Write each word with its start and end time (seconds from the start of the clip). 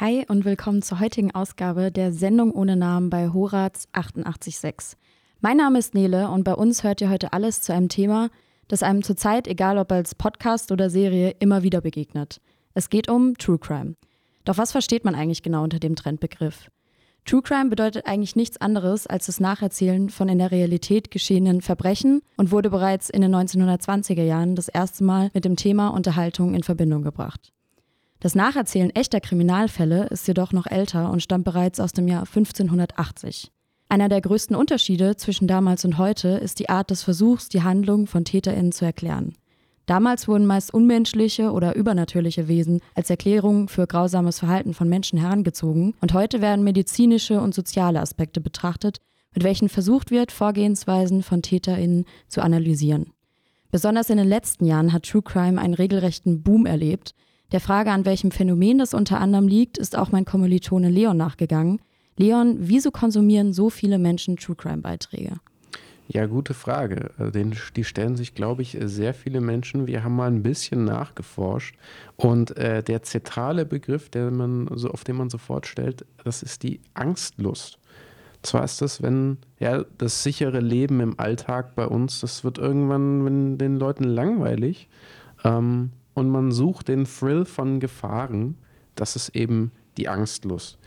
Hi 0.00 0.24
und 0.28 0.44
willkommen 0.44 0.80
zur 0.80 1.00
heutigen 1.00 1.34
Ausgabe 1.34 1.90
der 1.90 2.12
Sendung 2.12 2.52
ohne 2.52 2.76
Namen 2.76 3.10
bei 3.10 3.30
Horaz 3.30 3.88
886. 3.90 4.96
Mein 5.40 5.56
Name 5.56 5.80
ist 5.80 5.92
Nele 5.92 6.28
und 6.28 6.44
bei 6.44 6.54
uns 6.54 6.84
hört 6.84 7.00
ihr 7.00 7.10
heute 7.10 7.32
alles 7.32 7.62
zu 7.62 7.74
einem 7.74 7.88
Thema, 7.88 8.30
das 8.68 8.84
einem 8.84 9.02
zurzeit, 9.02 9.48
egal 9.48 9.76
ob 9.76 9.90
als 9.90 10.14
Podcast 10.14 10.70
oder 10.70 10.88
Serie, 10.88 11.34
immer 11.40 11.64
wieder 11.64 11.80
begegnet. 11.80 12.40
Es 12.74 12.90
geht 12.90 13.10
um 13.10 13.36
True 13.38 13.58
Crime. 13.58 13.96
Doch 14.44 14.56
was 14.56 14.70
versteht 14.70 15.04
man 15.04 15.16
eigentlich 15.16 15.42
genau 15.42 15.64
unter 15.64 15.80
dem 15.80 15.96
Trendbegriff? 15.96 16.70
True 17.24 17.42
Crime 17.42 17.68
bedeutet 17.68 18.06
eigentlich 18.06 18.36
nichts 18.36 18.60
anderes 18.60 19.08
als 19.08 19.26
das 19.26 19.40
Nacherzählen 19.40 20.10
von 20.10 20.28
in 20.28 20.38
der 20.38 20.52
Realität 20.52 21.10
geschehenen 21.10 21.60
Verbrechen 21.60 22.22
und 22.36 22.52
wurde 22.52 22.70
bereits 22.70 23.10
in 23.10 23.22
den 23.22 23.34
1920er 23.34 24.22
Jahren 24.22 24.54
das 24.54 24.68
erste 24.68 25.02
Mal 25.02 25.32
mit 25.34 25.44
dem 25.44 25.56
Thema 25.56 25.88
Unterhaltung 25.88 26.54
in 26.54 26.62
Verbindung 26.62 27.02
gebracht. 27.02 27.52
Das 28.20 28.34
Nacherzählen 28.34 28.90
echter 28.90 29.20
Kriminalfälle 29.20 30.06
ist 30.06 30.26
jedoch 30.26 30.52
noch 30.52 30.66
älter 30.66 31.12
und 31.12 31.22
stammt 31.22 31.44
bereits 31.44 31.78
aus 31.78 31.92
dem 31.92 32.08
Jahr 32.08 32.22
1580. 32.22 33.52
Einer 33.88 34.08
der 34.08 34.20
größten 34.20 34.56
Unterschiede 34.56 35.16
zwischen 35.16 35.46
damals 35.46 35.84
und 35.84 35.98
heute 35.98 36.28
ist 36.28 36.58
die 36.58 36.68
Art 36.68 36.90
des 36.90 37.04
Versuchs, 37.04 37.48
die 37.48 37.62
Handlung 37.62 38.08
von 38.08 38.24
TäterInnen 38.24 38.72
zu 38.72 38.84
erklären. 38.84 39.34
Damals 39.86 40.26
wurden 40.26 40.46
meist 40.46 40.74
unmenschliche 40.74 41.52
oder 41.52 41.76
übernatürliche 41.76 42.48
Wesen 42.48 42.80
als 42.94 43.08
Erklärung 43.08 43.68
für 43.68 43.86
grausames 43.86 44.40
Verhalten 44.40 44.74
von 44.74 44.88
Menschen 44.88 45.18
herangezogen 45.18 45.94
und 46.00 46.12
heute 46.12 46.42
werden 46.42 46.64
medizinische 46.64 47.40
und 47.40 47.54
soziale 47.54 48.00
Aspekte 48.00 48.40
betrachtet, 48.40 48.98
mit 49.32 49.44
welchen 49.44 49.68
versucht 49.68 50.10
wird, 50.10 50.32
Vorgehensweisen 50.32 51.22
von 51.22 51.40
TäterInnen 51.40 52.04
zu 52.26 52.42
analysieren. 52.42 53.12
Besonders 53.70 54.10
in 54.10 54.18
den 54.18 54.28
letzten 54.28 54.64
Jahren 54.64 54.92
hat 54.92 55.04
True 55.04 55.22
Crime 55.22 55.60
einen 55.60 55.74
regelrechten 55.74 56.42
Boom 56.42 56.66
erlebt, 56.66 57.14
der 57.52 57.60
Frage, 57.60 57.90
an 57.90 58.04
welchem 58.04 58.30
Phänomen 58.30 58.78
das 58.78 58.94
unter 58.94 59.20
anderem 59.20 59.48
liegt, 59.48 59.78
ist 59.78 59.96
auch 59.96 60.12
mein 60.12 60.24
Kommilitone 60.24 60.90
Leon 60.90 61.16
nachgegangen. 61.16 61.80
Leon, 62.16 62.56
wieso 62.58 62.90
konsumieren 62.90 63.52
so 63.52 63.70
viele 63.70 63.98
Menschen 63.98 64.36
True 64.36 64.56
Crime-Beiträge? 64.56 65.36
Ja, 66.08 66.24
gute 66.24 66.54
Frage. 66.54 67.10
Äh, 67.18 67.44
die 67.76 67.84
stellen 67.84 68.16
sich, 68.16 68.34
glaube 68.34 68.62
ich, 68.62 68.76
sehr 68.80 69.12
viele 69.12 69.40
Menschen. 69.42 69.86
Wir 69.86 70.02
haben 70.02 70.16
mal 70.16 70.30
ein 70.30 70.42
bisschen 70.42 70.84
nachgeforscht. 70.84 71.76
Und 72.16 72.56
äh, 72.56 72.82
der 72.82 73.02
zentrale 73.02 73.66
Begriff, 73.66 74.08
der 74.08 74.30
man 74.30 74.68
so, 74.74 74.90
auf 74.90 75.04
den 75.04 75.16
man 75.16 75.28
sofort 75.28 75.66
stellt, 75.66 76.06
das 76.24 76.42
ist 76.42 76.62
die 76.62 76.80
Angstlust. 76.94 77.78
Zwar 78.42 78.64
ist 78.64 78.80
das, 78.80 79.02
wenn 79.02 79.36
ja, 79.58 79.84
das 79.98 80.22
sichere 80.22 80.60
Leben 80.60 81.00
im 81.00 81.20
Alltag 81.20 81.74
bei 81.74 81.86
uns, 81.86 82.20
das 82.20 82.42
wird 82.42 82.56
irgendwann 82.56 83.24
wenn 83.24 83.58
den 83.58 83.76
Leuten 83.76 84.04
langweilig. 84.04 84.88
Ähm, 85.44 85.90
und 86.18 86.28
man 86.28 86.52
sucht 86.52 86.88
den 86.88 87.04
Thrill 87.04 87.44
von 87.44 87.80
Gefahren. 87.80 88.56
Das 88.94 89.16
ist 89.16 89.30
eben 89.30 89.72
die 89.96 90.08
Angstlust. 90.08 90.78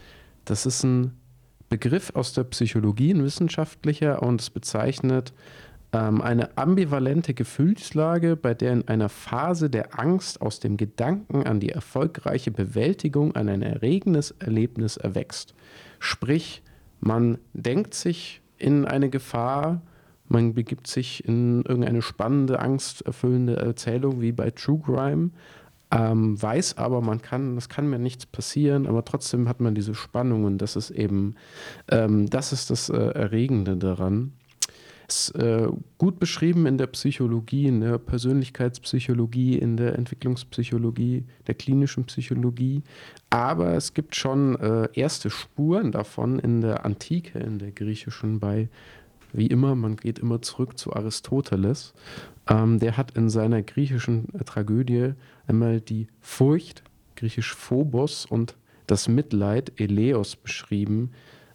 Das 0.46 0.66
ist 0.66 0.84
ein 0.84 1.18
Begriff 1.70 2.12
aus 2.16 2.34
der 2.34 2.44
Psychologie, 2.44 3.14
ein 3.14 3.24
wissenschaftlicher, 3.24 4.22
und 4.22 4.42
es 4.42 4.50
bezeichnet 4.50 5.34
ähm, 5.94 6.22
eine 6.22 6.58
ambivalente 6.58 7.34
Gefühlslage, 7.34 8.36
bei 8.36 8.54
der 8.54 8.74
in 8.74 8.88
einer 8.88 9.10
Phase 9.10 9.70
der 9.70 9.98
Angst 9.98 10.42
aus 10.42 10.60
dem 10.60 10.76
Gedanken 10.78 11.44
an 11.44 11.60
die 11.60 11.70
erfolgreiche 11.70 12.52
Bewältigung 12.52 13.36
an 13.36 13.48
ein 13.48 13.62
erregendes 13.62 14.32
Erlebnis 14.32 14.98
erwächst. 14.98 15.54
Sprich, 16.00 16.62
man 17.00 17.38
denkt 17.54 17.94
sich 17.94 18.42
in 18.58 18.86
eine 18.86 19.10
Gefahr, 19.10 19.82
man 20.32 20.54
begibt 20.54 20.88
sich 20.88 21.26
in 21.26 21.64
irgendeine 21.64 22.02
spannende, 22.02 22.60
angsterfüllende 22.60 23.58
Erzählung 23.58 24.22
wie 24.22 24.32
bei 24.32 24.50
True 24.52 24.80
Crime, 24.84 25.32
ähm, 25.92 26.42
weiß 26.42 26.78
aber, 26.78 27.02
man 27.02 27.22
kann, 27.22 27.56
das 27.56 27.68
kann 27.68 27.90
mir 27.90 28.00
nichts 28.00 28.26
passieren, 28.26 28.88
aber 28.88 29.04
trotzdem 29.04 29.50
hat 29.50 29.60
man 29.60 29.76
diese 29.76 29.94
Spannung 29.94 30.46
und 30.46 30.58
das 30.60 30.78
ist 30.78 30.90
eben, 30.90 31.36
ähm, 31.90 32.30
das 32.30 32.54
ist 32.54 32.70
das 32.70 32.90
äh, 32.90 32.96
Erregende 32.96 33.76
daran. 33.76 34.32
Ist 35.10 35.36
äh, 35.36 35.68
gut 35.98 36.20
beschrieben 36.20 36.66
in 36.66 36.78
der 36.78 36.88
Psychologie, 36.88 37.66
in 37.66 37.82
der 37.82 37.98
Persönlichkeitspsychologie, 37.98 39.58
in 39.58 39.76
der 39.76 39.98
Entwicklungspsychologie, 39.98 41.26
der 41.48 41.56
klinischen 41.56 42.06
Psychologie. 42.06 42.84
Aber 43.30 43.74
es 43.74 43.94
gibt 43.94 44.16
schon 44.16 44.58
äh, 44.62 44.88
erste 44.94 45.30
Spuren 45.30 45.92
davon 45.92 46.40
in 46.40 46.62
der 46.62 46.86
Antike, 46.86 47.40
in 47.40 47.60
der 47.60 47.72
griechischen, 47.72 48.40
bei 48.40 48.70
wie 49.34 49.48
immer, 49.48 49.76
man 49.76 49.96
geht 49.96 50.20
immer 50.20 50.42
zurück 50.42 50.78
zu 50.78 50.94
Aristoteles. 50.94 51.94
Ähm, 52.48 52.80
der 52.80 52.98
hat 52.98 53.12
in 53.12 53.30
seiner 53.30 53.62
griechischen 53.62 54.28
äh, 54.34 54.44
Tragödie 54.44 55.14
einmal 55.48 55.82
die 55.82 56.08
Furcht, 56.20 56.84
griechisch 57.16 57.54
Phobos, 57.54 58.26
und 58.26 58.56
das 58.88 59.08
Mitleid, 59.08 59.80
Eleos, 59.80 60.36
beschrieben. 60.36 61.12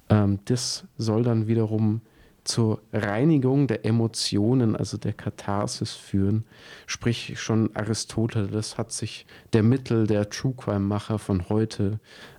Ähm, 0.09 0.39
das 0.45 0.85
soll 0.97 1.23
dann 1.23 1.49
wiederum 1.49 2.01
zur 2.47 2.81
Reinigung 2.93 3.67
der 3.67 3.85
Emotionen, 3.85 4.77
also 4.77 4.97
der 4.97 5.13
Katharsis 5.13 5.93
führen. 5.93 6.45
Sprich, 6.87 7.41
schon 7.41 7.75
Aristoteles 7.75 8.79
hat 8.79 8.93
sich 8.93 9.27
der 9.53 9.63
Mittel 9.63 10.07
der 10.07 10.31
True 10.31 10.55
Crime-Macher 10.57 11.19
von 11.19 11.49
heute 11.49 11.99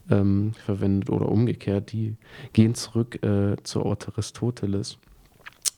ähm, 0.09 0.53
verwendet 0.65 1.09
oder 1.09 1.29
umgekehrt. 1.29 1.91
Die 1.91 2.15
gehen 2.53 2.73
zurück 2.73 3.21
äh, 3.23 3.57
zu 3.63 3.85
Aristoteles. 3.85 4.97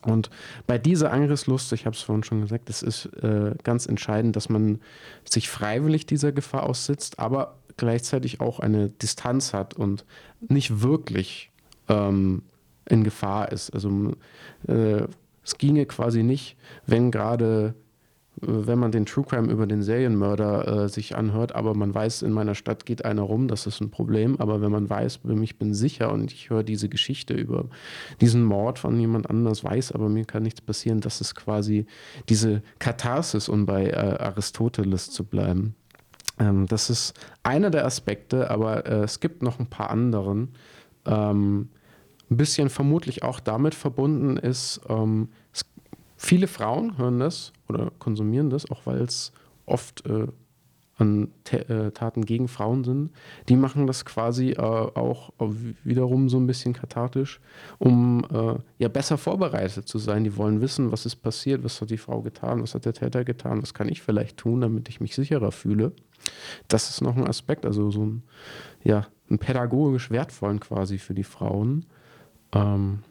Und 0.02 0.30
bei 0.66 0.78
dieser 0.78 1.12
Angriffslust, 1.12 1.74
ich 1.74 1.86
habe 1.86 1.96
es 1.96 2.02
vorhin 2.02 2.24
schon 2.24 2.42
gesagt, 2.42 2.70
es 2.70 2.82
ist 2.82 3.06
äh, 3.22 3.54
ganz 3.64 3.86
entscheidend, 3.86 4.36
dass 4.36 4.48
man 4.48 4.80
sich 5.26 5.50
freiwillig 5.50 6.06
dieser 6.06 6.32
Gefahr 6.32 6.64
aussetzt, 6.64 7.20
aber 7.20 7.58
gleichzeitig 7.76 8.40
auch 8.40 8.60
eine 8.60 8.90
Distanz 8.90 9.54
hat 9.54 9.74
und 9.74 10.06
nicht 10.40 10.82
wirklich 10.82 11.52
ähm, 11.90 12.44
in 12.86 13.04
Gefahr 13.04 13.52
ist. 13.52 13.72
Also 13.72 14.14
äh, 14.68 15.04
es 15.44 15.58
ginge 15.58 15.86
quasi 15.86 16.24
nicht, 16.24 16.56
wenn 16.86 17.12
gerade 17.12 17.76
wenn 18.41 18.79
man 18.79 18.91
den 18.91 19.05
True 19.05 19.25
Crime 19.27 19.51
über 19.51 19.67
den 19.67 19.81
Serienmörder 19.81 20.85
äh, 20.85 20.89
sich 20.89 21.16
anhört, 21.16 21.55
aber 21.55 21.73
man 21.73 21.94
weiß, 21.94 22.22
in 22.22 22.31
meiner 22.31 22.55
Stadt 22.55 22.85
geht 22.85 23.05
einer 23.05 23.22
rum, 23.22 23.47
das 23.47 23.67
ist 23.67 23.81
ein 23.81 23.91
Problem. 23.91 24.39
Aber 24.39 24.61
wenn 24.61 24.72
man 24.72 24.89
weiß, 24.89 25.19
ich 25.41 25.57
bin 25.57 25.73
sicher 25.73 26.11
und 26.11 26.31
ich 26.31 26.50
höre 26.50 26.63
diese 26.63 26.89
Geschichte 26.89 27.33
über 27.33 27.66
diesen 28.22 28.44
Mord 28.44 28.79
von 28.79 29.00
jemand 29.00 29.29
anders, 29.29 29.63
weiß, 29.63 29.91
aber 29.91 30.09
mir 30.09 30.25
kann 30.25 30.44
nichts 30.44 30.61
passieren, 30.61 31.01
das 31.01 31.22
ist 31.22 31.35
quasi 31.35 31.85
diese 32.29 32.61
Katharsis, 32.79 33.50
um 33.50 33.66
bei 33.66 33.88
äh, 33.88 33.95
Aristoteles 33.95 35.11
zu 35.11 35.25
bleiben. 35.25 35.75
Ähm, 36.39 36.66
das 36.67 36.89
ist 36.89 37.13
einer 37.44 37.69
der 37.69 37.85
Aspekte, 37.85 38.50
aber 38.50 38.85
äh, 38.85 39.03
es 39.03 39.19
gibt 39.19 39.44
noch 39.44 39.59
ein 39.59 39.67
paar 39.67 39.89
anderen. 39.89 40.50
Ähm, 41.06 41.69
ein 42.31 42.38
bisschen 42.38 42.69
vermutlich 42.69 43.23
auch 43.23 43.39
damit 43.39 43.73
verbunden 43.73 44.38
ist, 44.38 44.81
ähm, 44.88 45.29
Viele 46.22 46.47
Frauen 46.47 46.97
hören 46.97 47.18
das 47.18 47.53
oder 47.69 47.94
konsumieren 47.97 48.50
das, 48.50 48.69
auch 48.69 48.85
weil 48.85 49.00
es 49.00 49.31
oft 49.66 50.06
äh, 50.06 50.28
an 50.97 51.30
äh, 51.50 51.91
Taten 51.91 52.25
gegen 52.25 52.50
Frauen 52.50 52.84
sind. 52.84 53.12
Die 53.47 53.56
machen 53.56 53.88
das 53.88 54.03
quasi 54.03 54.50
äh, 54.50 54.59
auch 54.59 55.31
wiederum 55.85 56.28
so 56.28 56.35
ein 56.35 56.46
bisschen 56.46 56.74
kathartisch, 56.74 57.40
um 57.78 58.25
äh, 58.34 58.56
ja 58.80 58.90
besser 58.90 59.18
vorbereitet 59.18 59.88
zu 59.88 59.97
sein. 59.97 60.25
Die 60.25 60.35
wollen 60.35 60.59
wissen, 60.59 60.91
was 60.91 61.06
ist 61.06 61.16
passiert, 61.16 61.63
was 61.63 61.80
hat 61.80 61.90
die 61.90 61.97
Frau 61.97 62.22
getan, 62.22 62.62
was 62.62 62.75
hat 62.75 62.84
der 62.84 62.94
Täter 62.94 63.24
getan, 63.24 63.62
was 63.62 63.74
kann 63.74 63.88
ich 63.88 64.01
vielleicht 64.01 64.36
tun, 64.36 64.59
damit 64.59 64.90
ich 64.90 65.00
mich 65.00 65.16
sicherer 65.16 65.53
fühle. 65.53 65.94
Das 66.68 66.90
ist 66.90 67.00
noch 67.00 67.16
ein 67.16 67.28
Aspekt, 67.30 67.66
also 67.66 67.91
so 67.91 68.06
ein, 68.06 68.24
ja, 68.84 69.07
ein 69.31 69.40
pädagogisch 69.40 70.12
wertvollen 70.12 70.59
quasi 70.59 70.97
für 70.97 71.13
die 71.13 71.24
Frauen. 71.24 71.86
Ähm, 72.53 73.03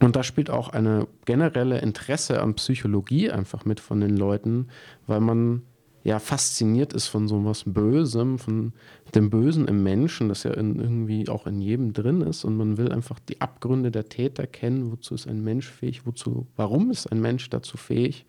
und 0.00 0.16
da 0.16 0.22
spielt 0.22 0.50
auch 0.50 0.70
eine 0.70 1.06
generelle 1.24 1.78
Interesse 1.80 2.42
an 2.42 2.54
Psychologie 2.54 3.30
einfach 3.30 3.64
mit 3.64 3.80
von 3.80 4.00
den 4.00 4.16
Leuten, 4.16 4.68
weil 5.06 5.20
man 5.20 5.62
ja 6.04 6.18
fasziniert 6.18 6.92
ist 6.92 7.06
von 7.06 7.28
so 7.28 7.44
was 7.44 7.64
Bösem, 7.64 8.38
von 8.38 8.72
dem 9.14 9.30
Bösen 9.30 9.68
im 9.68 9.82
Menschen, 9.82 10.28
das 10.28 10.42
ja 10.42 10.52
in, 10.52 10.80
irgendwie 10.80 11.28
auch 11.28 11.46
in 11.46 11.60
jedem 11.60 11.92
drin 11.92 12.22
ist. 12.22 12.44
Und 12.44 12.56
man 12.56 12.76
will 12.76 12.90
einfach 12.90 13.20
die 13.20 13.40
Abgründe 13.40 13.90
der 13.90 14.08
Täter 14.08 14.46
kennen. 14.46 14.90
Wozu 14.90 15.14
ist 15.14 15.28
ein 15.28 15.44
Mensch 15.44 15.68
fähig? 15.68 16.06
Wozu, 16.06 16.46
warum 16.56 16.90
ist 16.90 17.06
ein 17.06 17.20
Mensch 17.20 17.48
dazu 17.50 17.76
fähig? 17.76 18.26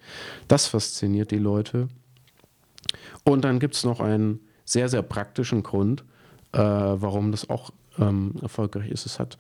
Das 0.48 0.68
fasziniert 0.68 1.32
die 1.32 1.40
Leute. 1.40 1.88
Und 3.24 3.44
dann 3.44 3.60
gibt 3.60 3.76
es 3.76 3.84
noch 3.84 4.00
einen 4.00 4.40
sehr, 4.66 4.90
sehr 4.90 5.02
praktischen 5.02 5.64
Grund, 5.64 6.04
äh, 6.52 6.60
warum 6.60 7.32
das 7.32 7.50
auch 7.50 7.72
ähm, 7.98 8.36
erfolgreich 8.42 8.92
ist. 8.92 9.06
Es 9.06 9.20
hat 9.20 9.38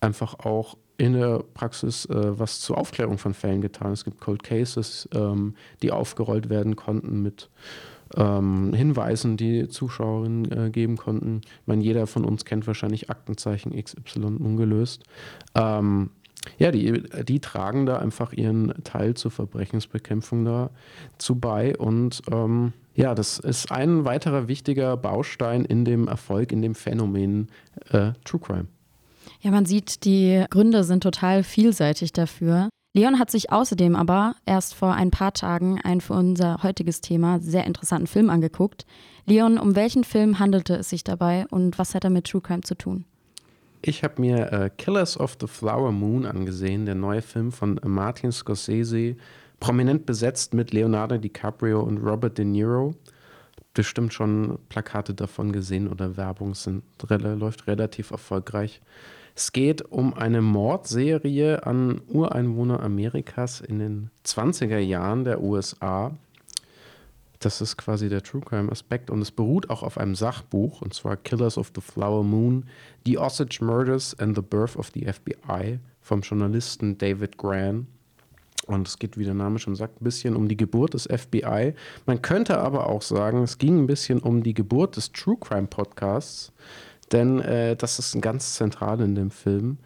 einfach 0.00 0.40
auch 0.40 0.76
in 1.02 1.14
der 1.14 1.42
Praxis 1.54 2.04
äh, 2.04 2.38
was 2.38 2.60
zur 2.60 2.78
Aufklärung 2.78 3.18
von 3.18 3.34
Fällen 3.34 3.60
getan. 3.60 3.90
Es 3.90 4.04
gibt 4.04 4.20
Cold 4.20 4.44
Cases, 4.44 5.08
ähm, 5.12 5.54
die 5.82 5.90
aufgerollt 5.90 6.48
werden 6.48 6.76
konnten 6.76 7.22
mit 7.22 7.50
ähm, 8.14 8.72
Hinweisen, 8.72 9.36
die 9.36 9.66
Zuschauerinnen 9.66 10.52
äh, 10.52 10.70
geben 10.70 10.96
konnten. 10.96 11.40
Ich 11.44 11.66
meine, 11.66 11.82
jeder 11.82 12.06
von 12.06 12.24
uns 12.24 12.44
kennt 12.44 12.68
wahrscheinlich 12.68 13.10
Aktenzeichen 13.10 13.72
XY 13.74 14.36
ungelöst. 14.38 15.02
Ähm, 15.56 16.10
ja, 16.58 16.70
die, 16.70 17.02
die 17.24 17.40
tragen 17.40 17.84
da 17.84 17.98
einfach 17.98 18.32
ihren 18.32 18.72
Teil 18.84 19.14
zur 19.14 19.32
Verbrechensbekämpfung 19.32 20.44
dazu 20.44 21.34
bei. 21.34 21.76
Und 21.76 22.22
ähm, 22.30 22.74
ja, 22.94 23.16
das 23.16 23.40
ist 23.40 23.72
ein 23.72 24.04
weiterer 24.04 24.46
wichtiger 24.46 24.96
Baustein 24.96 25.64
in 25.64 25.84
dem 25.84 26.06
Erfolg, 26.06 26.52
in 26.52 26.62
dem 26.62 26.76
Phänomen 26.76 27.48
äh, 27.90 28.12
True 28.24 28.40
Crime. 28.40 28.68
Ja, 29.42 29.50
man 29.50 29.66
sieht, 29.66 30.04
die 30.04 30.44
Gründe 30.50 30.84
sind 30.84 31.02
total 31.02 31.42
vielseitig 31.42 32.12
dafür. 32.12 32.68
Leon 32.94 33.18
hat 33.18 33.30
sich 33.30 33.50
außerdem 33.50 33.96
aber 33.96 34.36
erst 34.46 34.74
vor 34.74 34.94
ein 34.94 35.10
paar 35.10 35.32
Tagen 35.32 35.80
einen 35.82 36.00
für 36.00 36.12
unser 36.12 36.62
heutiges 36.62 37.00
Thema 37.00 37.40
sehr 37.40 37.64
interessanten 37.66 38.06
Film 38.06 38.30
angeguckt. 38.30 38.86
Leon, 39.26 39.58
um 39.58 39.74
welchen 39.74 40.04
Film 40.04 40.38
handelte 40.38 40.76
es 40.76 40.90
sich 40.90 41.02
dabei 41.02 41.46
und 41.50 41.76
was 41.76 41.94
hat 41.94 42.04
er 42.04 42.10
mit 42.10 42.28
True 42.28 42.40
Crime 42.40 42.60
zu 42.60 42.76
tun? 42.76 43.04
Ich 43.80 44.04
habe 44.04 44.20
mir 44.20 44.52
äh, 44.52 44.70
Killers 44.78 45.18
of 45.18 45.36
the 45.40 45.48
Flower 45.48 45.90
Moon 45.90 46.24
angesehen, 46.24 46.86
der 46.86 46.94
neue 46.94 47.22
Film 47.22 47.50
von 47.50 47.80
Martin 47.82 48.30
Scorsese, 48.30 49.16
prominent 49.58 50.06
besetzt 50.06 50.54
mit 50.54 50.72
Leonardo 50.72 51.18
DiCaprio 51.18 51.80
und 51.80 51.98
Robert 51.98 52.38
De 52.38 52.44
Niro. 52.44 52.94
Bestimmt 53.74 54.14
schon 54.14 54.58
Plakate 54.68 55.14
davon 55.14 55.50
gesehen 55.50 55.88
oder 55.88 56.16
Werbung 56.16 56.54
sind, 56.54 56.84
läuft 57.08 57.66
relativ 57.66 58.12
erfolgreich. 58.12 58.80
Es 59.34 59.52
geht 59.52 59.82
um 59.82 60.14
eine 60.14 60.42
Mordserie 60.42 61.64
an 61.66 62.02
Ureinwohner 62.08 62.80
Amerikas 62.80 63.60
in 63.60 63.78
den 63.78 64.10
20er 64.26 64.78
Jahren 64.78 65.24
der 65.24 65.42
USA. 65.42 66.12
Das 67.38 67.60
ist 67.60 67.76
quasi 67.76 68.08
der 68.08 68.22
True 68.22 68.42
Crime 68.42 68.70
Aspekt 68.70 69.10
und 69.10 69.20
es 69.20 69.32
beruht 69.32 69.68
auch 69.70 69.82
auf 69.82 69.98
einem 69.98 70.14
Sachbuch 70.14 70.82
und 70.82 70.94
zwar 70.94 71.16
Killers 71.16 71.58
of 71.58 71.72
the 71.74 71.80
Flower 71.80 72.22
Moon, 72.22 72.66
The 73.04 73.18
Osage 73.18 73.58
Murders 73.64 74.16
and 74.18 74.36
the 74.36 74.42
Birth 74.42 74.76
of 74.76 74.90
the 74.94 75.10
FBI 75.10 75.80
vom 76.00 76.20
Journalisten 76.20 76.98
David 76.98 77.38
Gran. 77.38 77.88
Und 78.66 78.86
es 78.86 78.98
geht, 78.98 79.18
wie 79.18 79.24
der 79.24 79.34
Name 79.34 79.58
schon 79.58 79.74
sagt, 79.74 80.00
ein 80.00 80.04
bisschen 80.04 80.36
um 80.36 80.46
die 80.46 80.56
Geburt 80.56 80.94
des 80.94 81.08
FBI. 81.08 81.74
Man 82.06 82.22
könnte 82.22 82.58
aber 82.58 82.86
auch 82.86 83.02
sagen, 83.02 83.42
es 83.42 83.58
ging 83.58 83.80
ein 83.80 83.86
bisschen 83.88 84.20
um 84.20 84.44
die 84.44 84.54
Geburt 84.54 84.96
des 84.96 85.10
True 85.10 85.36
Crime 85.40 85.66
Podcasts, 85.66 86.52
denn 87.12 87.40
äh, 87.40 87.76
das 87.76 87.98
ist 87.98 88.20
ganz 88.20 88.54
zentral 88.54 89.00
in 89.00 89.14
dem 89.14 89.30
Film. 89.30 89.78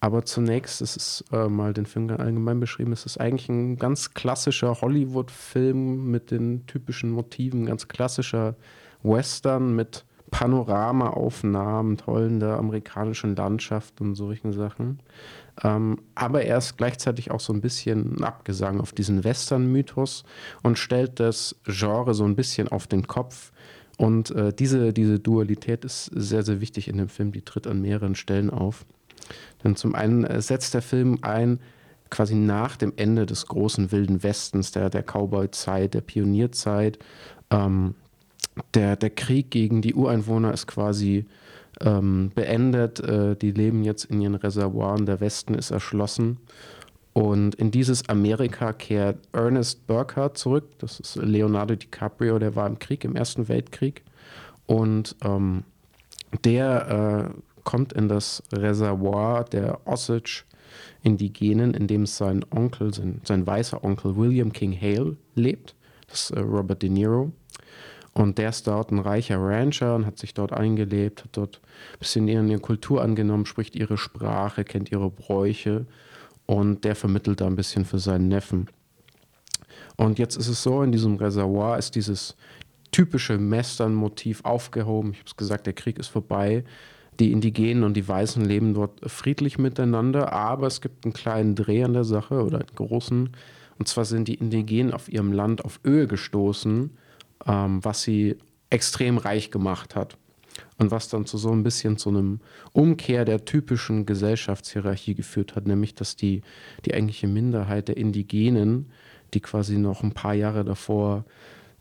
Aber 0.00 0.26
zunächst, 0.26 0.82
es 0.82 0.96
ist 0.96 1.24
äh, 1.32 1.48
mal 1.48 1.72
den 1.72 1.86
Film 1.86 2.10
allgemein 2.10 2.60
beschrieben, 2.60 2.92
es 2.92 3.06
ist 3.06 3.18
eigentlich 3.18 3.48
ein 3.48 3.76
ganz 3.76 4.12
klassischer 4.12 4.82
Hollywood-Film 4.82 6.10
mit 6.10 6.30
den 6.30 6.66
typischen 6.66 7.10
Motiven, 7.10 7.64
ganz 7.64 7.88
klassischer 7.88 8.54
Western 9.02 9.74
mit 9.74 10.04
Panoramaaufnahmen, 10.30 11.96
tollen 11.96 12.40
der 12.40 12.58
amerikanischen 12.58 13.36
Landschaft 13.36 14.00
und 14.00 14.14
solchen 14.14 14.52
Sachen. 14.52 14.98
Ähm, 15.62 16.00
aber 16.14 16.42
er 16.42 16.58
ist 16.58 16.76
gleichzeitig 16.76 17.30
auch 17.30 17.40
so 17.40 17.52
ein 17.52 17.60
bisschen 17.60 18.16
ein 18.16 18.24
Abgesang 18.24 18.80
auf 18.80 18.92
diesen 18.92 19.22
Western-Mythos 19.22 20.24
und 20.62 20.78
stellt 20.78 21.20
das 21.20 21.56
Genre 21.64 22.14
so 22.14 22.24
ein 22.24 22.36
bisschen 22.36 22.68
auf 22.68 22.86
den 22.88 23.06
Kopf. 23.06 23.52
Und 23.96 24.30
äh, 24.30 24.52
diese, 24.52 24.92
diese 24.92 25.20
Dualität 25.20 25.84
ist 25.84 26.06
sehr, 26.14 26.42
sehr 26.42 26.60
wichtig 26.60 26.88
in 26.88 26.98
dem 26.98 27.08
Film, 27.08 27.32
die 27.32 27.42
tritt 27.42 27.66
an 27.66 27.80
mehreren 27.80 28.14
Stellen 28.14 28.50
auf. 28.50 28.84
Denn 29.62 29.76
zum 29.76 29.94
einen 29.94 30.24
äh, 30.24 30.42
setzt 30.42 30.74
der 30.74 30.82
Film 30.82 31.18
ein, 31.22 31.60
quasi 32.10 32.34
nach 32.34 32.76
dem 32.76 32.92
Ende 32.96 33.26
des 33.26 33.46
großen 33.46 33.92
wilden 33.92 34.22
Westens, 34.22 34.72
der, 34.72 34.90
der 34.90 35.02
Cowboy-Zeit, 35.02 35.94
der 35.94 36.00
Pionierzeit. 36.00 36.98
Ähm, 37.50 37.94
der, 38.74 38.96
der 38.96 39.10
Krieg 39.10 39.50
gegen 39.50 39.82
die 39.82 39.94
Ureinwohner 39.94 40.52
ist 40.52 40.66
quasi 40.66 41.26
ähm, 41.80 42.30
beendet. 42.34 43.00
Äh, 43.00 43.36
die 43.36 43.52
leben 43.52 43.82
jetzt 43.84 44.04
in 44.04 44.20
ihren 44.20 44.34
Reservoiren. 44.34 45.06
Der 45.06 45.20
Westen 45.20 45.54
ist 45.54 45.70
erschlossen. 45.70 46.38
Und 47.14 47.54
in 47.54 47.70
dieses 47.70 48.08
Amerika 48.08 48.72
kehrt 48.72 49.20
Ernest 49.32 49.86
Burkhardt 49.86 50.36
zurück. 50.36 50.64
Das 50.78 50.98
ist 50.98 51.14
Leonardo 51.14 51.76
DiCaprio, 51.76 52.40
der 52.40 52.56
war 52.56 52.66
im 52.66 52.80
Krieg, 52.80 53.04
im 53.04 53.14
Ersten 53.14 53.48
Weltkrieg. 53.48 54.02
Und 54.66 55.14
ähm, 55.24 55.62
der 56.42 57.30
äh, 57.32 57.40
kommt 57.62 57.92
in 57.92 58.08
das 58.08 58.42
Reservoir 58.52 59.44
der 59.44 59.86
Osage-Indigenen, 59.86 61.74
in 61.74 61.86
dem 61.86 62.04
sein 62.04 62.44
Onkel, 62.50 62.92
sein, 62.92 63.20
sein 63.22 63.46
weißer 63.46 63.84
Onkel 63.84 64.16
William 64.16 64.52
King 64.52 64.76
Hale 64.78 65.16
lebt. 65.36 65.76
Das 66.08 66.30
ist 66.30 66.36
äh, 66.36 66.40
Robert 66.40 66.82
De 66.82 66.90
Niro. 66.90 67.30
Und 68.12 68.38
der 68.38 68.48
ist 68.48 68.66
dort 68.66 68.90
ein 68.90 68.98
reicher 68.98 69.38
Rancher 69.38 69.94
und 69.94 70.04
hat 70.04 70.18
sich 70.18 70.34
dort 70.34 70.52
eingelebt, 70.52 71.22
hat 71.22 71.36
dort 71.36 71.60
ein 71.92 71.98
bisschen 72.00 72.26
ihre 72.26 72.58
Kultur 72.58 73.02
angenommen, 73.02 73.46
spricht 73.46 73.76
ihre 73.76 73.98
Sprache, 73.98 74.64
kennt 74.64 74.90
ihre 74.90 75.10
Bräuche 75.10 75.86
und 76.46 76.84
der 76.84 76.94
vermittelt 76.94 77.40
da 77.40 77.46
ein 77.46 77.56
bisschen 77.56 77.84
für 77.84 77.98
seinen 77.98 78.28
Neffen. 78.28 78.68
Und 79.96 80.18
jetzt 80.18 80.36
ist 80.36 80.48
es 80.48 80.62
so, 80.62 80.82
in 80.82 80.92
diesem 80.92 81.16
Reservoir 81.16 81.78
ist 81.78 81.94
dieses 81.94 82.36
typische 82.90 83.38
Mestern-Motiv 83.38 84.44
aufgehoben. 84.44 85.12
Ich 85.12 85.18
habe 85.18 85.28
es 85.28 85.36
gesagt, 85.36 85.66
der 85.66 85.72
Krieg 85.72 85.98
ist 85.98 86.08
vorbei. 86.08 86.64
Die 87.20 87.32
Indigenen 87.32 87.84
und 87.84 87.94
die 87.94 88.06
Weißen 88.06 88.44
leben 88.44 88.74
dort 88.74 89.00
friedlich 89.08 89.58
miteinander, 89.58 90.32
aber 90.32 90.66
es 90.66 90.80
gibt 90.80 91.04
einen 91.04 91.12
kleinen 91.12 91.54
Dreh 91.54 91.84
an 91.84 91.92
der 91.92 92.04
Sache 92.04 92.42
oder 92.42 92.58
einen 92.58 92.74
großen. 92.74 93.30
Und 93.78 93.88
zwar 93.88 94.04
sind 94.04 94.28
die 94.28 94.34
Indigenen 94.34 94.92
auf 94.92 95.08
ihrem 95.08 95.32
Land 95.32 95.64
auf 95.64 95.80
Öl 95.84 96.06
gestoßen, 96.06 96.90
ähm, 97.46 97.84
was 97.84 98.02
sie 98.02 98.36
extrem 98.70 99.18
reich 99.18 99.50
gemacht 99.50 99.94
hat. 99.94 100.16
Und 100.78 100.90
was 100.90 101.08
dann 101.08 101.26
zu 101.26 101.38
so 101.38 101.50
ein 101.50 101.62
bisschen 101.62 101.96
zu 101.96 102.10
einem 102.10 102.40
Umkehr 102.72 103.24
der 103.24 103.44
typischen 103.44 104.06
Gesellschaftshierarchie 104.06 105.14
geführt 105.14 105.56
hat, 105.56 105.66
nämlich 105.66 105.94
dass 105.94 106.16
die, 106.16 106.42
die 106.84 106.94
eigentliche 106.94 107.26
Minderheit 107.26 107.88
der 107.88 107.96
Indigenen, 107.96 108.90
die 109.34 109.40
quasi 109.40 109.78
noch 109.78 110.02
ein 110.02 110.12
paar 110.12 110.34
Jahre 110.34 110.64
davor 110.64 111.24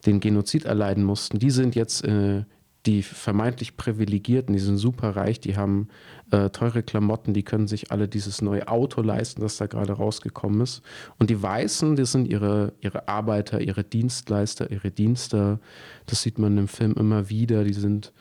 den 0.06 0.20
Genozid 0.20 0.66
erleiden 0.66 1.04
mussten, 1.04 1.40
die 1.40 1.52
sind 1.52 1.76
jetzt 1.76 2.04
äh, 2.04 2.44
die 2.86 3.02
vermeintlich 3.02 3.78
Privilegierten, 3.78 4.54
die 4.54 4.60
sind 4.62 4.78
super 4.78 5.16
reich, 5.16 5.40
die 5.40 5.56
haben 5.56 5.88
äh, 6.32 6.50
teure 6.50 6.84
Klamotten, 6.84 7.34
die 7.34 7.44
können 7.44 7.68
sich 7.68 7.92
alle 7.92 8.10
dieses 8.10 8.42
neue 8.42 8.68
Auto 8.68 9.02
leisten, 9.02 9.42
das 9.42 9.58
da 9.58 9.68
gerade 9.68 9.94
rausgekommen 9.94 10.60
ist. 10.62 10.82
Und 11.18 11.30
die 11.30 11.42
Weißen, 11.42 11.96
das 11.96 12.12
sind 12.12 12.28
ihre, 12.28 12.74
ihre 12.82 13.08
Arbeiter, 13.08 13.62
ihre 13.62 13.86
Dienstleister, 13.86 14.70
ihre 14.70 14.92
Dienste. 14.92 15.60
Das 16.08 16.22
sieht 16.24 16.40
man 16.40 16.58
im 16.58 16.68
Film 16.68 16.94
immer 16.94 17.30
wieder. 17.30 17.64
Die 17.64 17.74
sind 17.74 18.12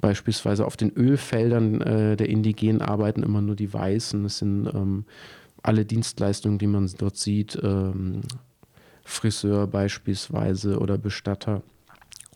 beispielsweise 0.00 0.66
auf 0.66 0.76
den 0.76 0.92
Ölfeldern 0.96 1.80
äh, 1.80 2.16
der 2.16 2.28
Indigenen 2.28 2.82
arbeiten 2.82 3.22
immer 3.22 3.40
nur 3.40 3.56
die 3.56 3.72
Weißen. 3.72 4.24
Es 4.24 4.38
sind 4.38 4.66
ähm, 4.66 5.04
alle 5.62 5.84
Dienstleistungen, 5.84 6.58
die 6.58 6.66
man 6.66 6.90
dort 6.98 7.16
sieht, 7.16 7.58
ähm, 7.62 8.22
Friseur 9.04 9.66
beispielsweise 9.66 10.78
oder 10.78 10.98
Bestatter. 10.98 11.62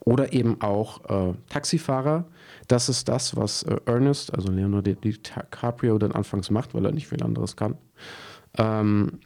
Oder 0.05 0.32
eben 0.32 0.61
auch 0.61 1.31
äh, 1.31 1.35
Taxifahrer. 1.49 2.26
Das 2.67 2.88
ist 2.88 3.09
das, 3.09 3.37
was 3.37 3.62
äh, 3.62 3.76
Ernest, 3.87 4.35
also 4.35 4.50
Leonardo 4.50 4.93
DiCaprio, 4.93 5.99
dann 5.99 6.12
anfangs 6.12 6.50
macht, 6.50 6.75
weil 6.75 6.85
er 6.85 6.92
nicht 6.92 7.07
viel 7.07 7.23
anderes 7.23 7.54
kann. 7.54 7.76
Ähm, 8.59 9.21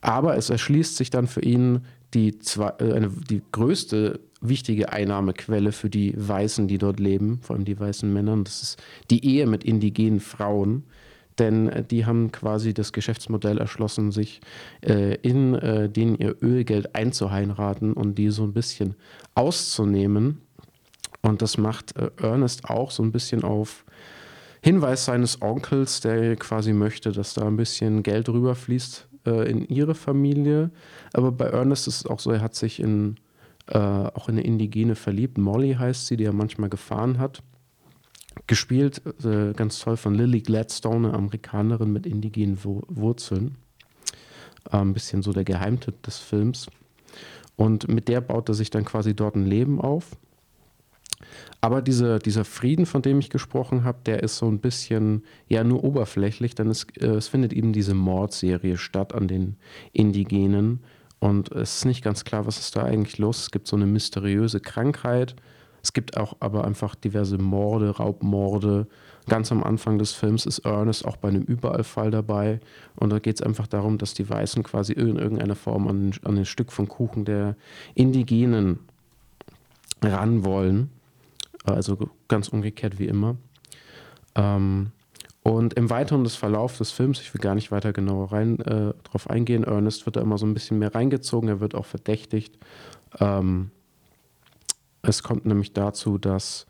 aber 0.00 0.36
es 0.36 0.48
erschließt 0.48 0.96
sich 0.96 1.10
dann 1.10 1.26
für 1.26 1.42
ihn 1.42 1.84
die, 2.14 2.38
zwei, 2.38 2.72
äh, 2.78 2.92
eine, 2.92 3.08
die 3.08 3.42
größte 3.50 4.20
wichtige 4.40 4.92
Einnahmequelle 4.92 5.72
für 5.72 5.90
die 5.90 6.14
Weißen, 6.16 6.68
die 6.68 6.78
dort 6.78 7.00
leben, 7.00 7.40
vor 7.42 7.56
allem 7.56 7.64
die 7.64 7.78
weißen 7.78 8.10
Männer. 8.12 8.32
Und 8.32 8.48
das 8.48 8.62
ist 8.62 8.82
die 9.10 9.24
Ehe 9.24 9.46
mit 9.46 9.64
indigenen 9.64 10.20
Frauen 10.20 10.84
denn 11.40 11.68
äh, 11.68 11.82
die 11.82 12.06
haben 12.06 12.30
quasi 12.30 12.72
das 12.74 12.92
Geschäftsmodell 12.92 13.58
erschlossen, 13.58 14.12
sich 14.12 14.40
äh, 14.82 15.14
in 15.16 15.54
äh, 15.54 15.88
denen 15.88 16.16
ihr 16.16 16.36
Ölgeld 16.42 16.94
einzuheiraten 16.94 17.94
und 17.94 18.16
die 18.16 18.30
so 18.30 18.44
ein 18.44 18.52
bisschen 18.52 18.94
auszunehmen. 19.34 20.42
Und 21.22 21.42
das 21.42 21.58
macht 21.58 21.96
äh, 21.96 22.10
Ernest 22.22 22.66
auch 22.66 22.90
so 22.90 23.02
ein 23.02 23.10
bisschen 23.10 23.42
auf 23.42 23.84
Hinweis 24.62 25.06
seines 25.06 25.40
Onkels, 25.40 26.00
der 26.00 26.36
quasi 26.36 26.74
möchte, 26.74 27.12
dass 27.12 27.34
da 27.34 27.46
ein 27.46 27.56
bisschen 27.56 28.02
Geld 28.02 28.28
rüberfließt 28.28 29.08
äh, 29.26 29.50
in 29.50 29.66
ihre 29.66 29.94
Familie. 29.94 30.70
Aber 31.14 31.32
bei 31.32 31.46
Ernest 31.46 31.88
ist 31.88 31.96
es 31.96 32.06
auch 32.06 32.20
so, 32.20 32.30
er 32.30 32.42
hat 32.42 32.54
sich 32.54 32.78
in, 32.78 33.16
äh, 33.66 33.78
auch 33.78 34.28
in 34.28 34.36
eine 34.36 34.46
Indigene 34.46 34.94
verliebt. 34.94 35.38
Molly 35.38 35.74
heißt 35.74 36.06
sie, 36.06 36.16
die 36.16 36.24
er 36.24 36.32
manchmal 36.32 36.70
gefahren 36.70 37.18
hat. 37.18 37.42
Gespielt 38.46 39.02
äh, 39.24 39.52
ganz 39.52 39.80
toll 39.80 39.96
von 39.96 40.14
Lily 40.14 40.40
Gladstone, 40.40 41.08
eine 41.08 41.16
Amerikanerin 41.16 41.92
mit 41.92 42.06
indigenen 42.06 42.58
Wurzeln. 42.62 43.56
Äh, 44.70 44.78
ein 44.78 44.92
bisschen 44.92 45.22
so 45.22 45.32
der 45.32 45.44
Geheimtipp 45.44 46.02
des 46.02 46.18
Films. 46.18 46.68
Und 47.56 47.88
mit 47.88 48.08
der 48.08 48.20
baut 48.20 48.48
er 48.48 48.54
sich 48.54 48.70
dann 48.70 48.84
quasi 48.84 49.14
dort 49.14 49.36
ein 49.36 49.46
Leben 49.46 49.80
auf. 49.80 50.16
Aber 51.60 51.82
diese, 51.82 52.18
dieser 52.18 52.44
Frieden, 52.44 52.86
von 52.86 53.02
dem 53.02 53.18
ich 53.18 53.28
gesprochen 53.28 53.84
habe, 53.84 53.98
der 54.06 54.22
ist 54.22 54.38
so 54.38 54.46
ein 54.46 54.60
bisschen 54.60 55.24
ja 55.48 55.62
nur 55.62 55.84
oberflächlich, 55.84 56.54
denn 56.54 56.68
es, 56.68 56.86
äh, 56.98 57.06
es 57.06 57.28
findet 57.28 57.52
eben 57.52 57.72
diese 57.72 57.94
Mordserie 57.94 58.78
statt 58.78 59.14
an 59.14 59.28
den 59.28 59.56
Indigenen. 59.92 60.80
Und 61.20 61.52
es 61.52 61.76
ist 61.76 61.84
nicht 61.84 62.02
ganz 62.02 62.24
klar, 62.24 62.46
was 62.46 62.58
ist 62.58 62.74
da 62.76 62.82
eigentlich 62.82 63.18
los. 63.18 63.42
Es 63.42 63.50
gibt 63.50 63.68
so 63.68 63.76
eine 63.76 63.86
mysteriöse 63.86 64.58
Krankheit, 64.60 65.36
Es 65.82 65.92
gibt 65.92 66.16
auch 66.16 66.36
aber 66.40 66.64
einfach 66.64 66.94
diverse 66.94 67.38
Morde, 67.38 67.90
Raubmorde. 67.90 68.86
Ganz 69.28 69.50
am 69.52 69.62
Anfang 69.62 69.98
des 69.98 70.12
Films 70.12 70.44
ist 70.44 70.60
Ernest 70.60 71.04
auch 71.04 71.16
bei 71.16 71.28
einem 71.28 71.42
Überallfall 71.42 72.10
dabei. 72.10 72.60
Und 72.96 73.10
da 73.10 73.18
geht 73.18 73.36
es 73.36 73.42
einfach 73.42 73.66
darum, 73.66 73.96
dass 73.96 74.12
die 74.12 74.28
Weißen 74.28 74.62
quasi 74.62 74.92
in 74.92 75.16
irgendeiner 75.16 75.56
Form 75.56 75.88
an, 75.88 76.12
an 76.24 76.38
ein 76.38 76.44
Stück 76.44 76.72
vom 76.72 76.88
Kuchen 76.88 77.24
der 77.24 77.56
Indigenen 77.94 78.80
ran 80.02 80.44
wollen. 80.44 80.90
Also 81.64 82.10
ganz 82.28 82.48
umgekehrt 82.48 82.98
wie 82.98 83.06
immer. 83.06 83.36
Ähm, 84.34 84.92
und 85.50 85.74
im 85.74 85.90
weiteren 85.90 86.22
des 86.22 86.36
Verlauf 86.36 86.78
des 86.78 86.92
Films, 86.92 87.20
ich 87.20 87.34
will 87.34 87.40
gar 87.40 87.56
nicht 87.56 87.72
weiter 87.72 87.92
genauer 87.92 88.30
rein 88.30 88.60
äh, 88.60 88.94
drauf 89.02 89.28
eingehen, 89.28 89.64
Ernest 89.64 90.06
wird 90.06 90.14
da 90.14 90.20
immer 90.20 90.38
so 90.38 90.46
ein 90.46 90.54
bisschen 90.54 90.78
mehr 90.78 90.94
reingezogen, 90.94 91.48
er 91.48 91.58
wird 91.58 91.74
auch 91.74 91.86
verdächtigt. 91.86 92.56
Ähm, 93.18 93.72
es 95.02 95.24
kommt 95.24 95.46
nämlich 95.46 95.72
dazu, 95.72 96.18
dass 96.18 96.66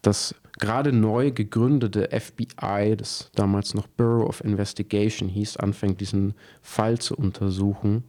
das 0.00 0.34
gerade 0.58 0.94
neu 0.94 1.30
gegründete 1.30 2.08
FBI, 2.10 2.96
das 2.96 3.30
damals 3.34 3.74
noch 3.74 3.86
Bureau 3.86 4.26
of 4.26 4.42
Investigation 4.42 5.28
hieß, 5.28 5.58
anfängt, 5.58 6.00
diesen 6.00 6.32
Fall 6.62 6.98
zu 6.98 7.16
untersuchen 7.16 8.02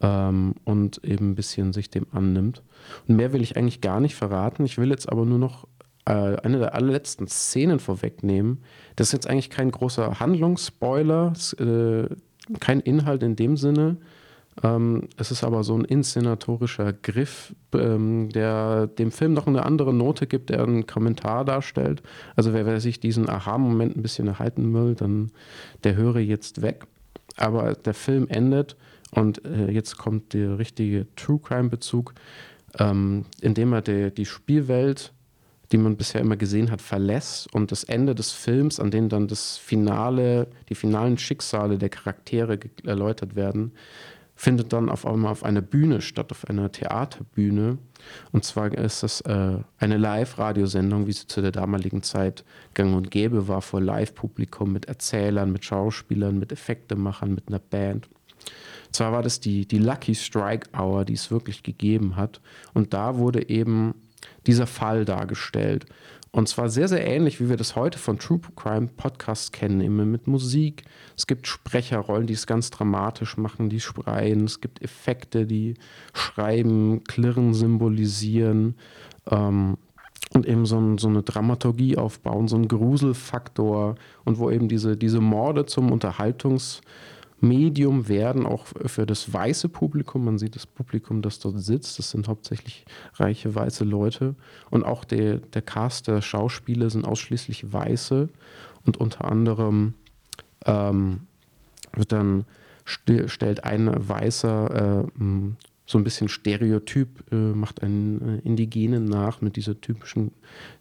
ähm, 0.00 0.54
und 0.64 1.02
eben 1.04 1.30
ein 1.30 1.34
bisschen 1.34 1.72
sich 1.72 1.90
dem 1.90 2.06
annimmt. 2.12 2.62
Und 3.08 3.16
mehr 3.16 3.32
will 3.32 3.42
ich 3.42 3.56
eigentlich 3.56 3.80
gar 3.80 3.98
nicht 3.98 4.14
verraten. 4.14 4.64
Ich 4.64 4.78
will 4.78 4.90
jetzt 4.90 5.10
aber 5.10 5.24
nur 5.24 5.40
noch 5.40 5.66
eine 6.04 6.58
der 6.58 6.74
allerletzten 6.74 7.28
Szenen 7.28 7.78
vorwegnehmen. 7.78 8.62
Das 8.96 9.08
ist 9.08 9.12
jetzt 9.12 9.26
eigentlich 9.28 9.50
kein 9.50 9.70
großer 9.70 10.18
Handlungsspoiler, 10.18 11.32
äh, 11.58 12.08
kein 12.58 12.80
Inhalt 12.80 13.22
in 13.22 13.36
dem 13.36 13.56
Sinne. 13.56 13.98
Ähm, 14.62 15.08
es 15.16 15.30
ist 15.30 15.44
aber 15.44 15.64
so 15.64 15.76
ein 15.76 15.84
inszenatorischer 15.84 16.92
Griff, 16.92 17.54
ähm, 17.72 18.28
der 18.30 18.86
dem 18.86 19.10
Film 19.10 19.32
noch 19.32 19.46
eine 19.46 19.64
andere 19.64 19.94
Note 19.94 20.26
gibt, 20.26 20.50
der 20.50 20.62
einen 20.62 20.86
Kommentar 20.86 21.44
darstellt. 21.44 22.02
Also 22.36 22.52
wer, 22.52 22.66
wer 22.66 22.80
sich 22.80 23.00
diesen 23.00 23.28
Aha-Moment 23.28 23.96
ein 23.96 24.02
bisschen 24.02 24.28
erhalten 24.28 24.74
will, 24.74 24.94
dann 24.94 25.30
der 25.84 25.96
höre 25.96 26.18
jetzt 26.18 26.60
weg. 26.60 26.86
Aber 27.36 27.72
der 27.72 27.94
Film 27.94 28.26
endet 28.28 28.76
und 29.12 29.44
äh, 29.44 29.70
jetzt 29.70 29.96
kommt 29.96 30.34
der 30.34 30.58
richtige 30.58 31.06
True 31.16 31.40
Crime-Bezug, 31.42 32.12
ähm, 32.78 33.24
indem 33.40 33.72
er 33.72 33.80
die, 33.80 34.12
die 34.12 34.26
Spielwelt 34.26 35.12
die 35.72 35.78
man 35.78 35.96
bisher 35.96 36.20
immer 36.20 36.36
gesehen 36.36 36.70
hat, 36.70 36.82
verlässt 36.82 37.52
und 37.54 37.72
das 37.72 37.84
Ende 37.84 38.14
des 38.14 38.30
Films, 38.30 38.78
an 38.78 38.90
dem 38.90 39.08
dann 39.08 39.26
das 39.26 39.56
Finale, 39.56 40.48
die 40.68 40.74
finalen 40.74 41.16
Schicksale 41.18 41.78
der 41.78 41.88
Charaktere 41.88 42.58
erläutert 42.84 43.34
werden, 43.34 43.72
findet 44.34 44.72
dann 44.72 44.88
auf 44.88 45.06
einmal 45.06 45.32
auf 45.32 45.44
einer 45.44 45.62
Bühne 45.62 46.00
statt, 46.00 46.30
auf 46.30 46.48
einer 46.48 46.70
Theaterbühne. 46.70 47.78
Und 48.32 48.44
zwar 48.44 48.72
ist 48.72 49.02
das 49.02 49.20
äh, 49.22 49.58
eine 49.78 49.96
Live-Radiosendung, 49.96 51.06
wie 51.06 51.12
sie 51.12 51.26
zu 51.26 51.40
der 51.40 51.52
damaligen 51.52 52.02
Zeit 52.02 52.44
gang 52.74 52.94
und 52.94 53.10
gäbe 53.10 53.48
war, 53.48 53.62
vor 53.62 53.80
Live-Publikum 53.80 54.72
mit 54.72 54.86
Erzählern, 54.86 55.52
mit 55.52 55.64
Schauspielern, 55.64 56.38
mit 56.38 56.52
Effektemachern, 56.52 57.34
mit 57.34 57.48
einer 57.48 57.60
Band. 57.60 58.08
Zwar 58.90 59.12
war 59.12 59.22
das 59.22 59.40
die, 59.40 59.66
die 59.66 59.78
Lucky 59.78 60.14
Strike 60.14 60.68
Hour, 60.76 61.04
die 61.04 61.14
es 61.14 61.30
wirklich 61.30 61.62
gegeben 61.62 62.16
hat. 62.16 62.40
Und 62.74 62.92
da 62.92 63.16
wurde 63.16 63.48
eben 63.48 63.94
dieser 64.46 64.66
Fall 64.66 65.04
dargestellt. 65.04 65.86
Und 66.34 66.48
zwar 66.48 66.70
sehr, 66.70 66.88
sehr 66.88 67.06
ähnlich, 67.06 67.40
wie 67.40 67.50
wir 67.50 67.58
das 67.58 67.76
heute 67.76 67.98
von 67.98 68.18
True 68.18 68.40
Crime 68.56 68.88
Podcasts 68.96 69.52
kennen, 69.52 69.82
immer 69.82 70.06
mit 70.06 70.26
Musik. 70.26 70.84
Es 71.14 71.26
gibt 71.26 71.46
Sprecherrollen, 71.46 72.26
die 72.26 72.32
es 72.32 72.46
ganz 72.46 72.70
dramatisch 72.70 73.36
machen, 73.36 73.68
die 73.68 73.80
schreien. 73.80 74.44
Es 74.44 74.62
gibt 74.62 74.80
Effekte, 74.80 75.44
die 75.44 75.74
schreiben, 76.14 77.04
klirren, 77.04 77.52
symbolisieren. 77.52 78.76
Ähm, 79.30 79.76
und 80.32 80.46
eben 80.46 80.64
so, 80.64 80.78
ein, 80.78 80.96
so, 80.96 81.08
eine 81.08 81.22
Dramaturgie 81.22 81.98
aufbauen, 81.98 82.48
so 82.48 82.56
einen 82.56 82.68
Gruselfaktor 82.68 83.96
und 84.24 84.38
wo 84.38 84.48
eben 84.50 84.68
diese, 84.68 84.96
diese 84.96 85.20
Morde 85.20 85.66
zum 85.66 85.92
Unterhaltungs- 85.92 86.80
Medium 87.42 88.08
werden, 88.08 88.46
auch 88.46 88.66
für 88.66 89.04
das 89.04 89.32
weiße 89.32 89.68
Publikum. 89.68 90.24
Man 90.24 90.38
sieht 90.38 90.54
das 90.54 90.64
Publikum, 90.64 91.22
das 91.22 91.40
dort 91.40 91.58
sitzt. 91.58 91.98
Das 91.98 92.10
sind 92.10 92.28
hauptsächlich 92.28 92.84
reiche 93.14 93.54
weiße 93.54 93.84
Leute. 93.84 94.36
Und 94.70 94.84
auch 94.84 95.04
der, 95.04 95.38
der 95.38 95.62
Cast 95.62 96.06
der 96.06 96.22
Schauspieler 96.22 96.88
sind 96.88 97.04
ausschließlich 97.04 97.72
weiße. 97.72 98.28
Und 98.86 98.96
unter 98.96 99.24
anderem 99.24 99.94
ähm, 100.66 101.26
wird 101.94 102.12
dann 102.12 102.44
stellt 102.84 103.64
ein 103.64 103.90
Weißer 104.08 105.02
äh, 105.02 105.22
so 105.86 105.98
ein 105.98 106.04
bisschen 106.04 106.28
Stereotyp, 106.28 107.24
äh, 107.32 107.36
macht 107.36 107.82
einen 107.82 108.40
äh, 108.40 108.46
Indigenen 108.46 109.04
nach 109.04 109.40
mit 109.40 109.56
dieser 109.56 109.80
typischen 109.80 110.32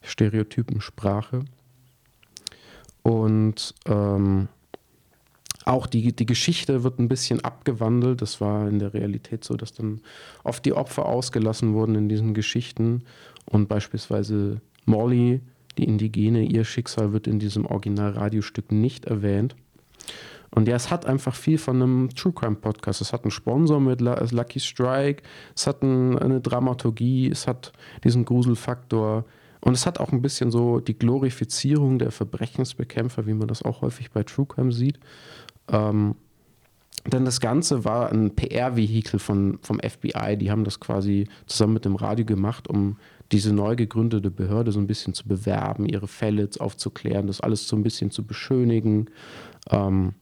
Stereotypensprache. 0.01 1.44
Und 3.03 3.74
ähm, 3.86 4.48
auch 5.65 5.88
die, 5.88 6.13
die 6.13 6.25
Geschichte 6.25 6.84
wird 6.84 7.00
ein 7.00 7.08
bisschen 7.08 7.41
abgewandelt. 7.41 8.22
Das 8.22 8.41
war 8.41 8.68
in 8.68 8.80
der 8.80 8.94
Realität 8.94 9.44
so, 9.44 9.56
dass 9.56 9.74
dann 9.74 10.01
oft 10.44 10.65
die 10.65 10.74
Opfer 10.74 11.06
ausgelassen 11.06 11.74
wurden 11.74 11.96
in 11.96 12.10
diesen 12.10 12.34
Geschichten. 12.34 13.03
Und 13.46 13.68
beispielsweise 13.68 14.62
Molly, 14.86 15.41
die 15.77 15.86
Indigene, 15.86 16.44
ihr 16.44 16.65
Schicksal 16.65 17.13
wird 17.13 17.27
in 17.27 17.39
diesem 17.39 17.65
Original-Radiostück 17.65 18.72
nicht 18.72 19.06
erwähnt. 19.06 19.56
Und 20.53 20.68
ja, 20.68 20.75
es 20.75 20.91
hat 20.91 21.06
einfach 21.06 21.34
viel 21.34 21.58
von 21.58 21.82
einem 21.82 22.10
True 22.13 22.34
Crime 22.34 22.58
Podcast. 22.58 23.00
Es 23.00 23.13
hat 23.13 23.24
einen 23.24 23.32
Sponsor 23.32 23.80
mit 23.80 24.01
Lucky 24.01 24.60
Strike, 24.60 25.24
es 25.56 25.65
hat 25.65 25.82
eine 25.82 26.41
Dramaturgie, 26.41 27.30
es 27.30 27.48
hat 27.48 27.72
diesen 28.03 28.25
Gruselfaktor. 28.25 29.25
Und 29.62 29.74
es 29.74 29.86
hat 29.86 30.00
auch 30.00 30.12
ein 30.12 30.22
bisschen 30.22 30.51
so 30.51 30.80
die 30.80 30.98
Glorifizierung 30.98 32.00
der 32.00 32.12
Verbrechensbekämpfer, 32.12 33.27
wie 33.27 33.34
man 33.34 33.48
das 33.48 33.62
auch 33.62 33.82
häufig 33.82 34.12
bei 34.12 34.24
True 34.24 34.48
Crime 34.48 34.72
sieht. 34.72 35.00
Ähm, 35.70 36.15
denn 37.12 37.25
das 37.25 37.39
Ganze 37.39 37.84
war 37.84 38.12
ein 38.12 38.36
PR-Vehikel 38.36 39.20
vom 39.20 39.60
FBI. 39.63 40.38
Die 40.38 40.51
haben 40.51 40.63
das 40.63 40.80
quasi 40.80 41.27
zusammen 41.48 41.74
mit 41.74 41.86
dem 41.86 41.96
Radio 41.96 42.25
gemacht, 42.25 42.68
um 42.68 42.98
diese 43.32 43.53
neu 43.53 43.75
gegründete 43.75 44.30
Behörde 44.30 44.72
so 44.72 44.80
ein 44.80 44.88
bisschen 44.88 45.13
zu 45.13 45.27
bewerben, 45.27 45.86
ihre 45.86 46.08
Fälle 46.08 46.48
aufzuklären, 46.60 47.27
das 47.27 47.41
alles 47.41 47.68
so 47.68 47.75
ein 47.75 47.84
bisschen 47.84 48.12
zu 48.12 48.24
beschönigen. 48.24 49.10
Ähm, 49.70 50.13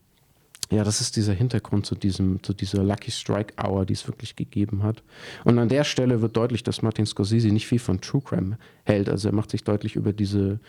ja, 0.70 0.84
das 0.84 1.00
ist 1.00 1.16
dieser 1.16 1.32
Hintergrund 1.32 1.84
zu, 1.84 1.96
diesem, 1.96 2.42
zu 2.44 2.54
dieser 2.54 2.84
Lucky 2.84 3.10
Strike 3.10 3.54
Hour, 3.62 3.84
die 3.84 3.94
es 3.94 4.06
wirklich 4.06 4.36
gegeben 4.36 4.84
hat. 4.84 5.02
Und 5.44 5.58
an 5.58 5.68
der 5.68 5.82
Stelle 5.82 6.22
wird 6.22 6.36
deutlich, 6.36 6.62
dass 6.62 6.82
Martin 6.82 7.06
Scorsese 7.06 7.48
nicht 7.48 7.66
viel 7.66 7.80
von 7.80 8.00
True 8.00 8.22
Crime 8.24 8.56
hält. 8.84 9.08
Also 9.08 9.28
er 9.28 9.34
macht 9.34 9.50
sich 9.50 9.64
deutlich 9.64 9.96
über 9.96 10.12
diese, 10.12 10.60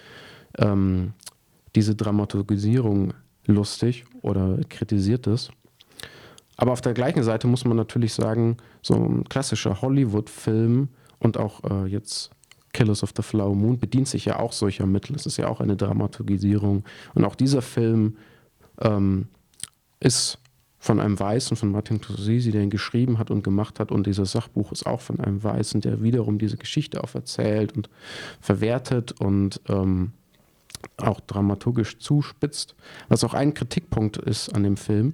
ähm, 0.58 1.13
diese 1.75 1.96
Dramaturgisierung 1.96 3.13
lustig 3.45 4.05
oder 4.21 4.60
kritisiert 4.69 5.27
es. 5.27 5.50
Aber 6.57 6.74
auf 6.74 6.81
der 6.81 6.93
gleichen 6.93 7.24
Seite 7.24 7.48
muss 7.48 7.65
man 7.65 7.77
natürlich 7.77 8.13
sagen, 8.13 8.57
so 8.81 8.93
ein 8.93 9.24
klassischer 9.27 9.81
Hollywood-Film 9.81 10.89
und 11.19 11.38
auch 11.38 11.63
äh, 11.63 11.88
jetzt 11.88 12.31
Killers 12.74 13.03
of 13.03 13.13
the 13.15 13.24
Flower 13.24 13.55
Moon 13.55 13.79
bedient 13.79 14.07
sich 14.07 14.25
ja 14.25 14.39
auch 14.39 14.53
solcher 14.53 14.86
Mittel. 14.86 15.15
Es 15.15 15.25
ist 15.25 15.38
ja 15.38 15.48
auch 15.48 15.60
eine 15.60 15.75
Dramaturgisierung. 15.75 16.83
Und 17.13 17.25
auch 17.25 17.36
dieser 17.36 17.62
Film 17.62 18.17
ähm, 18.79 19.27
ist 20.00 20.38
von 20.79 21.00
einem 21.00 21.19
Weißen, 21.19 21.57
von 21.57 21.71
Martin 21.71 22.01
Scorsese, 22.01 22.51
der 22.51 22.63
ihn 22.63 22.69
geschrieben 22.69 23.19
hat 23.19 23.29
und 23.29 23.43
gemacht 23.43 23.79
hat. 23.79 23.91
Und 23.91 24.07
dieses 24.07 24.31
Sachbuch 24.31 24.71
ist 24.71 24.86
auch 24.86 25.01
von 25.01 25.19
einem 25.19 25.43
Weißen, 25.43 25.81
der 25.81 26.01
wiederum 26.01 26.39
diese 26.39 26.57
Geschichte 26.57 27.03
auch 27.03 27.13
erzählt 27.13 27.75
und 27.75 27.89
verwertet 28.39 29.13
und 29.19 29.62
ähm, 29.67 30.13
auch 30.98 31.20
dramaturgisch 31.22 32.00
zuspitzt. 32.00 32.75
Was 33.10 33.24
auch 33.24 33.34
ein 33.34 33.54
Kritikpunkt 33.54 34.18
ist 34.18 34.50
an 34.50 34.63
dem 34.63 34.78
Film, 34.78 35.13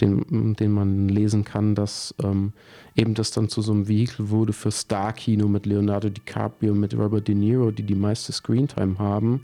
den, 0.00 0.54
den 0.54 0.72
man 0.72 1.08
lesen 1.08 1.44
kann, 1.44 1.74
dass 1.74 2.14
ähm, 2.22 2.52
eben 2.94 3.14
das 3.14 3.30
dann 3.30 3.48
zu 3.48 3.62
so 3.62 3.72
einem 3.72 3.88
Vehikel 3.88 4.30
wurde 4.30 4.52
für 4.52 4.70
Star-Kino 4.70 5.48
mit 5.48 5.66
Leonardo 5.66 6.08
DiCaprio, 6.08 6.74
mit 6.74 6.94
Robert 6.94 7.28
De 7.28 7.34
Niro, 7.34 7.70
die 7.70 7.82
die 7.82 7.94
meiste 7.94 8.32
Screentime 8.32 8.98
haben 8.98 9.42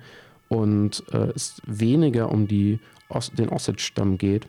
und 0.48 1.02
äh, 1.12 1.32
es 1.34 1.60
weniger 1.66 2.30
um 2.30 2.46
die, 2.46 2.78
den 3.38 3.48
Osage-Stamm 3.48 4.18
geht. 4.18 4.46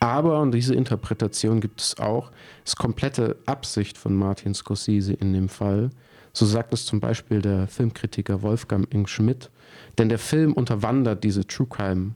Aber, 0.00 0.40
und 0.40 0.52
diese 0.52 0.74
Interpretation 0.74 1.60
gibt 1.60 1.80
es 1.80 1.98
auch, 1.98 2.30
ist 2.64 2.78
komplette 2.78 3.36
Absicht 3.46 3.98
von 3.98 4.14
Martin 4.14 4.54
Scorsese 4.54 5.12
in 5.12 5.32
dem 5.32 5.48
Fall. 5.48 5.90
So 6.32 6.46
sagt 6.46 6.72
es 6.72 6.86
zum 6.86 7.00
Beispiel 7.00 7.42
der 7.42 7.66
Filmkritiker 7.66 8.42
Wolfgang 8.42 8.92
Ing 8.92 9.06
Schmidt, 9.06 9.50
denn 9.98 10.08
der 10.08 10.18
Film 10.18 10.52
unterwandert 10.52 11.24
diese 11.24 11.46
True 11.46 11.66
Crime 11.68 12.14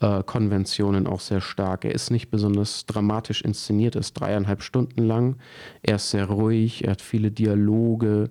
äh, 0.00 0.22
Konventionen 0.24 1.06
auch 1.06 1.20
sehr 1.20 1.40
stark. 1.40 1.84
Er 1.84 1.94
ist 1.94 2.10
nicht 2.10 2.30
besonders 2.30 2.86
dramatisch 2.86 3.42
inszeniert, 3.42 3.94
er 3.94 4.00
ist 4.00 4.14
dreieinhalb 4.14 4.62
Stunden 4.62 5.02
lang. 5.02 5.36
Er 5.82 5.96
ist 5.96 6.10
sehr 6.10 6.26
ruhig, 6.26 6.84
er 6.84 6.92
hat 6.92 7.02
viele 7.02 7.30
Dialoge. 7.30 8.30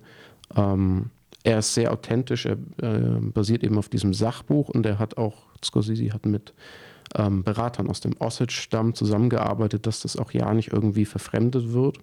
Ähm, 0.54 1.10
er 1.42 1.58
ist 1.58 1.74
sehr 1.74 1.92
authentisch, 1.92 2.46
er 2.46 2.56
äh, 2.80 3.20
basiert 3.20 3.64
eben 3.64 3.76
auf 3.76 3.88
diesem 3.88 4.14
Sachbuch 4.14 4.68
und 4.70 4.86
er 4.86 4.98
hat 4.98 5.18
auch, 5.18 5.42
Scorsese 5.62 6.12
hat 6.12 6.26
mit 6.26 6.54
ähm, 7.16 7.44
Beratern 7.44 7.88
aus 7.88 8.00
dem 8.00 8.14
Osage-Stamm 8.18 8.94
zusammengearbeitet, 8.94 9.86
dass 9.86 10.00
das 10.00 10.16
auch 10.16 10.32
ja 10.32 10.52
nicht 10.54 10.72
irgendwie 10.72 11.04
verfremdet 11.04 11.72
wird. 11.72 11.98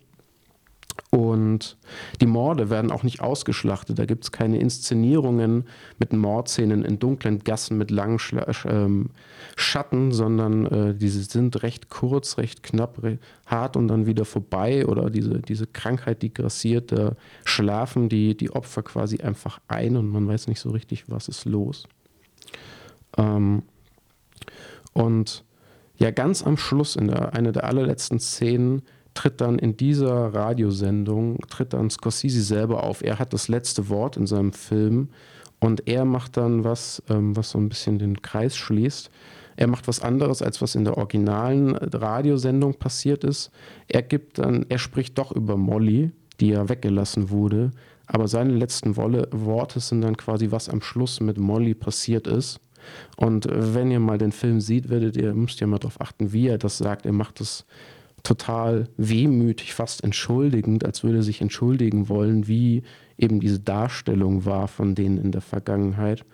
Und 1.12 1.78
die 2.22 2.26
Morde 2.26 2.70
werden 2.70 2.90
auch 2.90 3.04
nicht 3.04 3.20
ausgeschlachtet. 3.20 4.00
Da 4.00 4.06
gibt 4.06 4.24
es 4.24 4.32
keine 4.32 4.60
Inszenierungen 4.60 5.66
mit 6.00 6.14
Mordszenen 6.14 6.86
in 6.86 7.00
dunklen 7.00 7.40
Gassen 7.40 7.78
mit 7.78 7.92
langen 7.92 8.18
Schla 8.18 8.48
ähm, 8.66 9.10
Schatten, 9.58 10.14
sondern 10.14 10.66
äh, 10.68 10.96
diese 10.96 11.22
sind 11.24 11.64
recht 11.64 11.90
kurz, 11.90 12.38
recht 12.38 12.64
knapp, 12.64 13.04
recht 13.04 13.20
hart 13.46 13.76
und 13.76 13.90
dann 13.90 14.06
wieder 14.06 14.24
vorbei. 14.24 14.88
Oder 14.88 15.10
diese, 15.10 15.40
diese 15.40 15.68
Krankheit, 15.68 16.22
die 16.22 16.34
grassiert, 16.34 16.94
da 16.94 17.18
schlafen 17.44 18.08
die, 18.08 18.38
die 18.38 18.52
Opfer 18.52 18.82
quasi 18.82 19.20
einfach 19.20 19.60
ein 19.68 19.98
und 19.98 20.08
man 20.08 20.26
weiß 20.26 20.48
nicht 20.48 20.62
so 20.62 20.70
richtig, 20.70 21.10
was 21.10 21.28
ist 21.28 21.44
los. 21.44 21.90
Ähm, 23.18 23.64
und 24.94 25.44
ja, 25.98 26.12
ganz 26.12 26.42
am 26.42 26.56
Schluss, 26.56 26.96
in 26.96 27.10
der, 27.10 27.34
einer 27.34 27.52
der 27.52 27.66
allerletzten 27.66 28.22
Szenen, 28.22 28.84
tritt 29.14 29.42
dann 29.42 29.60
in 29.60 29.78
dieser 29.78 30.34
Radiosendung, 30.34 31.40
tritt 31.50 31.74
dann 31.74 31.90
Scorsese 31.90 32.42
selber 32.42 32.84
auf. 32.84 33.04
Er 33.04 33.20
hat 33.20 33.34
das 33.34 33.48
letzte 33.48 33.90
Wort 33.90 34.18
in 34.18 34.28
seinem 34.28 34.54
Film 34.54 35.10
und 35.60 35.88
er 35.88 36.06
macht 36.06 36.38
dann 36.38 36.64
was, 36.64 37.04
ähm, 37.10 37.36
was 37.36 37.52
so 37.52 37.60
ein 37.60 37.70
bisschen 37.70 38.00
den 38.00 38.22
Kreis 38.22 38.56
schließt. 38.56 39.10
Er 39.58 39.68
macht 39.68 39.88
was 39.88 40.00
anderes, 40.00 40.42
als 40.42 40.62
was 40.62 40.76
in 40.76 40.86
der 40.86 40.98
originalen 40.98 41.76
Radiosendung 41.76 42.76
passiert 42.76 43.24
ist. 43.24 43.52
Er 43.88 44.02
gibt 44.02 44.40
dann, 44.40 44.66
er 44.70 44.80
spricht 44.80 45.18
doch 45.18 45.32
über 45.32 45.58
Molly, 45.58 46.12
die 46.40 46.50
ja 46.50 46.68
weggelassen 46.70 47.30
wurde, 47.30 47.72
aber 48.08 48.28
seine 48.28 48.54
letzten 48.54 48.98
Worte 48.98 49.80
sind 49.80 50.02
dann 50.02 50.18
quasi, 50.18 50.52
was 50.52 50.68
am 50.68 50.82
Schluss 50.82 51.20
mit 51.20 51.38
Molly 51.38 51.76
passiert 51.76 52.28
ist. 52.28 52.60
Und 53.16 53.48
wenn 53.50 53.92
ihr 53.92 54.00
mal 54.00 54.18
den 54.18 54.32
Film 54.32 54.60
seht, 54.60 54.90
werdet 54.90 55.16
ihr, 55.16 55.34
müsst 55.34 55.62
ihr 55.62 55.68
mal 55.68 55.78
darauf 55.78 56.02
achten, 56.02 56.34
wie 56.34 56.48
er 56.48 56.58
das 56.58 56.80
sagt. 56.80 57.06
Er 57.06 57.14
macht 57.14 57.40
das 57.40 57.66
total 58.24 58.88
wehmütig, 58.98 59.74
fast 59.74 60.04
entschuldigend, 60.04 60.86
als 60.86 61.04
würde 61.04 61.18
er 61.18 61.24
sich 61.24 61.42
entschuldigen 61.42 62.10
wollen, 62.10 62.48
wie 62.48 62.84
eben 63.18 63.40
diese 63.40 63.60
Darstellung 63.60 64.46
war 64.46 64.68
von 64.68 64.96
denen 64.96 65.18
in 65.18 65.32
der 65.32 65.42
Vergangenheit. 65.42 66.26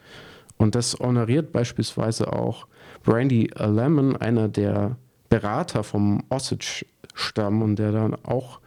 Und 0.57 0.75
das 0.75 0.97
honoriert 0.99 1.51
beispielsweise 1.51 2.33
auch 2.33 2.67
Brandy 3.03 3.49
Lemon, 3.55 4.15
einer 4.15 4.47
der 4.47 4.97
Berater 5.29 5.83
vom 5.83 6.23
Osage-Stamm 6.29 7.61
und 7.61 7.77
der 7.77 7.91
dann 7.91 8.15
auch 8.15 8.59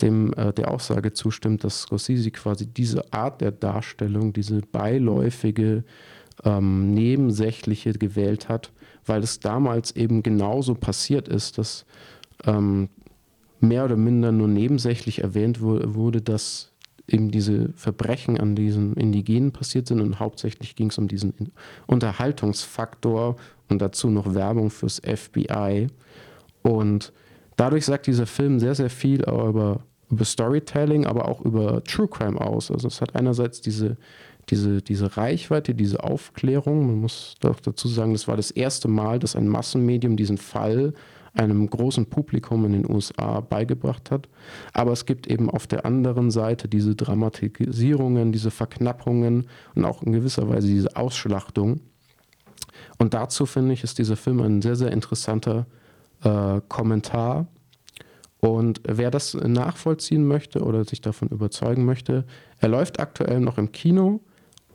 dem, 0.00 0.32
äh, 0.34 0.52
der 0.52 0.70
Aussage 0.70 1.12
zustimmt, 1.12 1.64
dass 1.64 1.82
Scorsese 1.82 2.30
quasi 2.30 2.66
diese 2.66 3.12
Art 3.12 3.40
der 3.40 3.50
Darstellung, 3.50 4.32
diese 4.32 4.60
beiläufige, 4.60 5.84
ähm, 6.44 6.92
nebensächliche 6.92 7.92
gewählt 7.92 8.48
hat, 8.48 8.72
weil 9.06 9.22
es 9.22 9.40
damals 9.40 9.92
eben 9.96 10.22
genauso 10.22 10.74
passiert 10.74 11.28
ist, 11.28 11.58
dass 11.58 11.86
ähm, 12.44 12.88
mehr 13.60 13.84
oder 13.84 13.96
minder 13.96 14.32
nur 14.32 14.48
nebensächlich 14.48 15.22
erwähnt 15.22 15.60
wurde, 15.60 16.20
dass 16.20 16.72
eben 17.08 17.30
diese 17.30 17.72
Verbrechen 17.74 18.38
an 18.38 18.56
diesen 18.56 18.94
Indigenen 18.94 19.52
passiert 19.52 19.86
sind 19.86 20.00
und 20.00 20.18
hauptsächlich 20.18 20.74
ging 20.76 20.90
es 20.90 20.98
um 20.98 21.08
diesen 21.08 21.52
Unterhaltungsfaktor 21.86 23.36
und 23.68 23.80
dazu 23.80 24.10
noch 24.10 24.34
Werbung 24.34 24.70
fürs 24.70 25.00
FBI. 25.00 25.88
Und 26.62 27.12
dadurch 27.56 27.84
sagt 27.84 28.06
dieser 28.06 28.26
Film 28.26 28.58
sehr, 28.58 28.74
sehr 28.74 28.90
viel 28.90 29.22
über, 29.22 29.80
über 30.10 30.24
Storytelling, 30.24 31.06
aber 31.06 31.28
auch 31.28 31.40
über 31.42 31.82
True 31.84 32.08
Crime 32.08 32.40
aus. 32.40 32.70
Also 32.70 32.88
es 32.88 33.00
hat 33.00 33.14
einerseits 33.14 33.60
diese, 33.60 33.96
diese, 34.50 34.82
diese 34.82 35.16
Reichweite, 35.16 35.74
diese 35.74 36.02
Aufklärung. 36.02 36.86
Man 36.86 37.00
muss 37.00 37.36
doch 37.40 37.60
dazu 37.60 37.86
sagen, 37.86 38.12
das 38.12 38.26
war 38.26 38.36
das 38.36 38.50
erste 38.50 38.88
Mal, 38.88 39.20
dass 39.20 39.36
ein 39.36 39.48
Massenmedium 39.48 40.16
diesen 40.16 40.38
Fall 40.38 40.92
einem 41.38 41.68
großen 41.68 42.06
Publikum 42.06 42.64
in 42.64 42.72
den 42.72 42.90
USA 42.90 43.40
beigebracht 43.40 44.10
hat. 44.10 44.28
Aber 44.72 44.92
es 44.92 45.06
gibt 45.06 45.26
eben 45.26 45.50
auf 45.50 45.66
der 45.66 45.84
anderen 45.84 46.30
Seite 46.30 46.68
diese 46.68 46.94
Dramatisierungen, 46.94 48.32
diese 48.32 48.50
Verknappungen 48.50 49.48
und 49.74 49.84
auch 49.84 50.02
in 50.02 50.12
gewisser 50.12 50.48
Weise 50.48 50.68
diese 50.68 50.96
Ausschlachtung. 50.96 51.80
Und 52.98 53.14
dazu 53.14 53.46
finde 53.46 53.74
ich, 53.74 53.84
ist 53.84 53.98
dieser 53.98 54.16
Film 54.16 54.40
ein 54.40 54.62
sehr, 54.62 54.76
sehr 54.76 54.92
interessanter 54.92 55.66
äh, 56.22 56.60
Kommentar. 56.68 57.46
Und 58.38 58.80
wer 58.84 59.10
das 59.10 59.34
nachvollziehen 59.34 60.26
möchte 60.26 60.62
oder 60.62 60.84
sich 60.84 61.00
davon 61.00 61.28
überzeugen 61.28 61.84
möchte, 61.84 62.24
er 62.60 62.68
läuft 62.68 63.00
aktuell 63.00 63.40
noch 63.40 63.58
im 63.58 63.72
Kino. 63.72 64.20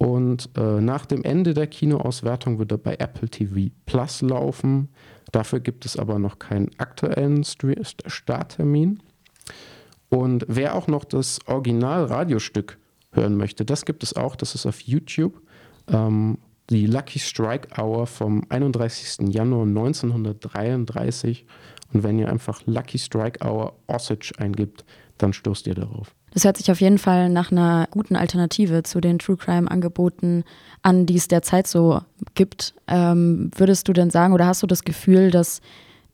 Und 0.01 0.49
äh, 0.57 0.81
nach 0.81 1.05
dem 1.05 1.23
Ende 1.23 1.53
der 1.53 1.67
Kinoauswertung 1.67 2.57
wird 2.57 2.71
er 2.71 2.79
bei 2.79 2.95
Apple 2.95 3.29
TV 3.29 3.71
Plus 3.85 4.23
laufen. 4.23 4.89
Dafür 5.31 5.59
gibt 5.59 5.85
es 5.85 5.95
aber 5.95 6.17
noch 6.17 6.39
keinen 6.39 6.71
aktuellen 6.79 7.43
Starttermin. 7.43 9.03
Und 10.09 10.43
wer 10.47 10.73
auch 10.73 10.87
noch 10.87 11.03
das 11.03 11.37
Original-Radiostück 11.45 12.79
hören 13.11 13.37
möchte, 13.37 13.63
das 13.63 13.85
gibt 13.85 14.01
es 14.01 14.15
auch. 14.15 14.35
Das 14.35 14.55
ist 14.55 14.65
auf 14.65 14.79
YouTube. 14.81 15.39
Ähm, 15.87 16.39
die 16.71 16.87
Lucky 16.87 17.19
Strike 17.19 17.79
Hour 17.79 18.07
vom 18.07 18.43
31. 18.49 19.31
Januar 19.31 19.67
1933. 19.67 21.45
Und 21.93 22.01
wenn 22.01 22.17
ihr 22.17 22.27
einfach 22.27 22.63
Lucky 22.65 22.97
Strike 22.97 23.45
Hour 23.45 23.77
Osage 23.85 24.33
eingibt, 24.39 24.83
dann 25.19 25.31
stoßt 25.31 25.67
ihr 25.67 25.75
darauf. 25.75 26.15
Das 26.33 26.45
hört 26.45 26.57
sich 26.57 26.71
auf 26.71 26.79
jeden 26.79 26.97
Fall 26.97 27.29
nach 27.29 27.51
einer 27.51 27.87
guten 27.91 28.15
Alternative 28.15 28.83
zu 28.83 29.01
den 29.01 29.19
True 29.19 29.37
Crime-Angeboten 29.37 30.43
an, 30.81 31.05
die 31.05 31.17
es 31.17 31.27
derzeit 31.27 31.67
so 31.67 32.01
gibt. 32.35 32.73
Ähm, 32.87 33.51
würdest 33.55 33.87
du 33.87 33.93
denn 33.93 34.09
sagen 34.09 34.33
oder 34.33 34.47
hast 34.47 34.63
du 34.63 34.67
das 34.67 34.83
Gefühl, 34.83 35.29
dass 35.29 35.61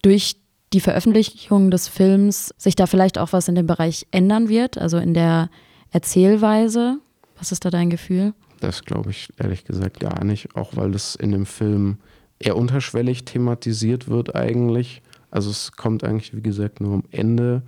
durch 0.02 0.38
die 0.74 0.82
Veröffentlichung 0.82 1.72
des 1.72 1.88
Films 1.88 2.54
sich 2.58 2.76
da 2.76 2.88
vielleicht 2.88 3.18
auch 3.18 3.32
was 3.32 3.48
in 3.48 3.56
dem 3.56 3.68
Bereich 3.68 4.08
ändern 4.12 4.50
wird, 4.50 4.78
also 4.78 4.98
in 4.98 5.14
der 5.14 5.50
Erzählweise? 5.92 6.98
Was 7.38 7.52
ist 7.52 7.64
da 7.64 7.70
dein 7.70 7.90
Gefühl? 7.90 8.34
Das 8.60 8.84
glaube 8.84 9.12
ich 9.12 9.30
ehrlich 9.38 9.66
gesagt 9.66 10.00
gar 10.00 10.24
nicht, 10.24 10.56
auch 10.56 10.76
weil 10.76 10.92
das 10.92 11.16
in 11.16 11.32
dem 11.32 11.46
Film 11.46 11.98
eher 12.40 12.58
unterschwellig 12.58 13.26
thematisiert 13.26 14.10
wird 14.10 14.36
eigentlich. 14.36 15.04
Also 15.30 15.52
es 15.52 15.72
kommt 15.74 16.04
eigentlich, 16.04 16.36
wie 16.36 16.42
gesagt, 16.42 16.82
nur 16.82 16.96
am 16.96 17.04
Ende 17.12 17.62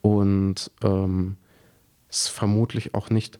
und 0.00 0.70
ähm, 0.82 1.36
ist 2.12 2.28
vermutlich 2.28 2.94
auch 2.94 3.10
nicht 3.10 3.38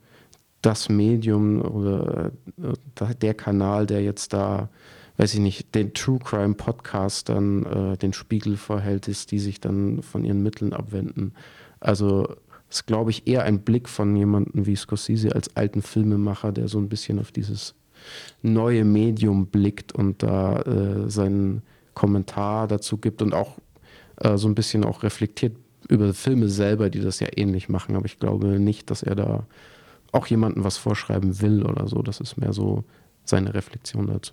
das 0.62 0.88
Medium 0.88 1.60
oder 1.60 2.32
äh, 2.58 3.14
der 3.20 3.34
Kanal, 3.34 3.86
der 3.86 4.02
jetzt 4.02 4.32
da, 4.32 4.70
weiß 5.16 5.34
ich 5.34 5.40
nicht, 5.40 5.74
den 5.74 5.92
True 5.92 6.18
Crime 6.18 6.54
Podcast 6.54 7.28
dann 7.28 7.66
äh, 7.66 7.96
den 7.98 8.12
Spiegel 8.12 8.56
vorhält, 8.56 9.08
ist, 9.08 9.30
die 9.32 9.38
sich 9.38 9.60
dann 9.60 10.02
von 10.02 10.24
ihren 10.24 10.42
Mitteln 10.42 10.72
abwenden. 10.72 11.34
Also 11.80 12.36
ist, 12.70 12.86
glaube 12.86 13.10
ich, 13.10 13.26
eher 13.26 13.42
ein 13.42 13.60
Blick 13.60 13.88
von 13.88 14.16
jemandem 14.16 14.66
wie 14.66 14.76
Scorsese 14.76 15.34
als 15.34 15.54
alten 15.56 15.82
Filmemacher, 15.82 16.52
der 16.52 16.68
so 16.68 16.78
ein 16.78 16.88
bisschen 16.88 17.18
auf 17.18 17.32
dieses 17.32 17.74
neue 18.40 18.84
Medium 18.84 19.46
blickt 19.46 19.92
und 19.92 20.22
da 20.22 20.60
äh, 20.62 21.10
seinen 21.10 21.62
Kommentar 21.94 22.68
dazu 22.68 22.96
gibt 22.96 23.20
und 23.20 23.34
auch 23.34 23.58
äh, 24.16 24.38
so 24.38 24.48
ein 24.48 24.54
bisschen 24.54 24.84
auch 24.84 25.02
reflektiert 25.02 25.54
über 25.88 26.12
Filme 26.14 26.48
selber, 26.48 26.90
die 26.90 27.00
das 27.00 27.20
ja 27.20 27.28
ähnlich 27.36 27.68
machen. 27.68 27.96
Aber 27.96 28.06
ich 28.06 28.18
glaube 28.18 28.60
nicht, 28.60 28.90
dass 28.90 29.02
er 29.02 29.14
da 29.14 29.46
auch 30.12 30.26
jemandem 30.26 30.64
was 30.64 30.76
vorschreiben 30.76 31.40
will 31.40 31.64
oder 31.64 31.88
so. 31.88 32.02
Das 32.02 32.20
ist 32.20 32.36
mehr 32.36 32.52
so 32.52 32.84
seine 33.24 33.54
Reflexion 33.54 34.06
dazu. 34.06 34.32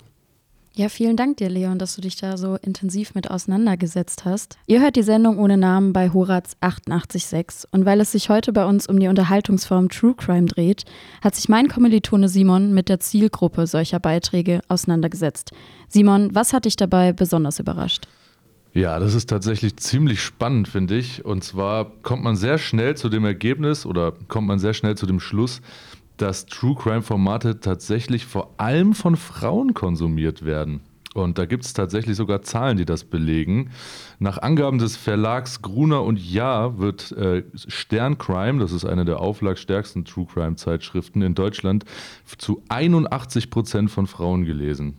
Ja, 0.75 0.87
vielen 0.87 1.17
Dank 1.17 1.37
dir, 1.37 1.49
Leon, 1.49 1.79
dass 1.79 1.95
du 1.95 2.01
dich 2.01 2.15
da 2.15 2.37
so 2.37 2.55
intensiv 2.55 3.15
mit 3.15 3.29
auseinandergesetzt 3.29 4.23
hast. 4.23 4.57
Ihr 4.67 4.81
hört 4.81 4.95
die 4.95 5.03
Sendung 5.03 5.39
ohne 5.39 5.57
Namen 5.57 5.93
bei 5.93 6.13
Horaz 6.13 6.55
886 6.61 7.67
und 7.71 7.85
weil 7.85 7.99
es 7.99 8.11
sich 8.11 8.29
heute 8.29 8.53
bei 8.53 8.65
uns 8.65 8.87
um 8.87 8.99
die 8.99 9.07
Unterhaltungsform 9.07 9.89
True 9.89 10.13
Crime 10.15 10.45
dreht, 10.45 10.85
hat 11.21 11.35
sich 11.35 11.49
mein 11.49 11.67
Kommilitone 11.67 12.29
Simon 12.29 12.73
mit 12.73 12.87
der 12.87 12.99
Zielgruppe 12.99 13.67
solcher 13.67 13.99
Beiträge 13.99 14.61
auseinandergesetzt. 14.69 15.51
Simon, 15.89 16.33
was 16.33 16.53
hat 16.53 16.65
dich 16.65 16.77
dabei 16.77 17.13
besonders 17.13 17.59
überrascht? 17.59 18.07
Ja, 18.73 18.99
das 18.99 19.15
ist 19.15 19.29
tatsächlich 19.29 19.77
ziemlich 19.77 20.21
spannend, 20.21 20.67
finde 20.67 20.95
ich. 20.95 21.25
Und 21.25 21.43
zwar 21.43 21.85
kommt 22.03 22.23
man 22.23 22.35
sehr 22.35 22.57
schnell 22.57 22.95
zu 22.95 23.09
dem 23.09 23.25
Ergebnis 23.25 23.85
oder 23.85 24.13
kommt 24.27 24.47
man 24.47 24.59
sehr 24.59 24.73
schnell 24.73 24.95
zu 24.95 25.07
dem 25.07 25.19
Schluss, 25.19 25.61
dass 26.17 26.45
True 26.45 26.75
Crime-Formate 26.75 27.59
tatsächlich 27.59 28.25
vor 28.25 28.53
allem 28.57 28.93
von 28.93 29.15
Frauen 29.15 29.73
konsumiert 29.73 30.45
werden. 30.45 30.81
Und 31.15 31.39
da 31.39 31.45
gibt 31.45 31.65
es 31.65 31.73
tatsächlich 31.73 32.15
sogar 32.15 32.43
Zahlen, 32.43 32.77
die 32.77 32.85
das 32.85 33.03
belegen. 33.03 33.71
Nach 34.19 34.37
Angaben 34.37 34.77
des 34.77 34.95
Verlags 34.95 35.63
Gruner 35.63 36.03
und 36.03 36.19
Ja 36.19 36.77
wird 36.77 37.11
äh, 37.13 37.43
Stern 37.55 38.19
Crime, 38.19 38.59
das 38.59 38.71
ist 38.71 38.85
eine 38.85 39.05
der 39.05 39.19
auflagstärksten 39.19 40.05
True 40.05 40.27
Crime 40.31 40.55
Zeitschriften 40.55 41.23
in 41.23 41.33
Deutschland, 41.33 41.83
zu 42.37 42.61
81 42.69 43.49
Prozent 43.49 43.89
von 43.89 44.05
Frauen 44.05 44.45
gelesen. 44.45 44.97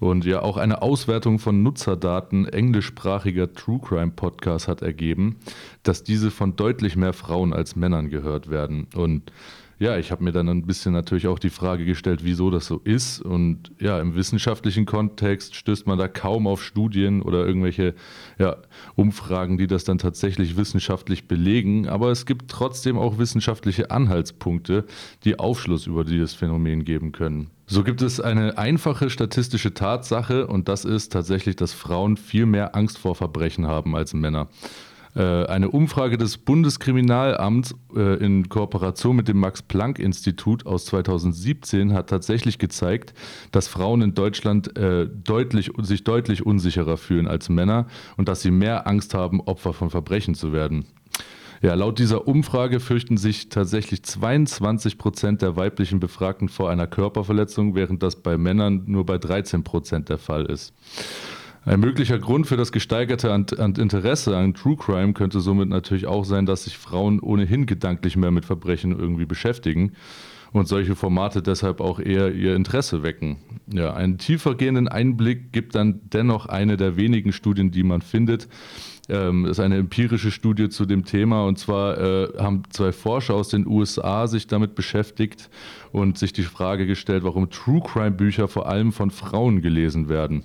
Und 0.00 0.24
ja, 0.24 0.42
auch 0.42 0.56
eine 0.56 0.82
Auswertung 0.82 1.38
von 1.38 1.62
Nutzerdaten 1.62 2.46
englischsprachiger 2.46 3.52
True 3.52 3.80
Crime 3.80 4.12
Podcasts 4.14 4.68
hat 4.68 4.82
ergeben, 4.82 5.36
dass 5.82 6.02
diese 6.02 6.30
von 6.30 6.56
deutlich 6.56 6.96
mehr 6.96 7.12
Frauen 7.12 7.52
als 7.52 7.76
Männern 7.76 8.10
gehört 8.10 8.50
werden. 8.50 8.86
Und 8.94 9.32
ja, 9.78 9.98
ich 9.98 10.10
habe 10.12 10.22
mir 10.22 10.32
dann 10.32 10.48
ein 10.48 10.66
bisschen 10.66 10.92
natürlich 10.92 11.26
auch 11.26 11.38
die 11.38 11.50
Frage 11.50 11.84
gestellt, 11.84 12.20
wieso 12.22 12.50
das 12.50 12.66
so 12.66 12.78
ist. 12.78 13.20
Und 13.20 13.72
ja, 13.80 13.98
im 14.00 14.14
wissenschaftlichen 14.14 14.86
Kontext 14.86 15.54
stößt 15.56 15.86
man 15.86 15.98
da 15.98 16.08
kaum 16.08 16.46
auf 16.46 16.62
Studien 16.62 17.22
oder 17.22 17.46
irgendwelche 17.46 17.94
ja, 18.38 18.56
Umfragen, 18.94 19.58
die 19.58 19.66
das 19.66 19.84
dann 19.84 19.98
tatsächlich 19.98 20.56
wissenschaftlich 20.56 21.26
belegen. 21.26 21.88
Aber 21.88 22.10
es 22.10 22.26
gibt 22.26 22.50
trotzdem 22.50 22.98
auch 22.98 23.18
wissenschaftliche 23.18 23.90
Anhaltspunkte, 23.90 24.84
die 25.24 25.38
Aufschluss 25.38 25.86
über 25.86 26.04
dieses 26.04 26.34
Phänomen 26.34 26.84
geben 26.84 27.12
können. 27.12 27.50
So 27.66 27.82
gibt 27.82 28.02
es 28.02 28.20
eine 28.20 28.58
einfache 28.58 29.08
statistische 29.08 29.72
Tatsache 29.72 30.46
und 30.46 30.68
das 30.68 30.84
ist 30.84 31.12
tatsächlich, 31.12 31.56
dass 31.56 31.72
Frauen 31.72 32.18
viel 32.18 32.44
mehr 32.44 32.76
Angst 32.76 32.98
vor 32.98 33.14
Verbrechen 33.14 33.66
haben 33.66 33.96
als 33.96 34.12
Männer. 34.12 34.48
Äh, 35.14 35.44
eine 35.46 35.70
Umfrage 35.70 36.18
des 36.18 36.38
Bundeskriminalamts 36.38 37.74
äh, 37.94 38.16
in 38.24 38.48
Kooperation 38.48 39.14
mit 39.14 39.28
dem 39.28 39.38
Max-Planck-Institut 39.38 40.66
aus 40.66 40.86
2017 40.86 41.92
hat 41.92 42.10
tatsächlich 42.10 42.58
gezeigt, 42.58 43.14
dass 43.52 43.68
Frauen 43.68 44.02
in 44.02 44.14
Deutschland 44.14 44.76
äh, 44.76 45.06
deutlich, 45.06 45.70
sich 45.82 46.02
deutlich 46.02 46.44
unsicherer 46.44 46.96
fühlen 46.96 47.28
als 47.28 47.48
Männer 47.48 47.86
und 48.16 48.28
dass 48.28 48.42
sie 48.42 48.50
mehr 48.50 48.88
Angst 48.88 49.14
haben, 49.14 49.40
Opfer 49.40 49.72
von 49.72 49.90
Verbrechen 49.90 50.34
zu 50.34 50.52
werden. 50.52 50.86
Ja, 51.62 51.74
laut 51.74 51.98
dieser 51.98 52.28
Umfrage 52.28 52.80
fürchten 52.80 53.16
sich 53.16 53.48
tatsächlich 53.48 54.02
22 54.02 54.98
Prozent 54.98 55.40
der 55.40 55.56
weiblichen 55.56 56.00
Befragten 56.00 56.48
vor 56.48 56.68
einer 56.68 56.86
Körperverletzung, 56.86 57.74
während 57.74 58.02
das 58.02 58.16
bei 58.16 58.36
Männern 58.36 58.82
nur 58.86 59.06
bei 59.06 59.16
13 59.16 59.64
Prozent 59.64 60.08
der 60.08 60.18
Fall 60.18 60.44
ist. 60.44 60.74
Ein 61.66 61.80
möglicher 61.80 62.18
Grund 62.18 62.46
für 62.46 62.58
das 62.58 62.72
gesteigerte 62.72 63.28
Interesse 63.28 64.36
an 64.36 64.52
True 64.52 64.76
Crime 64.76 65.14
könnte 65.14 65.40
somit 65.40 65.70
natürlich 65.70 66.06
auch 66.06 66.24
sein, 66.24 66.44
dass 66.44 66.64
sich 66.64 66.76
Frauen 66.76 67.20
ohnehin 67.20 67.64
gedanklich 67.64 68.16
mehr 68.16 68.30
mit 68.30 68.44
Verbrechen 68.44 68.92
irgendwie 68.92 69.24
beschäftigen 69.24 69.92
und 70.52 70.68
solche 70.68 70.94
Formate 70.94 71.42
deshalb 71.42 71.80
auch 71.80 71.98
eher 72.00 72.34
ihr 72.34 72.54
Interesse 72.54 73.02
wecken. 73.02 73.38
Ja, 73.66 73.94
einen 73.94 74.18
tiefergehenden 74.18 74.88
Einblick 74.88 75.52
gibt 75.52 75.74
dann 75.74 76.00
dennoch 76.04 76.46
eine 76.46 76.76
der 76.76 76.96
wenigen 76.96 77.32
Studien, 77.32 77.70
die 77.70 77.82
man 77.82 78.02
findet. 78.02 78.46
Ähm, 79.08 79.46
ist 79.46 79.58
eine 79.58 79.78
empirische 79.78 80.30
Studie 80.30 80.68
zu 80.68 80.84
dem 80.84 81.04
Thema 81.04 81.44
und 81.44 81.58
zwar 81.58 81.98
äh, 81.98 82.28
haben 82.38 82.62
zwei 82.70 82.92
Forscher 82.92 83.34
aus 83.34 83.48
den 83.48 83.66
USA 83.66 84.26
sich 84.26 84.46
damit 84.46 84.74
beschäftigt 84.74 85.50
und 85.92 86.18
sich 86.18 86.32
die 86.32 86.42
Frage 86.42 86.86
gestellt, 86.86 87.24
warum 87.24 87.50
True 87.50 87.82
Crime 87.84 88.12
Bücher 88.12 88.48
vor 88.48 88.68
allem 88.68 88.92
von 88.92 89.10
Frauen 89.10 89.62
gelesen 89.62 90.08
werden. 90.08 90.44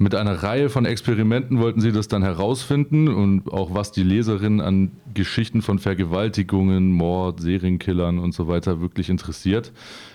Mit 0.00 0.14
einer 0.14 0.44
Reihe 0.44 0.70
von 0.70 0.84
Experimenten 0.84 1.58
wollten 1.58 1.80
sie 1.80 1.90
das 1.90 2.06
dann 2.06 2.22
herausfinden 2.22 3.08
und 3.08 3.52
auch 3.52 3.74
was 3.74 3.90
die 3.90 4.04
Leserinnen 4.04 4.60
an 4.60 4.92
Geschichten 5.12 5.60
von 5.60 5.80
Vergewaltigungen, 5.80 6.92
Mord, 6.92 7.40
Serienkillern 7.40 8.20
und 8.20 8.32
so 8.32 8.46
weiter 8.46 8.80
wirklich 8.80 9.10
interessiert. 9.10 9.72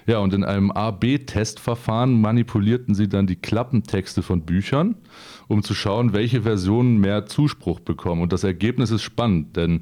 Ja, 0.08 0.20
und 0.20 0.34
in 0.34 0.46
einem 0.46 0.72
A-B-Testverfahren 0.72 2.22
manipulierten 2.22 2.96
sie 2.96 3.10
dann 3.10 3.28
die 3.28 3.36
Klappentexte 3.36 4.22
von 4.22 4.44
Büchern 4.44 4.96
um 5.48 5.64
zu 5.64 5.74
schauen, 5.74 6.14
welche 6.14 6.42
Versionen 6.42 6.98
mehr 7.00 7.26
Zuspruch 7.26 7.80
bekommen. 7.80 8.22
Und 8.22 8.34
das 8.34 8.44
Ergebnis 8.44 8.92
ist 8.92 9.04
spannend, 9.04 9.56
denn 9.56 9.82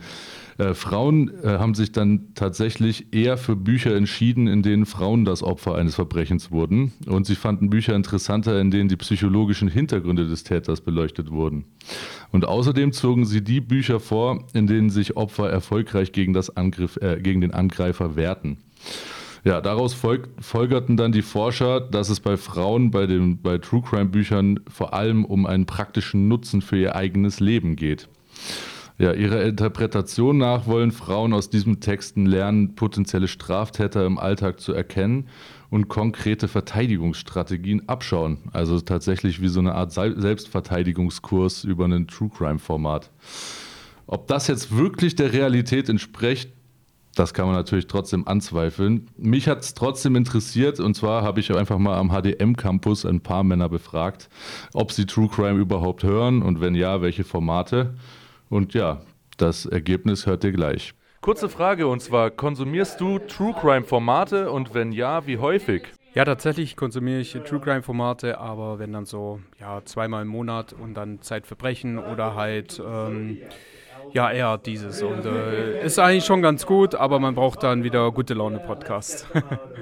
äh, 0.62 0.76
Frauen 0.76 1.32
äh, 1.44 1.58
haben 1.58 1.74
sich 1.74 1.92
dann 1.92 2.36
tatsächlich 2.36 3.14
eher 3.14 3.38
für 3.38 3.56
Bücher 3.56 3.96
entschieden, 3.96 4.46
in 4.48 4.62
denen 4.62 4.86
Frauen 4.86 5.26
das 5.26 5.42
Opfer 5.42 5.76
eines 5.76 5.96
Verbrechens 5.96 6.52
wurden. 6.52 6.94
Und 7.08 7.26
sie 7.26 7.36
fanden 7.36 7.72
Bücher 7.72 7.96
interessanter, 7.96 8.60
in 8.62 8.70
denen 8.70 8.88
die 8.88 8.96
psychologischen 8.96 9.68
Hintergründe 9.68 10.28
des 10.28 10.44
Täters 10.44 10.82
beleuchtet 10.82 11.32
wurden. 11.32 11.66
Und 12.32 12.46
außerdem 12.46 12.92
zogen 12.92 13.26
sie 13.26 13.44
die 13.44 13.60
Bücher 13.60 14.00
vor, 14.00 14.46
in 14.54 14.68
denen 14.68 14.92
sich 14.92 15.18
Opfer 15.18 15.50
erfolgreich 15.50 16.12
gegen, 16.12 16.34
das 16.34 16.56
Angriff, 16.56 16.98
äh, 16.98 17.20
gegen 17.20 17.42
den 17.42 17.54
Angreifer 17.54 18.16
wehrten. 18.16 18.58
Ja, 19.44 19.62
daraus 19.62 19.96
folg, 19.96 20.30
folgerten 20.40 20.96
dann 20.96 21.12
die 21.12 21.24
Forscher, 21.24 21.82
dass 21.82 22.10
es 22.10 22.20
bei 22.20 22.38
Frauen 22.38 22.92
bei, 22.92 23.08
den, 23.08 23.42
bei 23.42 23.58
True 23.58 23.82
Crime 23.82 24.10
Büchern 24.10 24.60
vor 24.68 24.94
allem 24.94 25.26
um 25.26 25.48
einen 25.48 25.66
praktischen 25.66 26.28
Nutzen 26.28 26.62
für 26.62 26.78
ihr 26.78 26.96
eigenes 26.96 27.40
Leben 27.40 27.76
geht. 27.76 28.08
Ja, 29.02 29.14
ihrer 29.14 29.42
Interpretation 29.42 30.38
nach 30.38 30.68
wollen 30.68 30.92
Frauen 30.92 31.34
aus 31.34 31.50
diesen 31.50 31.80
Texten 31.80 32.28
lernen, 32.28 32.76
potenzielle 32.76 33.28
Straftäter 33.28 34.06
im 34.06 34.20
Alltag 34.20 34.60
zu 34.60 34.74
erkennen 34.74 35.28
und 35.72 35.88
konkrete 35.88 36.48
Verteidigungsstrategien 36.48 37.90
abschauen. 37.90 38.38
Also 38.54 38.80
tatsächlich 38.80 39.42
wie 39.42 39.48
so 39.48 39.60
eine 39.60 39.74
Art 39.74 39.92
Selbstverteidigungskurs 39.92 41.64
über 41.64 41.86
ein 41.86 42.06
True 42.06 42.30
Crime 42.30 42.60
Format. 42.60 43.10
Ob 44.06 44.28
das 44.28 44.46
jetzt 44.46 44.78
wirklich 44.78 45.16
der 45.16 45.34
Realität 45.34 45.90
entspricht, 45.90 46.52
das 47.16 47.34
kann 47.34 47.48
man 47.48 47.56
natürlich 47.56 47.88
trotzdem 47.88 48.28
anzweifeln. 48.28 49.08
Mich 49.18 49.48
hat 49.48 49.62
es 49.62 49.74
trotzdem 49.74 50.16
interessiert 50.16 50.80
und 50.80 50.94
zwar 50.94 51.24
habe 51.24 51.40
ich 51.40 51.52
einfach 51.52 51.80
mal 51.80 51.98
am 51.98 52.12
HDM-Campus 52.12 53.08
ein 53.08 53.22
paar 53.22 53.44
Männer 53.44 53.68
befragt, 53.68 54.30
ob 54.74 54.92
sie 54.92 55.08
True 55.08 55.28
Crime 55.28 55.60
überhaupt 55.60 56.04
hören 56.04 56.44
und 56.44 56.62
wenn 56.62 56.76
ja, 56.76 57.02
welche 57.02 57.24
Formate. 57.24 57.96
Und 58.52 58.74
ja, 58.74 59.00
das 59.38 59.66
Ergebnis 59.66 60.26
hört 60.26 60.44
ihr 60.44 60.52
gleich. 60.52 60.94
Kurze 61.22 61.48
Frage 61.48 61.88
und 61.88 62.02
zwar, 62.02 62.32
konsumierst 62.32 63.00
du 63.00 63.18
True 63.18 63.56
Crime 63.58 63.86
Formate 63.86 64.52
und 64.52 64.74
wenn 64.74 64.92
ja, 64.92 65.26
wie 65.26 65.38
häufig? 65.38 65.84
Ja, 66.16 66.26
tatsächlich 66.26 66.76
konsumiere 66.76 67.22
ich 67.22 67.32
True 67.32 67.62
Crime 67.62 67.82
Formate, 67.82 68.40
aber 68.40 68.78
wenn 68.78 68.92
dann 68.92 69.06
so 69.06 69.40
ja, 69.58 69.82
zweimal 69.86 70.24
im 70.24 70.28
Monat 70.28 70.74
und 70.74 70.96
dann 70.96 71.22
Zeitverbrechen 71.22 71.98
oder 71.98 72.36
halt 72.36 72.82
ähm, 72.86 73.38
ja, 74.12 74.30
eher 74.30 74.58
dieses. 74.58 75.02
Und 75.02 75.26
äh, 75.26 75.86
ist 75.86 75.98
eigentlich 75.98 76.26
schon 76.26 76.42
ganz 76.42 76.66
gut, 76.66 76.94
aber 76.94 77.20
man 77.20 77.36
braucht 77.36 77.64
dann 77.64 77.86
wieder 77.86 78.12
gute 78.12 78.34
Laune 78.34 78.60
Podcast. 78.60 79.28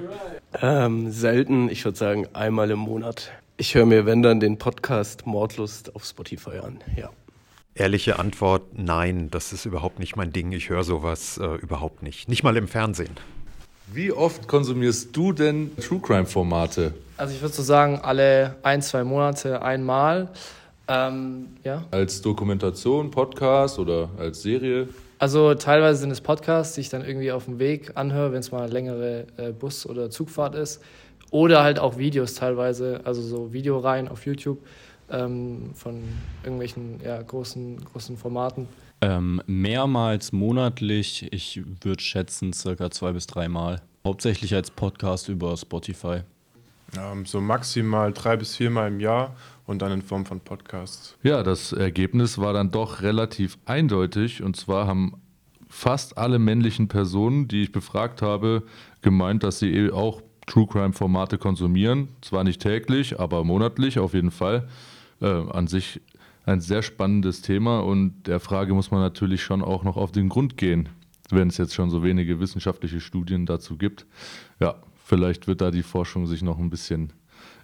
ähm, 0.62 1.10
selten, 1.10 1.68
ich 1.68 1.84
würde 1.84 1.98
sagen 1.98 2.28
einmal 2.34 2.70
im 2.70 2.78
Monat. 2.78 3.32
Ich 3.56 3.74
höre 3.74 3.84
mir, 3.84 4.06
wenn 4.06 4.22
dann, 4.22 4.38
den 4.38 4.58
Podcast 4.58 5.26
Mordlust 5.26 5.96
auf 5.96 6.04
Spotify 6.04 6.58
an, 6.58 6.78
ja. 6.96 7.10
Ehrliche 7.74 8.18
Antwort, 8.18 8.62
nein, 8.76 9.30
das 9.30 9.52
ist 9.52 9.64
überhaupt 9.64 10.00
nicht 10.00 10.16
mein 10.16 10.32
Ding. 10.32 10.52
Ich 10.52 10.68
höre 10.68 10.82
sowas 10.82 11.38
äh, 11.38 11.54
überhaupt 11.56 12.02
nicht. 12.02 12.28
Nicht 12.28 12.42
mal 12.42 12.56
im 12.56 12.66
Fernsehen. 12.68 13.16
Wie 13.92 14.12
oft 14.12 14.48
konsumierst 14.48 15.16
du 15.16 15.32
denn 15.32 15.70
True 15.76 16.00
Crime 16.00 16.26
Formate? 16.26 16.94
Also 17.16 17.34
ich 17.34 17.40
würde 17.42 17.54
so 17.54 17.62
sagen, 17.62 17.98
alle 18.02 18.56
ein, 18.62 18.82
zwei 18.82 19.04
Monate 19.04 19.62
einmal. 19.62 20.28
Ähm, 20.88 21.48
ja. 21.64 21.84
Als 21.90 22.20
Dokumentation, 22.20 23.10
Podcast 23.10 23.78
oder 23.78 24.10
als 24.18 24.42
Serie? 24.42 24.88
Also 25.18 25.54
teilweise 25.54 26.00
sind 26.00 26.10
es 26.10 26.20
Podcasts, 26.20 26.74
die 26.74 26.80
ich 26.80 26.88
dann 26.88 27.04
irgendwie 27.04 27.30
auf 27.30 27.44
dem 27.44 27.58
Weg 27.58 27.92
anhöre, 27.94 28.32
wenn 28.32 28.40
es 28.40 28.50
mal 28.50 28.62
eine 28.62 28.72
längere 28.72 29.26
äh, 29.36 29.52
Bus- 29.52 29.86
oder 29.86 30.10
Zugfahrt 30.10 30.54
ist. 30.54 30.80
Oder 31.30 31.62
halt 31.62 31.78
auch 31.78 31.98
Videos 31.98 32.34
teilweise, 32.34 33.00
also 33.04 33.22
so 33.22 33.52
Videoreihen 33.52 34.08
auf 34.08 34.26
YouTube 34.26 34.58
ähm, 35.10 35.70
von 35.74 36.02
irgendwelchen 36.42 37.00
ja, 37.04 37.20
großen, 37.20 37.84
großen 37.84 38.16
Formaten. 38.16 38.66
Ähm, 39.02 39.40
mehrmals 39.46 40.32
monatlich, 40.32 41.32
ich 41.32 41.62
würde 41.82 42.02
schätzen 42.02 42.52
circa 42.52 42.90
zwei 42.90 43.12
bis 43.12 43.26
dreimal. 43.26 43.80
Hauptsächlich 44.04 44.54
als 44.54 44.70
Podcast 44.70 45.28
über 45.28 45.56
Spotify. 45.56 46.20
Ähm, 46.98 47.24
so 47.24 47.40
maximal 47.40 48.12
drei 48.12 48.36
bis 48.36 48.56
viermal 48.56 48.88
im 48.88 49.00
Jahr 49.00 49.36
und 49.66 49.80
dann 49.80 49.92
in 49.92 50.02
Form 50.02 50.26
von 50.26 50.40
Podcasts. 50.40 51.16
Ja, 51.22 51.42
das 51.42 51.72
Ergebnis 51.72 52.38
war 52.38 52.52
dann 52.52 52.70
doch 52.70 53.02
relativ 53.02 53.58
eindeutig 53.64 54.42
und 54.42 54.56
zwar 54.56 54.86
haben 54.86 55.14
fast 55.68 56.18
alle 56.18 56.38
männlichen 56.38 56.88
Personen, 56.88 57.46
die 57.48 57.62
ich 57.62 57.72
befragt 57.72 58.22
habe, 58.22 58.64
gemeint, 59.02 59.44
dass 59.44 59.60
sie 59.60 59.72
eh 59.72 59.90
auch 59.92 60.20
True 60.46 60.66
Crime 60.66 60.92
Formate 60.92 61.38
konsumieren. 61.38 62.08
Zwar 62.22 62.42
nicht 62.42 62.60
täglich, 62.60 63.20
aber 63.20 63.44
monatlich 63.44 64.00
auf 64.00 64.14
jeden 64.14 64.32
Fall. 64.32 64.68
Äh, 65.20 65.26
an 65.26 65.66
sich 65.66 66.00
ein 66.46 66.60
sehr 66.60 66.82
spannendes 66.82 67.42
Thema 67.42 67.80
und 67.80 68.26
der 68.26 68.40
Frage 68.40 68.74
muss 68.74 68.90
man 68.90 69.00
natürlich 69.00 69.42
schon 69.42 69.62
auch 69.62 69.84
noch 69.84 69.96
auf 69.96 70.12
den 70.12 70.28
Grund 70.28 70.56
gehen, 70.56 70.88
wenn 71.30 71.48
es 71.48 71.58
jetzt 71.58 71.74
schon 71.74 71.90
so 71.90 72.02
wenige 72.02 72.40
wissenschaftliche 72.40 73.00
Studien 73.00 73.46
dazu 73.46 73.76
gibt. 73.76 74.06
Ja, 74.58 74.76
vielleicht 75.04 75.46
wird 75.46 75.60
da 75.60 75.70
die 75.70 75.82
Forschung 75.82 76.26
sich 76.26 76.42
noch 76.42 76.58
ein 76.58 76.70
bisschen 76.70 77.12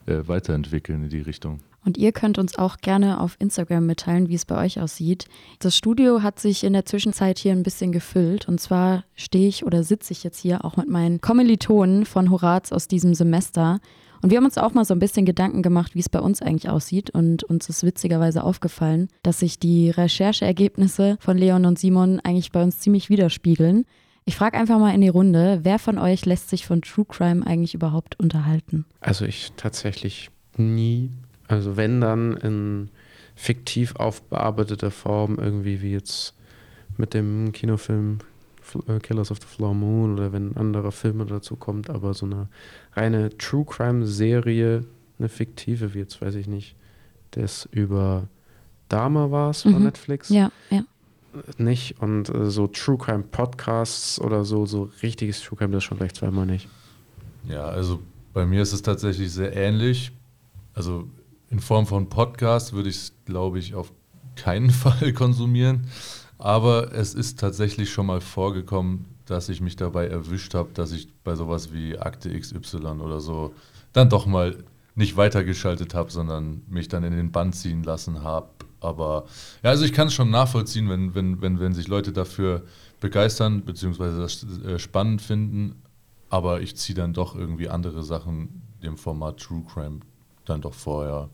äh, 0.07 0.27
weiterentwickeln 0.27 1.05
in 1.05 1.09
die 1.09 1.21
Richtung. 1.21 1.61
Und 1.85 1.97
ihr 1.99 2.11
könnt 2.11 2.37
uns 2.39 2.59
auch 2.59 2.79
gerne 2.79 3.21
auf 3.21 3.37
Instagram 3.39 3.87
mitteilen, 3.87 4.29
wie 4.29 4.35
es 4.35 4.45
bei 4.45 4.63
euch 4.65 4.81
aussieht. 4.81 5.27
Das 5.61 5.77
Studio 5.77 6.21
hat 6.21 6.41
sich 6.41 6.65
in 6.65 6.73
der 6.73 6.85
Zwischenzeit 6.85 7.39
hier 7.39 7.53
ein 7.53 7.63
bisschen 7.63 7.93
gefüllt. 7.93 8.49
Und 8.49 8.61
zwar 8.61 9.05
stehe 9.15 9.47
ich 9.47 9.65
oder 9.65 9.85
sitze 9.85 10.13
ich 10.13 10.25
jetzt 10.25 10.41
hier 10.41 10.65
auch 10.65 10.77
mit 10.77 10.89
meinen 10.89 11.21
Kommilitonen 11.21 12.05
von 12.05 12.33
Horaz 12.33 12.73
aus 12.73 12.89
diesem 12.89 13.15
Semester. 13.15 13.79
Und 14.23 14.31
wir 14.31 14.39
haben 14.39 14.45
uns 14.45 14.59
auch 14.59 14.75
mal 14.75 14.85
so 14.85 14.95
ein 14.95 14.99
bisschen 14.99 15.27
Gedanken 15.27 15.63
gemacht, 15.63 15.95
wie 15.95 16.01
es 16.01 16.09
bei 16.09 16.21
uns 16.21 16.43
eigentlich 16.43 16.69
aussieht. 16.69 17.11
Und 17.11 17.45
uns 17.45 17.69
ist 17.69 17.83
witzigerweise 17.83 18.45
aufgefallen, 18.45 19.09
dass 19.23 19.41
sich 19.41 19.59
die 19.59 19.91
Rechercheergebnisse 19.91 21.17
von 21.21 21.37
Leon 21.37 21.67
und 21.67 21.79
Simon 21.79 22.21
eigentlich 22.21 22.53
bei 22.53 22.63
uns 22.63 22.79
ziemlich 22.81 23.11
widerspiegeln. 23.11 23.85
Ich 24.25 24.37
frage 24.37 24.59
einfach 24.59 24.79
mal 24.79 24.95
in 24.95 25.01
die 25.01 25.09
Runde, 25.09 25.61
wer 25.63 25.79
von 25.79 25.99
euch 25.99 26.27
lässt 26.27 26.51
sich 26.51 26.67
von 26.67 26.83
True 26.83 27.07
Crime 27.09 27.47
eigentlich 27.47 27.75
überhaupt 27.75 28.19
unterhalten? 28.19 28.85
Also 29.01 29.25
ich 29.25 29.53
tatsächlich 29.57 30.31
nie. 30.57 31.11
Also 31.47 31.77
wenn 31.77 32.01
dann 32.01 32.37
in 32.39 32.91
fiktiv 33.37 33.95
aufbearbeiteter 33.97 34.91
Form, 34.91 35.39
irgendwie 35.39 35.81
wie 35.81 35.93
jetzt 35.93 36.35
mit 36.97 37.15
dem 37.15 37.53
Kinofilm 37.53 38.19
äh, 38.89 38.99
Killers 39.01 39.31
of 39.31 39.39
the 39.41 39.47
Flower 39.47 39.75
Moon 39.75 40.15
oder 40.15 40.33
wenn 40.33 40.51
ein 40.51 40.57
anderer 40.57 40.93
Film 40.93 41.27
dazu 41.27 41.57
kommt, 41.57 41.91
aber 41.91 42.15
so 42.15 42.27
eine 42.27 42.49
reine 42.95 43.37
True 43.39 43.65
Crime 43.65 44.07
Serie, 44.07 44.85
eine 45.19 45.29
fiktive, 45.29 45.95
wie 45.95 45.99
jetzt 45.99 46.21
weiß 46.21 46.35
ich 46.37 46.47
nicht, 46.47 46.77
das 47.33 47.69
über 47.71 48.29
Dama 48.89 49.31
war 49.31 49.51
es 49.51 49.63
von 49.63 49.75
Mhm. 49.75 49.85
Netflix. 49.85 50.29
Ja, 50.29 50.51
ja. 50.71 50.83
Nicht 51.59 52.01
und 52.01 52.29
äh, 52.31 52.51
so 52.51 52.67
True 52.67 52.97
Crime 52.97 53.25
Podcasts 53.25 54.19
oder 54.21 54.45
so, 54.45 54.65
so 54.65 54.91
richtiges 55.03 55.43
True 55.43 55.59
Crime, 55.59 55.73
das 55.73 55.85
schon 55.85 55.99
gleich 55.99 56.15
zweimal 56.15 56.47
nicht. 56.47 56.69
Ja, 57.49 57.65
also 57.67 58.01
bei 58.33 58.47
mir 58.47 58.63
ist 58.63 58.73
es 58.73 58.83
tatsächlich 58.83 59.31
sehr 59.33 59.55
ähnlich. 59.55 60.13
Also 60.75 61.09
in 61.51 61.61
Form 61.61 61.87
von 61.87 62.09
Podcast 62.09 62.73
würde 62.73 62.89
ich 62.89 62.97
es, 62.97 63.13
glaube 63.27 63.59
ich, 63.59 63.75
auf 63.75 63.93
keinen 64.35 64.71
Fall 64.83 65.13
konsumieren. 65.13 65.87
Aber 66.39 66.93
es 66.93 67.15
ist 67.15 67.41
tatsächlich 67.41 67.91
schon 67.91 68.07
mal 68.07 68.21
vorgekommen, 68.21 69.07
dass 69.27 69.49
ich 69.49 69.61
mich 69.61 69.77
dabei 69.77 70.07
erwischt 70.07 70.55
habe, 70.55 70.71
dass 70.75 70.93
ich 70.93 71.13
bei 71.25 71.35
sowas 71.35 71.73
wie 71.73 71.99
Akte 71.99 72.39
XY 72.39 73.01
oder 73.01 73.21
so 73.21 73.55
dann 73.93 74.09
doch 74.09 74.27
mal 74.27 74.65
nicht 74.95 75.17
weitergeschaltet 75.17 75.95
habe, 75.95 76.11
sondern 76.11 76.63
mich 76.69 76.89
dann 76.89 77.05
in 77.05 77.17
den 77.17 77.33
Bann 77.33 77.53
ziehen 77.53 77.83
lassen 77.83 78.23
habe. 78.23 78.49
Aber 78.81 79.25
ja, 79.63 79.71
also 79.71 79.85
ich 79.85 79.93
kann 79.93 80.09
es 80.09 80.15
schon 80.15 80.31
nachvollziehen, 80.31 80.89
wenn, 80.89 81.15
wenn, 81.15 81.41
wenn, 81.41 81.59
wenn 81.61 81.75
sich 81.75 81.89
Leute 81.89 82.13
dafür 82.13 82.63
begeistern, 83.01 83.65
beziehungsweise 83.65 84.19
das 84.19 84.45
äh, 84.65 84.79
spannend 84.79 85.23
finden. 85.23 85.83
Aber 86.29 86.61
ich 86.61 86.77
ziehe 86.77 86.97
dann 86.97 87.13
doch 87.13 87.35
irgendwie 87.35 87.69
andere 87.69 88.03
Sachen 88.03 88.63
dem 88.83 88.97
Format 88.97 89.39
True 89.39 89.65
Crime 89.73 90.01
dann 90.45 90.61
doch 90.61 90.75
vorher. 90.75 91.11
Ja, 91.13 91.29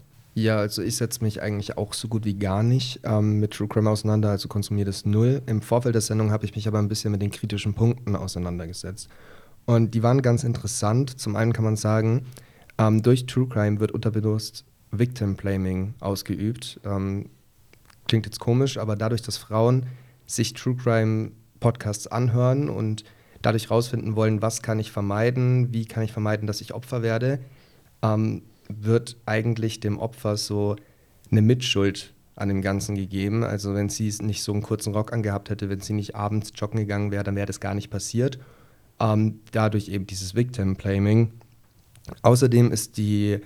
also 0.56 0.82
ich 0.82 0.96
setze 0.96 1.22
mich 1.22 1.42
eigentlich 1.42 1.76
auch 1.76 1.92
so 1.92 2.08
gut 2.08 2.24
wie 2.24 2.34
gar 2.34 2.62
nicht 2.62 3.00
ähm, 3.04 3.38
mit 3.38 3.52
True 3.52 3.68
Crime 3.68 3.90
auseinander, 3.90 4.30
also 4.30 4.48
konsumiere 4.48 4.86
das 4.86 5.04
null. 5.04 5.42
Im 5.46 5.60
Vorfeld 5.60 5.94
der 5.94 6.00
Sendung 6.02 6.30
habe 6.30 6.46
ich 6.46 6.54
mich 6.54 6.66
aber 6.66 6.78
ein 6.78 6.88
bisschen 6.88 7.12
mit 7.12 7.20
den 7.20 7.30
kritischen 7.30 7.74
Punkten 7.74 8.16
auseinandergesetzt. 8.16 9.08
Und 9.66 9.94
die 9.94 10.02
waren 10.02 10.22
ganz 10.22 10.42
interessant. 10.42 11.20
Zum 11.20 11.36
einen 11.36 11.52
kann 11.52 11.64
man 11.64 11.76
sagen, 11.76 12.26
ähm, 12.78 13.02
durch 13.02 13.26
True 13.26 13.46
Crime 13.46 13.78
wird 13.78 13.92
unterbewusst 13.92 14.64
Victim 14.90 15.36
Blaming 15.36 15.94
ausgeübt. 16.00 16.80
Ähm, 16.84 17.28
klingt 18.08 18.26
jetzt 18.26 18.40
komisch, 18.40 18.78
aber 18.78 18.96
dadurch, 18.96 19.22
dass 19.22 19.36
Frauen 19.36 19.86
sich 20.26 20.54
True 20.54 20.76
Crime 20.76 21.32
Podcasts 21.60 22.06
anhören 22.06 22.68
und 22.68 23.04
dadurch 23.42 23.70
rausfinden 23.70 24.16
wollen, 24.16 24.40
was 24.40 24.62
kann 24.62 24.78
ich 24.78 24.90
vermeiden, 24.90 25.72
wie 25.72 25.84
kann 25.84 26.02
ich 26.02 26.12
vermeiden, 26.12 26.46
dass 26.46 26.60
ich 26.60 26.74
Opfer 26.74 27.02
werde, 27.02 27.38
ähm, 28.02 28.42
wird 28.80 29.16
eigentlich 29.26 29.80
dem 29.80 29.98
Opfer 29.98 30.36
so 30.36 30.76
eine 31.30 31.42
Mitschuld 31.42 32.12
an 32.34 32.48
dem 32.48 32.62
Ganzen 32.62 32.94
gegeben. 32.94 33.44
Also 33.44 33.74
wenn 33.74 33.88
sie 33.88 34.12
nicht 34.22 34.42
so 34.42 34.52
einen 34.52 34.62
kurzen 34.62 34.94
Rock 34.94 35.12
angehabt 35.12 35.50
hätte, 35.50 35.68
wenn 35.68 35.80
sie 35.80 35.92
nicht 35.92 36.14
abends 36.14 36.52
joggen 36.54 36.80
gegangen 36.80 37.10
wäre, 37.10 37.24
dann 37.24 37.36
wäre 37.36 37.46
das 37.46 37.60
gar 37.60 37.74
nicht 37.74 37.90
passiert. 37.90 38.38
Ähm, 39.00 39.40
dadurch 39.52 39.88
eben 39.88 40.06
dieses 40.06 40.34
Victim-Blaming. 40.34 41.32
Außerdem 42.22 42.72
ist 42.72 42.96
die 42.96 43.40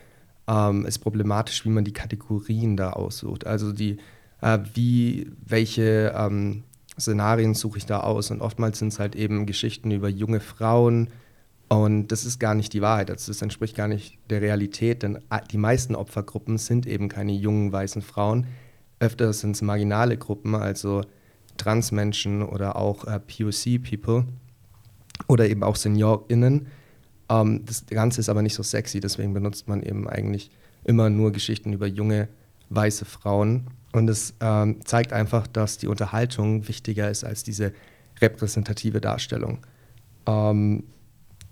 ähm, 0.49 0.87
ist 0.87 0.99
problematisch, 0.99 1.65
wie 1.65 1.71
man 1.71 1.85
die 1.85 1.93
Kategorien 1.93 2.77
da 2.77 2.91
aussucht. 2.91 3.47
Also 3.47 3.73
die, 3.73 3.99
äh, 4.41 4.59
wie, 4.75 5.31
welche 5.45 6.15
ähm, 6.17 6.62
Szenarien 6.99 7.55
suche 7.55 7.79
ich 7.79 7.87
da 7.87 8.01
aus? 8.01 8.31
Und 8.31 8.41
oftmals 8.41 8.79
sind 8.79 8.89
es 8.89 8.99
halt 8.99 9.17
eben 9.17 9.47
Geschichten 9.47 9.91
über 9.91 10.09
junge 10.09 10.41
Frauen, 10.41 11.11
und 11.69 12.09
das 12.09 12.25
ist 12.25 12.39
gar 12.39 12.55
nicht 12.55 12.73
die 12.73 12.83
Wahrheit. 12.83 13.11
Also 13.11 13.33
das 13.33 13.43
entspricht 13.43 13.77
gar 13.77 13.89
nicht 13.89 14.19
der 14.31 14.41
Realität, 14.41 15.03
denn 15.03 15.19
die 15.51 15.59
meisten 15.59 15.95
Opfergruppen 15.95 16.59
sind 16.59 16.87
eben 16.87 17.09
keine 17.09 17.33
jungen 17.33 17.73
weißen 17.73 18.03
Frauen. 18.03 18.47
Öfter 19.01 19.33
sind 19.33 19.57
es 19.57 19.63
marginale 19.63 20.17
Gruppen, 20.17 20.55
also 20.55 21.03
Transmenschen 21.57 22.43
oder 22.43 22.77
auch 22.77 23.05
äh, 23.05 23.19
POC-People 23.19 24.27
oder 25.27 25.49
eben 25.49 25.63
auch 25.65 25.77
SeniorInnen. 25.77 26.69
Ähm, 27.29 27.65
das 27.67 27.87
Ganze 27.87 28.21
ist 28.21 28.29
aber 28.29 28.43
nicht 28.43 28.55
so 28.55 28.63
sexy, 28.63 29.01
deswegen 29.01 29.35
benutzt 29.35 29.67
man 29.67 29.83
eben 29.83 30.09
eigentlich 30.09 30.51
immer 30.85 31.11
nur 31.11 31.33
Geschichten 31.33 31.73
über 31.73 31.87
junge 31.87 32.29
weiße 32.71 33.05
Frauen. 33.05 33.67
Und 33.93 34.09
es 34.09 34.35
ähm, 34.41 34.85
zeigt 34.85 35.13
einfach, 35.13 35.47
dass 35.47 35.79
die 35.79 35.89
Unterhaltung 35.89 36.69
wichtiger 36.69 37.11
ist 37.11 37.25
als 37.25 37.43
diese 37.43 37.73
repräsentative 38.21 39.01
Darstellung. 39.01 39.59
Ähm, 40.27 40.85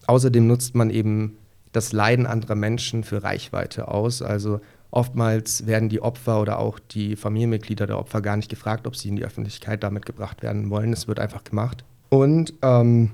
Außerdem 0.07 0.47
nutzt 0.47 0.75
man 0.75 0.91
eben 0.91 1.37
das 1.73 1.93
Leiden 1.93 2.27
anderer 2.27 2.55
Menschen 2.55 3.05
für 3.05 3.23
Reichweite 3.23 3.89
aus. 3.89 4.23
Also 4.23 4.61
oftmals 4.91 5.67
werden 5.67 5.89
die 5.89 6.01
Opfer 6.01 6.41
oder 6.41 6.59
auch 6.59 6.79
die 6.79 7.17
Familienmitglieder 7.17 7.87
der 7.87 7.99
Opfer 7.99 8.21
gar 8.21 8.37
nicht 8.37 8.49
gefragt, 8.49 8.87
ob 8.87 8.97
sie 8.97 9.09
in 9.09 9.17
die 9.17 9.25
Öffentlichkeit 9.25 9.83
damit 9.83 10.07
gebracht 10.07 10.43
werden 10.43 10.71
wollen. 10.71 10.93
Es 10.93 11.09
wird 11.09 11.19
einfach 11.19 11.43
gemacht. 11.43 11.85
Und 12.11 12.55
ähm, 12.63 13.11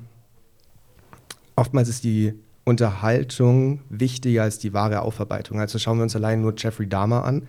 oftmals 1.57 1.89
ist 1.89 2.05
die 2.05 2.35
Unterhaltung 2.65 3.81
wichtiger 3.89 4.43
als 4.43 4.59
die 4.59 4.75
wahre 4.75 5.03
Aufarbeitung. 5.03 5.59
Also 5.59 5.79
schauen 5.79 5.99
wir 5.99 6.03
uns 6.03 6.15
allein 6.15 6.43
nur 6.43 6.55
Jeffrey 6.57 6.89
Dahmer 6.89 7.25
an. 7.25 7.47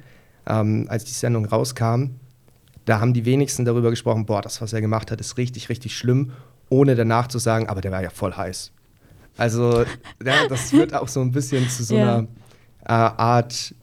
Ähm, 0.47 0.85
als 0.89 1.03
die 1.03 1.11
Sendung 1.11 1.45
rauskam, 1.45 2.15
da 2.85 2.99
haben 2.99 3.13
die 3.13 3.25
wenigsten 3.25 3.65
darüber 3.65 3.89
gesprochen, 3.89 4.25
boah, 4.25 4.41
das, 4.41 4.61
was 4.61 4.73
er 4.73 4.81
gemacht 4.81 5.11
hat, 5.11 5.19
ist 5.19 5.37
richtig, 5.37 5.69
richtig 5.69 5.95
schlimm, 5.95 6.31
ohne 6.69 6.95
danach 6.95 7.27
zu 7.27 7.37
sagen, 7.37 7.67
aber 7.67 7.81
der 7.81 7.91
war 7.91 8.01
ja 8.01 8.09
voll 8.09 8.33
heiß. 8.33 8.71
Also 9.37 9.83
ja, 10.23 10.47
das 10.49 10.71
wird 10.73 10.93
auch 10.93 11.07
so 11.07 11.21
ein 11.21 11.31
bisschen 11.31 11.67
zu 11.69 11.83
so 11.83 11.95
Ja. 11.95 12.17
einer 12.17 12.27
äh, 12.85 12.91
Art 13.17 13.73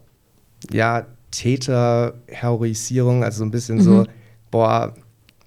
ja, 0.70 1.06
Täter-Heroisierung, 1.30 3.24
also 3.24 3.38
so 3.38 3.44
ein 3.44 3.50
bisschen 3.50 3.80
so, 3.80 3.90
Mhm. 3.90 4.06
boah, 4.50 4.94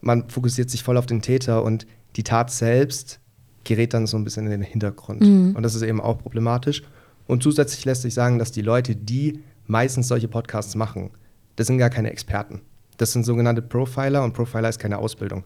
man 0.01 0.29
fokussiert 0.29 0.69
sich 0.69 0.83
voll 0.83 0.97
auf 0.97 1.05
den 1.05 1.21
Täter 1.21 1.63
und 1.63 1.85
die 2.15 2.23
Tat 2.23 2.51
selbst 2.51 3.19
gerät 3.63 3.93
dann 3.93 4.07
so 4.07 4.17
ein 4.17 4.23
bisschen 4.23 4.45
in 4.45 4.51
den 4.51 4.61
Hintergrund. 4.63 5.21
Mhm. 5.21 5.55
Und 5.55 5.63
das 5.63 5.75
ist 5.75 5.83
eben 5.83 6.01
auch 6.01 6.17
problematisch. 6.17 6.81
Und 7.27 7.43
zusätzlich 7.43 7.85
lässt 7.85 8.01
sich 8.01 8.13
sagen, 8.13 8.39
dass 8.39 8.51
die 8.51 8.61
Leute, 8.63 8.95
die 8.95 9.43
meistens 9.67 10.07
solche 10.07 10.27
Podcasts 10.27 10.75
machen, 10.75 11.11
das 11.55 11.67
sind 11.67 11.77
gar 11.77 11.89
keine 11.91 12.11
Experten. 12.11 12.61
Das 12.97 13.11
sind 13.13 13.23
sogenannte 13.25 13.61
Profiler 13.61 14.23
und 14.23 14.33
Profiler 14.33 14.69
ist 14.69 14.79
keine 14.79 14.97
Ausbildung. 14.97 15.43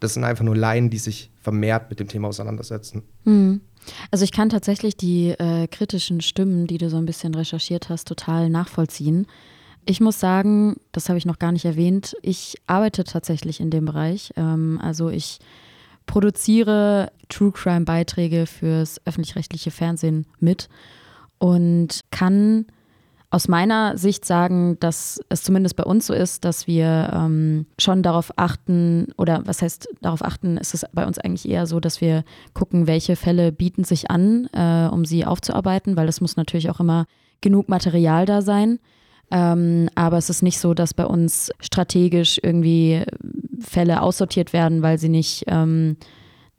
Das 0.00 0.14
sind 0.14 0.24
einfach 0.24 0.44
nur 0.44 0.56
Laien, 0.56 0.90
die 0.90 0.98
sich 0.98 1.30
vermehrt 1.40 1.90
mit 1.90 2.00
dem 2.00 2.08
Thema 2.08 2.28
auseinandersetzen. 2.28 3.02
Hm. 3.24 3.60
Also 4.10 4.24
ich 4.24 4.32
kann 4.32 4.48
tatsächlich 4.48 4.96
die 4.96 5.30
äh, 5.30 5.66
kritischen 5.66 6.20
Stimmen, 6.20 6.66
die 6.66 6.78
du 6.78 6.90
so 6.90 6.96
ein 6.96 7.06
bisschen 7.06 7.34
recherchiert 7.34 7.88
hast, 7.88 8.06
total 8.06 8.50
nachvollziehen. 8.50 9.26
Ich 9.86 10.00
muss 10.00 10.20
sagen, 10.20 10.76
das 10.92 11.08
habe 11.08 11.18
ich 11.18 11.24
noch 11.24 11.38
gar 11.38 11.52
nicht 11.52 11.64
erwähnt, 11.64 12.14
ich 12.22 12.56
arbeite 12.66 13.04
tatsächlich 13.04 13.60
in 13.60 13.70
dem 13.70 13.86
Bereich. 13.86 14.32
Ähm, 14.36 14.78
also 14.82 15.08
ich 15.08 15.38
produziere 16.06 17.10
True 17.28 17.52
Crime 17.52 17.84
Beiträge 17.84 18.46
fürs 18.46 19.00
öffentlich-rechtliche 19.06 19.70
Fernsehen 19.70 20.26
mit 20.40 20.68
und 21.38 22.00
kann 22.10 22.66
aus 23.30 23.46
meiner 23.46 23.98
Sicht 23.98 24.24
sagen, 24.24 24.78
dass 24.80 25.20
es 25.28 25.42
zumindest 25.42 25.76
bei 25.76 25.84
uns 25.84 26.06
so 26.06 26.14
ist, 26.14 26.46
dass 26.46 26.66
wir 26.66 27.10
ähm, 27.12 27.66
schon 27.78 28.02
darauf 28.02 28.32
achten, 28.36 29.08
oder 29.18 29.42
was 29.44 29.60
heißt 29.60 29.88
darauf 30.00 30.24
achten, 30.24 30.56
ist 30.56 30.72
es 30.72 30.86
bei 30.92 31.06
uns 31.06 31.18
eigentlich 31.18 31.46
eher 31.46 31.66
so, 31.66 31.78
dass 31.78 32.00
wir 32.00 32.24
gucken, 32.54 32.86
welche 32.86 33.16
Fälle 33.16 33.52
bieten 33.52 33.84
sich 33.84 34.10
an, 34.10 34.48
äh, 34.54 34.88
um 34.90 35.04
sie 35.04 35.26
aufzuarbeiten, 35.26 35.96
weil 35.96 36.08
es 36.08 36.22
muss 36.22 36.36
natürlich 36.36 36.70
auch 36.70 36.80
immer 36.80 37.04
genug 37.42 37.68
Material 37.68 38.24
da 38.24 38.40
sein. 38.40 38.78
Ähm, 39.30 39.90
aber 39.94 40.16
es 40.16 40.30
ist 40.30 40.42
nicht 40.42 40.58
so, 40.58 40.72
dass 40.72 40.94
bei 40.94 41.04
uns 41.04 41.50
strategisch 41.60 42.40
irgendwie 42.42 43.04
Fälle 43.60 44.00
aussortiert 44.00 44.54
werden, 44.54 44.80
weil 44.80 44.98
sie 44.98 45.10
nicht, 45.10 45.44
ähm, 45.48 45.98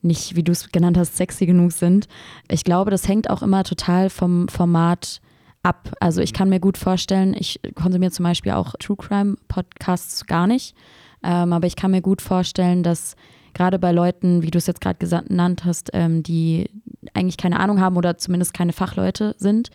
nicht, 0.04 0.36
wie 0.36 0.44
du 0.44 0.52
es 0.52 0.72
genannt 0.72 1.00
hast, 1.00 1.18
sexy 1.18 1.48
genug 1.48 1.72
sind. 1.72 2.08
Ich 2.48 2.64
glaube, 2.64 2.92
das 2.92 3.08
hängt 3.08 3.28
auch 3.32 3.42
immer 3.42 3.64
total 3.64 4.12
vom 4.12 4.48
Format 4.50 5.20
ab. 5.64 5.92
Also 6.00 6.22
ich 6.22 6.34
kann 6.34 6.50
mir 6.50 6.60
gut 6.60 6.78
vorstellen, 6.78 7.36
ich 7.38 7.60
konsumiere 7.76 8.12
zum 8.12 8.24
Beispiel 8.24 8.54
auch 8.54 8.74
True 8.80 8.98
Crime 8.98 9.36
Podcasts 9.48 10.26
gar 10.26 10.48
nicht, 10.48 10.76
ähm, 11.24 11.54
aber 11.54 11.68
ich 11.68 11.76
kann 11.76 11.92
mir 11.92 12.02
gut 12.02 12.22
vorstellen, 12.22 12.84
dass 12.84 13.16
gerade 13.54 13.80
bei 13.80 13.92
Leuten, 13.92 14.42
wie 14.42 14.52
du 14.52 14.58
es 14.58 14.68
jetzt 14.68 14.82
gerade 14.82 15.00
genannt 15.00 15.66
hast, 15.66 15.90
ähm, 15.94 16.24
die 16.24 16.70
eigentlich 17.14 17.38
keine 17.38 17.60
Ahnung 17.60 17.80
haben 17.80 17.98
oder 17.98 18.18
zumindest 18.18 18.54
keine 18.54 18.74
Fachleute 18.74 19.36
sind, 19.38 19.70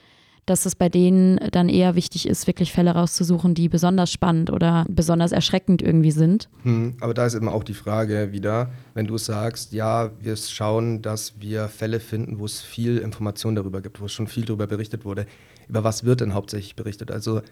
dass 0.46 0.66
es 0.66 0.74
bei 0.74 0.88
denen 0.88 1.38
dann 1.52 1.68
eher 1.68 1.94
wichtig 1.94 2.28
ist, 2.28 2.46
wirklich 2.46 2.72
Fälle 2.72 2.90
rauszusuchen, 2.90 3.54
die 3.54 3.68
besonders 3.68 4.12
spannend 4.12 4.50
oder 4.50 4.84
besonders 4.88 5.32
erschreckend 5.32 5.80
irgendwie 5.80 6.10
sind. 6.10 6.48
Hm, 6.62 6.94
aber 7.00 7.14
da 7.14 7.26
ist 7.26 7.34
eben 7.34 7.48
auch 7.48 7.64
die 7.64 7.74
Frage 7.74 8.32
wieder, 8.32 8.70
wenn 8.92 9.06
du 9.06 9.16
sagst, 9.16 9.72
ja, 9.72 10.10
wir 10.20 10.36
schauen, 10.36 11.00
dass 11.00 11.40
wir 11.40 11.68
Fälle 11.68 11.98
finden, 11.98 12.38
wo 12.38 12.44
es 12.44 12.60
viel 12.60 12.98
Information 12.98 13.54
darüber 13.54 13.80
gibt, 13.80 14.00
wo 14.00 14.08
schon 14.08 14.26
viel 14.26 14.44
darüber 14.44 14.66
berichtet 14.66 15.04
wurde. 15.04 15.26
Über 15.68 15.84
was 15.84 16.04
wird 16.04 16.20
denn 16.20 16.34
hauptsächlich 16.34 16.76
berichtet? 16.76 17.10
Also 17.10 17.42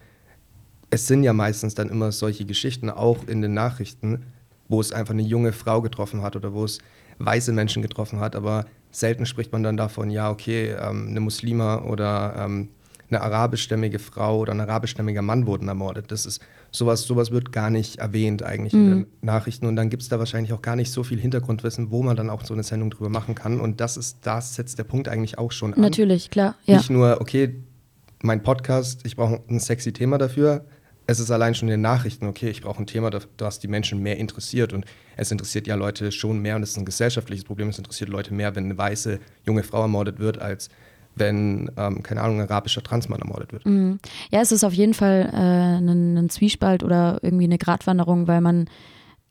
es 0.91 1.07
sind 1.07 1.23
ja 1.25 1.33
meistens 1.33 1.75
dann 1.75 1.89
immer 1.89 2.13
solche 2.13 2.45
Geschichten, 2.45 2.91
auch 2.91 3.27
in 3.27 3.41
den 3.41 3.55
Nachrichten, 3.55 4.25
wo 4.69 4.81
es 4.81 4.93
einfach 4.93 5.15
eine 5.15 5.23
junge 5.23 5.53
Frau 5.53 5.81
getroffen 5.81 6.23
hat 6.23 6.37
oder 6.37 6.53
wo 6.53 6.65
es 6.65 6.79
weiße 7.19 7.53
Menschen 7.53 7.83
getroffen 7.83 8.21
hat, 8.21 8.37
aber 8.37 8.67
selten 8.91 9.27
spricht 9.27 9.53
man 9.53 9.63
dann 9.63 9.77
davon, 9.77 10.11
ja, 10.11 10.31
okay, 10.31 10.75
ähm, 10.79 11.09
eine 11.09 11.21
Muslima 11.21 11.83
oder 11.83 12.35
ähm, 12.39 12.69
eine 13.11 13.21
arabischstämmige 13.23 13.99
Frau 13.99 14.39
oder 14.39 14.53
ein 14.53 14.61
arabischstämmiger 14.61 15.21
Mann 15.23 15.47
wurden 15.47 15.69
ermordet. 15.69 16.11
Das 16.11 16.25
ist 16.25 16.41
sowas, 16.71 17.03
sowas 17.03 17.31
wird 17.31 17.53
gar 17.53 17.69
nicht 17.69 17.97
erwähnt 17.99 18.43
eigentlich 18.43 18.73
in 18.73 18.85
Mhm. 18.87 18.91
den 18.91 19.07
Nachrichten 19.21 19.67
und 19.67 19.77
dann 19.77 19.91
gibt 19.91 20.03
es 20.03 20.09
da 20.09 20.19
wahrscheinlich 20.19 20.53
auch 20.55 20.63
gar 20.63 20.77
nicht 20.77 20.91
so 20.91 21.03
viel 21.05 21.21
Hintergrundwissen, 21.21 21.91
wo 21.91 22.03
man 22.03 22.17
dann 22.17 22.31
auch 22.31 22.45
so 22.45 22.55
eine 22.55 22.63
Sendung 22.63 22.91
drüber 22.91 23.11
machen 23.11 23.35
kann. 23.35 23.61
Und 23.61 23.81
das 23.81 23.97
ist, 23.99 24.19
da 24.23 24.41
setzt 24.41 24.79
der 24.79 24.85
Punkt 24.85 25.09
eigentlich 25.09 25.39
auch 25.39 25.53
schon 25.53 25.75
an. 25.75 25.81
Natürlich, 25.81 26.31
klar. 26.31 26.55
Ja. 26.65 26.79
Nicht 26.79 26.89
nur, 26.91 27.21
okay, 27.21 27.55
mein 28.23 28.43
Podcast, 28.43 29.05
ich 29.05 29.17
brauche 29.17 29.41
ein 29.49 29.61
sexy 29.61 29.93
Thema 29.93 30.19
dafür. 30.19 30.65
Es 31.07 31.19
ist 31.19 31.31
allein 31.31 31.55
schon 31.55 31.69
in 31.69 31.73
den 31.73 31.81
Nachrichten, 31.81 32.27
okay, 32.27 32.49
ich 32.49 32.63
brauche 32.63 32.81
ein 32.81 32.87
Thema, 32.87 33.11
das, 33.11 33.59
die 33.59 33.69
Menschen 33.69 34.01
mehr 34.01 34.17
interessiert. 34.19 34.73
Und 34.73 34.85
es 35.17 35.31
interessiert 35.31 35.67
ja 35.67 35.75
Leute 35.75 36.13
schon 36.13 36.39
mehr 36.41 36.57
und 36.57 36.63
es 36.63 36.71
ist 36.71 36.79
ein 36.79 36.85
gesellschaftliches 36.85 37.45
Problem. 37.45 37.69
Es 37.69 37.79
interessiert 37.79 38.09
Leute 38.09 38.33
mehr, 38.33 38.55
wenn 38.55 38.65
eine 38.65 38.79
weiße 38.79 39.19
junge 39.45 39.65
Frau 39.65 39.83
ermordet 39.83 40.21
wird, 40.21 40.41
als 40.41 40.71
wenn, 41.15 41.71
ähm, 41.77 42.03
keine 42.03 42.23
Ahnung, 42.23 42.41
ein 42.41 42.49
arabischer 42.49 42.83
Transmann 42.83 43.21
ermordet 43.21 43.53
wird. 43.53 43.67
Mhm. 43.67 43.99
Ja, 44.31 44.41
es 44.41 44.53
ist 44.53 44.65
auf 44.65 44.73
jeden 44.73 44.95
Fall 44.95 45.29
äh, 45.33 45.37
ein, 45.37 46.17
ein 46.17 46.31
Zwiespalt 46.31 46.83
oder 46.83 47.19
irgendwie 47.23 47.45
eine 47.45 47.59
Gratwanderung, 47.59 48.29
weil 48.29 48.41
man 48.41 48.71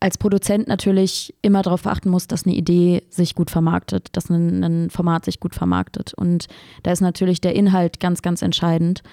als 0.01 0.17
Produzent 0.17 0.67
natürlich 0.67 1.33
immer 1.43 1.61
darauf 1.61 1.85
achten 1.85 2.09
muss, 2.09 2.27
dass 2.27 2.45
eine 2.45 2.55
Idee 2.55 3.03
sich 3.09 3.35
gut 3.35 3.51
vermarktet, 3.51 4.07
dass 4.13 4.29
ein, 4.29 4.63
ein 4.63 4.89
Format 4.89 5.23
sich 5.25 5.39
gut 5.39 5.53
vermarktet. 5.55 6.13
Und 6.15 6.47
da 6.83 6.91
ist 6.91 7.01
natürlich 7.01 7.39
der 7.39 7.55
Inhalt 7.55 7.99
ganz, 7.99 8.21
ganz 8.23 8.41
entscheidend. 8.41 9.03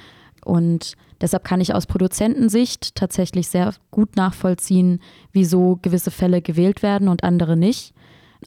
Und 0.44 0.94
deshalb 1.20 1.44
kann 1.44 1.60
ich 1.60 1.74
aus 1.74 1.86
Produzentensicht 1.86 2.94
tatsächlich 2.94 3.48
sehr 3.48 3.74
gut 3.90 4.16
nachvollziehen, 4.16 5.00
wieso 5.32 5.78
gewisse 5.82 6.10
Fälle 6.10 6.40
gewählt 6.40 6.82
werden 6.82 7.08
und 7.08 7.22
andere 7.22 7.56
nicht. 7.56 7.92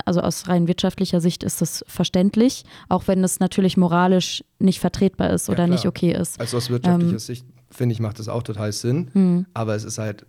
Also 0.06 0.22
aus 0.22 0.48
rein 0.48 0.68
wirtschaftlicher 0.68 1.22
Sicht 1.22 1.44
ist 1.44 1.62
das 1.62 1.84
verständlich, 1.88 2.64
auch 2.90 3.08
wenn 3.08 3.24
es 3.24 3.40
natürlich 3.40 3.78
moralisch 3.78 4.44
nicht 4.58 4.80
vertretbar 4.80 5.30
ist 5.30 5.48
Ja, 5.48 5.54
oder 5.54 5.66
klar. 5.66 5.76
nicht 5.76 5.86
okay 5.86 6.14
ist. 6.14 6.40
Also 6.40 6.58
aus 6.58 6.70
wirtschaftlicher 6.72 7.12
Ähm, 7.14 7.20
Sicht, 7.20 7.46
finde 7.70 7.94
ich, 7.94 8.00
macht 8.00 8.18
das 8.18 8.30
auch 8.30 8.42
total 8.42 8.72
Sinn. 8.72 9.12
Mhm. 9.14 9.46
Aber 9.54 9.76
es 9.76 9.84
ist 9.84 10.00
halt 10.00 10.26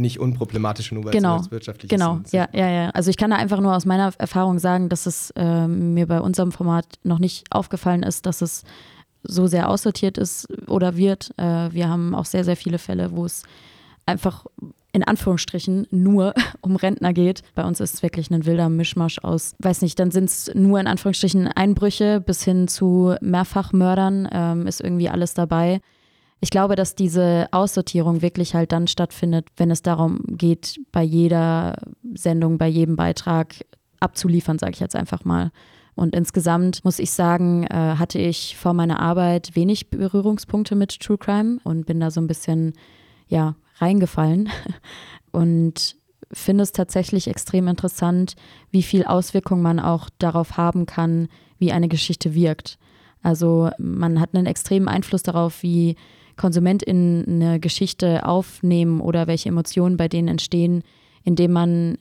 nicht 0.00 0.20
unproblematisch, 0.20 0.92
nur 0.92 1.04
weil 1.04 1.12
genau, 1.12 1.40
es 1.40 1.50
wirtschaftlich 1.50 1.90
genau, 1.90 2.20
ist. 2.24 2.32
ja, 2.32 2.48
ja, 2.52 2.68
ja. 2.68 2.90
Also 2.90 3.10
ich 3.10 3.16
kann 3.16 3.30
da 3.30 3.36
einfach 3.36 3.60
nur 3.60 3.74
aus 3.74 3.84
meiner 3.84 4.12
Erfahrung 4.18 4.58
sagen, 4.58 4.88
dass 4.88 5.06
es 5.06 5.32
ähm, 5.36 5.94
mir 5.94 6.06
bei 6.06 6.20
unserem 6.20 6.52
Format 6.52 6.86
noch 7.04 7.18
nicht 7.18 7.46
aufgefallen 7.50 8.02
ist, 8.02 8.26
dass 8.26 8.42
es 8.42 8.64
so 9.22 9.46
sehr 9.46 9.68
aussortiert 9.68 10.18
ist 10.18 10.48
oder 10.68 10.96
wird. 10.96 11.32
Äh, 11.36 11.72
wir 11.72 11.88
haben 11.88 12.14
auch 12.14 12.24
sehr, 12.24 12.44
sehr 12.44 12.56
viele 12.56 12.78
Fälle, 12.78 13.12
wo 13.12 13.24
es 13.24 13.42
einfach 14.06 14.46
in 14.92 15.04
Anführungsstrichen 15.04 15.86
nur 15.90 16.34
um 16.60 16.76
Rentner 16.76 17.12
geht. 17.12 17.42
Bei 17.54 17.64
uns 17.64 17.80
ist 17.80 17.94
es 17.94 18.02
wirklich 18.02 18.30
ein 18.30 18.46
wilder 18.46 18.68
Mischmasch 18.68 19.18
aus, 19.22 19.54
weiß 19.58 19.82
nicht, 19.82 19.98
dann 19.98 20.10
sind 20.10 20.24
es 20.24 20.50
nur 20.54 20.80
in 20.80 20.86
Anführungsstrichen 20.86 21.48
Einbrüche 21.48 22.20
bis 22.20 22.42
hin 22.42 22.68
zu 22.68 23.14
Mehrfachmördern, 23.20 24.28
ähm, 24.32 24.66
ist 24.66 24.80
irgendwie 24.80 25.08
alles 25.08 25.34
dabei. 25.34 25.80
Ich 26.40 26.50
glaube, 26.50 26.76
dass 26.76 26.94
diese 26.94 27.48
Aussortierung 27.50 28.22
wirklich 28.22 28.54
halt 28.54 28.72
dann 28.72 28.86
stattfindet, 28.86 29.48
wenn 29.56 29.70
es 29.70 29.82
darum 29.82 30.20
geht, 30.28 30.78
bei 30.92 31.02
jeder 31.02 31.76
Sendung, 32.14 32.58
bei 32.58 32.68
jedem 32.68 32.96
Beitrag 32.96 33.64
abzuliefern, 34.00 34.58
sage 34.58 34.72
ich 34.72 34.80
jetzt 34.80 34.94
einfach 34.94 35.24
mal. 35.24 35.50
Und 35.96 36.14
insgesamt 36.14 36.84
muss 36.84 37.00
ich 37.00 37.10
sagen, 37.10 37.64
äh, 37.64 37.96
hatte 37.96 38.20
ich 38.20 38.56
vor 38.56 38.72
meiner 38.72 39.00
Arbeit 39.00 39.56
wenig 39.56 39.90
Berührungspunkte 39.90 40.76
mit 40.76 41.00
True 41.00 41.18
Crime 41.18 41.58
und 41.64 41.86
bin 41.86 41.98
da 41.98 42.12
so 42.12 42.20
ein 42.20 42.28
bisschen, 42.28 42.74
ja, 43.26 43.56
reingefallen. 43.80 44.48
Und 45.32 45.96
finde 46.32 46.62
es 46.62 46.72
tatsächlich 46.72 47.28
extrem 47.28 47.68
interessant, 47.68 48.34
wie 48.70 48.82
viel 48.82 49.04
Auswirkung 49.04 49.62
man 49.62 49.78
auch 49.78 50.08
darauf 50.18 50.56
haben 50.56 50.86
kann, 50.86 51.28
wie 51.58 51.72
eine 51.72 51.88
Geschichte 51.88 52.34
wirkt. 52.34 52.78
Also 53.22 53.70
man 53.78 54.20
hat 54.20 54.34
einen 54.34 54.46
extremen 54.46 54.88
Einfluss 54.88 55.22
darauf, 55.22 55.62
wie 55.62 55.96
KonsumentInnen 56.38 57.26
eine 57.26 57.60
Geschichte 57.60 58.24
aufnehmen 58.24 59.00
oder 59.00 59.26
welche 59.26 59.50
Emotionen 59.50 59.98
bei 59.98 60.08
denen 60.08 60.28
entstehen, 60.28 60.82
indem 61.24 61.52
man 61.52 61.98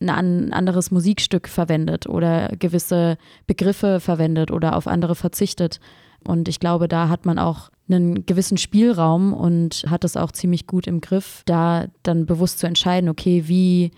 ein 0.00 0.08
an- 0.08 0.52
anderes 0.52 0.90
Musikstück 0.90 1.48
verwendet 1.48 2.06
oder 2.06 2.48
gewisse 2.58 3.18
Begriffe 3.46 4.00
verwendet 4.00 4.50
oder 4.50 4.76
auf 4.76 4.86
andere 4.86 5.14
verzichtet. 5.14 5.78
Und 6.24 6.48
ich 6.48 6.60
glaube, 6.60 6.88
da 6.88 7.08
hat 7.08 7.26
man 7.26 7.38
auch 7.38 7.70
einen 7.88 8.24
gewissen 8.24 8.56
Spielraum 8.56 9.32
und 9.34 9.84
hat 9.88 10.04
es 10.04 10.16
auch 10.16 10.32
ziemlich 10.32 10.66
gut 10.66 10.86
im 10.86 11.00
Griff, 11.00 11.42
da 11.44 11.86
dann 12.02 12.26
bewusst 12.26 12.58
zu 12.58 12.66
entscheiden, 12.66 13.10
okay, 13.10 13.44
wie 13.48 13.90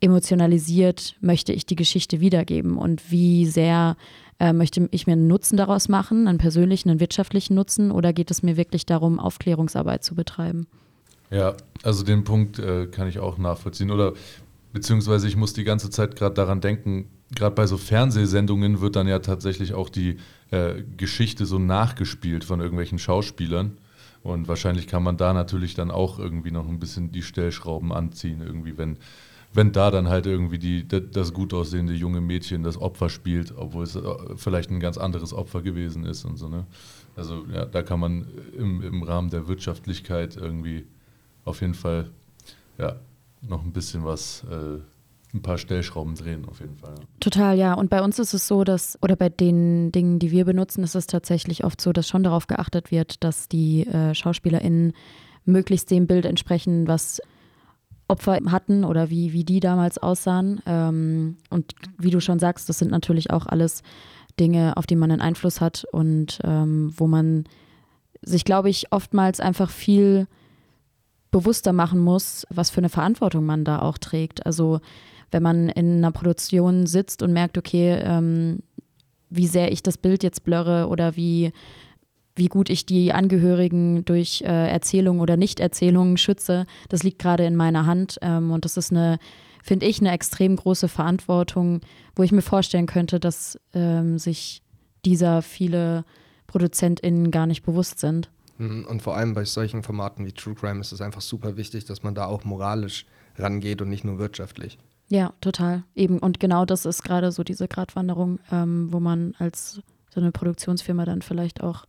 emotionalisiert 0.00 1.16
möchte 1.20 1.52
ich 1.52 1.64
die 1.64 1.76
Geschichte 1.76 2.20
wiedergeben 2.20 2.76
und 2.76 3.10
wie 3.10 3.46
sehr 3.46 3.96
äh, 4.42 4.52
möchte 4.52 4.88
ich 4.90 5.06
mir 5.06 5.12
einen 5.12 5.28
Nutzen 5.28 5.56
daraus 5.56 5.88
machen, 5.88 6.26
einen 6.26 6.38
persönlichen, 6.38 6.90
einen 6.90 6.98
wirtschaftlichen 6.98 7.54
Nutzen 7.54 7.92
oder 7.92 8.12
geht 8.12 8.30
es 8.32 8.42
mir 8.42 8.56
wirklich 8.56 8.84
darum, 8.84 9.20
Aufklärungsarbeit 9.20 10.02
zu 10.02 10.16
betreiben? 10.16 10.66
Ja, 11.30 11.54
also 11.84 12.02
den 12.02 12.24
Punkt 12.24 12.58
äh, 12.58 12.88
kann 12.88 13.06
ich 13.06 13.20
auch 13.20 13.38
nachvollziehen. 13.38 13.92
Oder 13.92 14.14
beziehungsweise 14.72 15.28
ich 15.28 15.36
muss 15.36 15.52
die 15.52 15.62
ganze 15.62 15.90
Zeit 15.90 16.16
gerade 16.16 16.34
daran 16.34 16.60
denken, 16.60 17.06
gerade 17.32 17.54
bei 17.54 17.66
so 17.68 17.78
Fernsehsendungen 17.78 18.80
wird 18.80 18.96
dann 18.96 19.06
ja 19.06 19.20
tatsächlich 19.20 19.74
auch 19.74 19.88
die 19.88 20.16
äh, 20.50 20.82
Geschichte 20.96 21.46
so 21.46 21.60
nachgespielt 21.60 22.42
von 22.42 22.58
irgendwelchen 22.58 22.98
Schauspielern. 22.98 23.78
Und 24.24 24.48
wahrscheinlich 24.48 24.88
kann 24.88 25.04
man 25.04 25.16
da 25.16 25.32
natürlich 25.32 25.74
dann 25.74 25.92
auch 25.92 26.18
irgendwie 26.18 26.50
noch 26.50 26.68
ein 26.68 26.80
bisschen 26.80 27.12
die 27.12 27.22
Stellschrauben 27.22 27.92
anziehen, 27.92 28.42
irgendwie, 28.44 28.76
wenn, 28.76 28.98
wenn 29.54 29.72
da 29.72 29.90
dann 29.90 30.08
halt 30.08 30.26
irgendwie 30.26 30.58
die, 30.58 30.86
da- 30.88 31.00
das 31.00 31.32
gut 31.32 31.52
aussehende 31.54 31.92
junge 31.92 32.20
Mädchen 32.20 32.62
das 32.62 32.80
Opfer 32.80 33.08
spielt, 33.08 33.54
obwohl 33.56 33.84
es 33.84 33.96
äh, 33.96 34.00
vielleicht 34.36 34.70
ein 34.70 34.80
ganz 34.80 34.98
anderes 34.98 35.32
Opfer 35.34 35.62
gewesen 35.62 36.04
ist 36.04 36.24
und 36.24 36.36
so, 36.36 36.48
ne? 36.48 36.66
Also 37.16 37.44
ja, 37.52 37.66
da 37.66 37.82
kann 37.82 38.00
man 38.00 38.26
im, 38.56 38.80
im 38.82 39.02
Rahmen 39.02 39.28
der 39.28 39.46
Wirtschaftlichkeit 39.48 40.36
irgendwie 40.36 40.86
auf 41.44 41.60
jeden 41.60 41.74
Fall 41.74 42.10
ja, 42.78 42.96
noch 43.42 43.62
ein 43.62 43.72
bisschen 43.72 44.04
was, 44.04 44.44
äh, 44.50 44.78
ein 45.34 45.42
paar 45.42 45.58
Stellschrauben 45.58 46.14
drehen, 46.14 46.46
auf 46.46 46.60
jeden 46.60 46.76
Fall. 46.76 46.94
Total, 47.20 47.56
ja. 47.58 47.74
Und 47.74 47.90
bei 47.90 48.02
uns 48.02 48.18
ist 48.18 48.32
es 48.34 48.46
so, 48.48 48.64
dass, 48.64 48.98
oder 49.02 49.16
bei 49.16 49.28
den 49.28 49.90
Dingen, 49.92 50.18
die 50.18 50.30
wir 50.30 50.44
benutzen, 50.44 50.84
ist 50.84 50.94
es 50.94 51.06
tatsächlich 51.06 51.64
oft 51.64 51.80
so, 51.80 51.92
dass 51.92 52.08
schon 52.08 52.22
darauf 52.22 52.46
geachtet 52.46 52.90
wird, 52.90 53.22
dass 53.24 53.48
die 53.48 53.86
äh, 53.86 54.14
SchauspielerInnen 54.14 54.92
möglichst 55.44 55.90
dem 55.90 56.06
Bild 56.06 56.24
entsprechen, 56.24 56.86
was 56.86 57.20
Opfer 58.12 58.38
hatten 58.50 58.84
oder 58.84 59.10
wie, 59.10 59.32
wie 59.32 59.44
die 59.44 59.58
damals 59.58 59.98
aussahen. 59.98 60.60
Ähm, 60.66 61.38
und 61.50 61.74
wie 61.98 62.10
du 62.10 62.20
schon 62.20 62.38
sagst, 62.38 62.68
das 62.68 62.78
sind 62.78 62.90
natürlich 62.90 63.30
auch 63.30 63.46
alles 63.46 63.82
Dinge, 64.38 64.76
auf 64.76 64.86
die 64.86 64.96
man 64.96 65.10
einen 65.10 65.22
Einfluss 65.22 65.60
hat 65.60 65.84
und 65.90 66.38
ähm, 66.44 66.92
wo 66.96 67.06
man 67.06 67.44
sich, 68.22 68.44
glaube 68.44 68.70
ich, 68.70 68.92
oftmals 68.92 69.40
einfach 69.40 69.70
viel 69.70 70.26
bewusster 71.30 71.72
machen 71.72 71.98
muss, 71.98 72.46
was 72.50 72.70
für 72.70 72.78
eine 72.78 72.90
Verantwortung 72.90 73.44
man 73.44 73.64
da 73.64 73.80
auch 73.80 73.98
trägt. 73.98 74.46
Also 74.46 74.80
wenn 75.30 75.42
man 75.42 75.68
in 75.70 75.96
einer 75.96 76.12
Produktion 76.12 76.86
sitzt 76.86 77.22
und 77.22 77.32
merkt, 77.32 77.58
okay, 77.58 77.98
ähm, 78.04 78.60
wie 79.30 79.46
sehr 79.46 79.72
ich 79.72 79.82
das 79.82 79.96
Bild 79.96 80.22
jetzt 80.22 80.44
blurre 80.44 80.88
oder 80.88 81.16
wie, 81.16 81.52
wie 82.34 82.48
gut 82.48 82.70
ich 82.70 82.86
die 82.86 83.12
Angehörigen 83.12 84.04
durch 84.04 84.42
äh, 84.42 84.70
Erzählungen 84.70 85.20
oder 85.20 85.36
Nichterzählungen 85.36 86.16
schütze, 86.16 86.66
das 86.88 87.02
liegt 87.02 87.18
gerade 87.18 87.44
in 87.44 87.56
meiner 87.56 87.86
Hand. 87.86 88.18
Ähm, 88.22 88.50
und 88.50 88.64
das 88.64 88.76
ist 88.76 88.90
eine, 88.90 89.18
finde 89.62 89.86
ich, 89.86 90.00
eine 90.00 90.12
extrem 90.12 90.56
große 90.56 90.88
Verantwortung, 90.88 91.80
wo 92.16 92.22
ich 92.22 92.32
mir 92.32 92.42
vorstellen 92.42 92.86
könnte, 92.86 93.20
dass 93.20 93.58
ähm, 93.74 94.18
sich 94.18 94.62
dieser 95.04 95.42
viele 95.42 96.04
ProduzentInnen 96.46 97.30
gar 97.30 97.46
nicht 97.46 97.62
bewusst 97.62 97.98
sind. 97.98 98.30
Mhm, 98.58 98.86
Und 98.86 99.02
vor 99.02 99.16
allem 99.16 99.34
bei 99.34 99.44
solchen 99.44 99.82
Formaten 99.82 100.26
wie 100.26 100.32
True 100.32 100.54
Crime 100.54 100.80
ist 100.80 100.92
es 100.92 101.00
einfach 101.00 101.20
super 101.20 101.56
wichtig, 101.56 101.84
dass 101.84 102.02
man 102.02 102.14
da 102.14 102.26
auch 102.26 102.44
moralisch 102.44 103.06
rangeht 103.36 103.80
und 103.82 103.88
nicht 103.88 104.04
nur 104.04 104.18
wirtschaftlich. 104.18 104.78
Ja, 105.08 105.32
total. 105.40 105.84
Eben. 105.94 106.18
Und 106.18 106.40
genau 106.40 106.64
das 106.64 106.86
ist 106.86 107.02
gerade 107.02 107.32
so 107.32 107.44
diese 107.44 107.68
Gratwanderung, 107.68 108.38
ähm, 108.50 108.88
wo 108.90 109.00
man 109.00 109.34
als 109.38 109.82
so 110.10 110.20
eine 110.20 110.32
Produktionsfirma 110.32 111.04
dann 111.04 111.22
vielleicht 111.22 111.62
auch, 111.62 111.86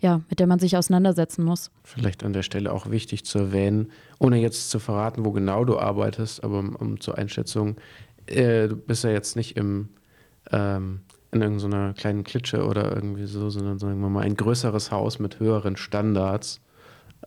ja, 0.00 0.20
mit 0.28 0.40
der 0.40 0.46
man 0.46 0.58
sich 0.58 0.76
auseinandersetzen 0.76 1.44
muss. 1.44 1.70
Vielleicht 1.82 2.24
an 2.24 2.32
der 2.32 2.42
Stelle 2.42 2.72
auch 2.72 2.90
wichtig 2.90 3.24
zu 3.24 3.38
erwähnen, 3.38 3.90
ohne 4.18 4.38
jetzt 4.38 4.70
zu 4.70 4.78
verraten, 4.78 5.24
wo 5.24 5.32
genau 5.32 5.64
du 5.64 5.78
arbeitest, 5.78 6.44
aber 6.44 6.58
um, 6.58 6.76
um 6.76 7.00
zur 7.00 7.16
Einschätzung, 7.18 7.76
äh, 8.26 8.68
du 8.68 8.76
bist 8.76 9.04
ja 9.04 9.10
jetzt 9.10 9.36
nicht 9.36 9.56
im, 9.56 9.88
ähm, 10.50 11.00
in 11.32 11.42
irgendeiner 11.42 11.94
kleinen 11.94 12.24
Klitsche 12.24 12.66
oder 12.66 12.94
irgendwie 12.94 13.26
so, 13.26 13.50
sondern 13.50 13.78
sagen 13.78 14.00
wir 14.00 14.08
mal 14.08 14.24
ein 14.24 14.36
größeres 14.36 14.90
Haus 14.90 15.18
mit 15.18 15.40
höheren 15.40 15.76
Standards, 15.76 16.60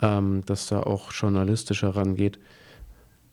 ähm, 0.00 0.42
das 0.46 0.66
da 0.66 0.80
auch 0.82 1.12
journalistischer 1.12 1.96
rangeht. 1.96 2.38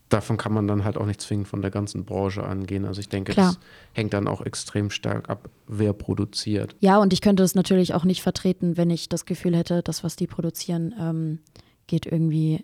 Davon 0.10 0.38
kann 0.38 0.54
man 0.54 0.68
dann 0.68 0.86
halt 0.86 0.98
auch 0.98 1.06
nicht 1.06 1.20
zwingend 1.20 1.48
von 1.48 1.62
der 1.62 1.72
ganzen 1.72 2.06
Branche 2.06 2.44
angehen. 2.44 2.86
Also 2.86 3.02
ich 3.02 3.10
denke, 3.10 3.34
Klar. 3.34 3.48
das 3.48 3.60
hängt 3.94 4.14
dann 4.14 4.28
auch 4.28 4.42
extrem 4.42 4.90
stark 4.90 5.30
ab, 5.30 5.50
wer 5.68 5.92
produziert. 5.94 6.76
Ja, 6.80 6.98
und 6.98 7.12
ich 7.12 7.22
könnte 7.22 7.44
das 7.44 7.56
natürlich 7.56 7.94
auch 7.94 8.06
nicht 8.06 8.22
vertreten, 8.22 8.78
wenn 8.78 8.90
ich 8.90 9.10
das 9.10 9.26
Gefühl 9.26 9.56
hätte, 9.56 9.82
das, 9.84 10.04
was 10.04 10.16
die 10.16 10.28
produzieren, 10.28 10.96
ähm, 11.00 11.40
geht 11.88 12.06
irgendwie 12.06 12.64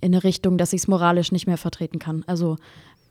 in 0.00 0.14
eine 0.14 0.24
Richtung, 0.24 0.58
dass 0.58 0.72
ich 0.72 0.82
es 0.82 0.88
moralisch 0.88 1.32
nicht 1.32 1.46
mehr 1.46 1.58
vertreten 1.58 1.98
kann. 1.98 2.24
Also 2.26 2.56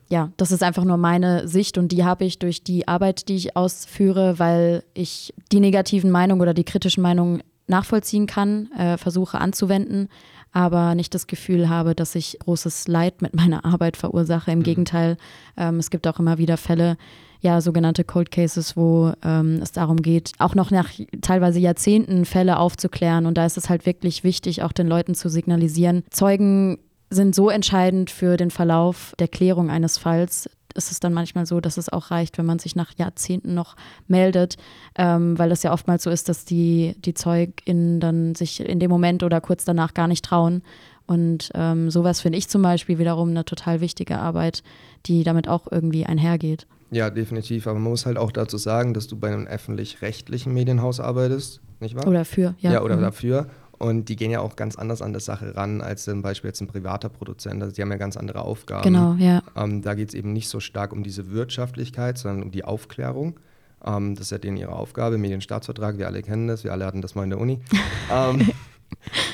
ja, 0.10 0.32
das 0.38 0.52
ist 0.52 0.64
einfach 0.64 0.84
nur 0.84 0.98
meine 0.98 1.48
Sicht 1.48 1.78
und 1.78 1.92
die 1.92 2.04
habe 2.04 2.26
ich 2.26 2.40
durch 2.40 2.64
die 2.64 2.88
Arbeit, 2.88 3.30
die 3.30 3.36
ich 3.36 3.56
ausführe, 3.56 4.40
weil 4.40 4.84
ich 4.96 5.34
die 5.52 5.60
negativen 5.60 6.10
Meinungen 6.10 6.42
oder 6.42 6.56
die 6.56 6.64
kritischen 6.64 7.04
Meinungen 7.04 7.44
nachvollziehen 7.68 8.26
kann, 8.26 8.72
äh, 8.72 8.98
versuche 8.98 9.38
anzuwenden, 9.38 10.10
aber 10.52 10.96
nicht 10.96 11.14
das 11.14 11.28
Gefühl 11.28 11.70
habe, 11.70 11.96
dass 11.96 12.16
ich 12.16 12.38
großes 12.40 12.88
Leid 12.88 13.22
mit 13.22 13.36
meiner 13.36 13.66
Arbeit 13.66 13.98
verursache. 13.98 14.52
Im 14.52 14.60
mhm. 14.60 14.64
Gegenteil, 14.64 15.18
ähm, 15.58 15.78
es 15.80 15.90
gibt 15.90 16.08
auch 16.08 16.20
immer 16.20 16.38
wieder 16.38 16.58
Fälle, 16.58 16.98
ja, 17.42 17.62
sogenannte 17.62 18.04
Cold 18.04 18.32
Cases, 18.32 18.76
wo 18.76 19.14
ähm, 19.24 19.60
es 19.62 19.72
darum 19.72 20.02
geht, 20.02 20.34
auch 20.40 20.56
noch 20.56 20.72
nach 20.72 20.90
teilweise 21.22 21.60
Jahrzehnten 21.60 22.26
Fälle 22.26 22.60
aufzuklären. 22.60 23.26
Und 23.26 23.38
da 23.38 23.46
ist 23.46 23.58
es 23.58 23.70
halt 23.70 23.86
wirklich 23.86 24.24
wichtig, 24.24 24.62
auch 24.62 24.74
den 24.74 24.88
Leuten 24.88 25.16
zu 25.16 25.30
signalisieren. 25.30 26.04
Zeugen 26.10 26.80
sind 27.10 27.34
so 27.34 27.50
entscheidend 27.50 28.12
für 28.12 28.38
den 28.38 28.52
Verlauf 28.52 29.14
der 29.20 29.28
Klärung 29.28 29.70
eines 29.70 29.98
Falls, 29.98 30.50
ist 30.76 30.92
es 30.92 31.00
dann 31.00 31.14
manchmal 31.14 31.46
so, 31.46 31.60
dass 31.60 31.78
es 31.78 31.90
auch 31.90 32.12
reicht, 32.12 32.38
wenn 32.38 32.46
man 32.46 32.60
sich 32.60 32.76
nach 32.76 32.94
Jahrzehnten 32.98 33.54
noch 33.54 33.76
meldet, 34.08 34.58
ähm, 34.96 35.38
weil 35.38 35.52
es 35.52 35.64
ja 35.64 35.74
oftmals 35.74 36.04
so 36.04 36.10
ist, 36.10 36.30
dass 36.30 36.46
die, 36.46 36.96
die 37.00 37.14
ZeugInnen 37.14 38.00
dann 38.00 38.36
sich 38.36 38.60
in 38.60 38.80
dem 38.80 38.90
Moment 38.90 39.24
oder 39.24 39.42
kurz 39.42 39.66
danach 39.66 39.94
gar 39.94 40.08
nicht 40.08 40.26
trauen. 40.26 40.62
Und 41.06 41.50
ähm, 41.56 41.90
sowas 41.90 42.22
finde 42.22 42.38
ich 42.38 42.50
zum 42.50 42.62
Beispiel 42.62 43.00
wiederum 43.00 43.30
eine 43.30 43.44
total 43.44 43.82
wichtige 43.82 44.20
Arbeit, 44.20 44.62
die 45.08 45.24
damit 45.24 45.48
auch 45.48 45.68
irgendwie 45.72 46.06
einhergeht. 46.06 46.68
Ja, 46.92 47.10
definitiv. 47.10 47.68
Aber 47.68 47.80
man 47.80 47.90
muss 47.92 48.06
halt 48.06 48.18
auch 48.18 48.32
dazu 48.32 48.58
sagen, 48.58 48.94
dass 48.94 49.08
du 49.08 49.18
bei 49.18 49.30
einem 49.30 49.48
öffentlich-rechtlichen 49.48 50.54
Medienhaus 50.54 51.00
arbeitest, 51.00 51.62
nicht 51.80 51.96
wahr? 51.96 52.08
Oder 52.08 52.26
für, 52.26 52.56
ja. 52.60 52.74
Ja, 52.74 52.82
oder 52.82 52.98
mhm. 52.98 53.02
dafür. 53.02 53.48
Und 53.80 54.10
die 54.10 54.18
gehen 54.18 54.30
ja 54.30 54.42
auch 54.42 54.58
ganz 54.58 54.76
anders 54.76 55.02
an 55.02 55.14
der 55.14 55.22
Sache 55.22 55.56
ran 55.56 55.82
als 55.82 56.04
zum 56.04 56.22
Beispiel 56.22 56.50
jetzt 56.50 56.60
ein 56.60 56.68
privater 56.68 57.08
Produzent. 57.08 57.64
Also 57.64 57.74
die 57.74 57.82
haben 57.82 57.92
ja 57.92 57.98
ganz 57.98 58.18
andere 58.18 58.42
Aufgaben. 58.42 58.84
Genau, 58.84 59.14
ja. 59.14 59.42
Ähm, 59.56 59.82
da 59.82 59.94
geht 59.96 60.10
es 60.10 60.16
eben 60.16 60.34
nicht 60.34 60.50
so 60.50 60.60
stark 60.60 60.92
um 60.92 61.02
diese 61.02 61.32
Wirtschaftlichkeit, 61.32 62.18
sondern 62.18 62.44
um 62.44 62.52
die 62.52 62.66
Aufklärung. 62.66 63.40
Ähm, 63.86 64.16
das 64.16 64.26
ist 64.26 64.32
ja 64.32 64.38
denen 64.38 64.58
ihre 64.58 64.74
Aufgabe, 64.74 65.18
Medienstaatsvertrag, 65.18 65.98
wir 65.98 66.08
alle 66.08 66.22
kennen 66.22 66.50
das, 66.50 66.66
wir 66.66 66.74
alle 66.74 66.86
hatten 66.86 67.02
das 67.02 67.16
mal 67.16 67.24
in 67.24 67.30
der 67.30 67.40
Uni. 67.40 67.62
ähm, 68.12 68.50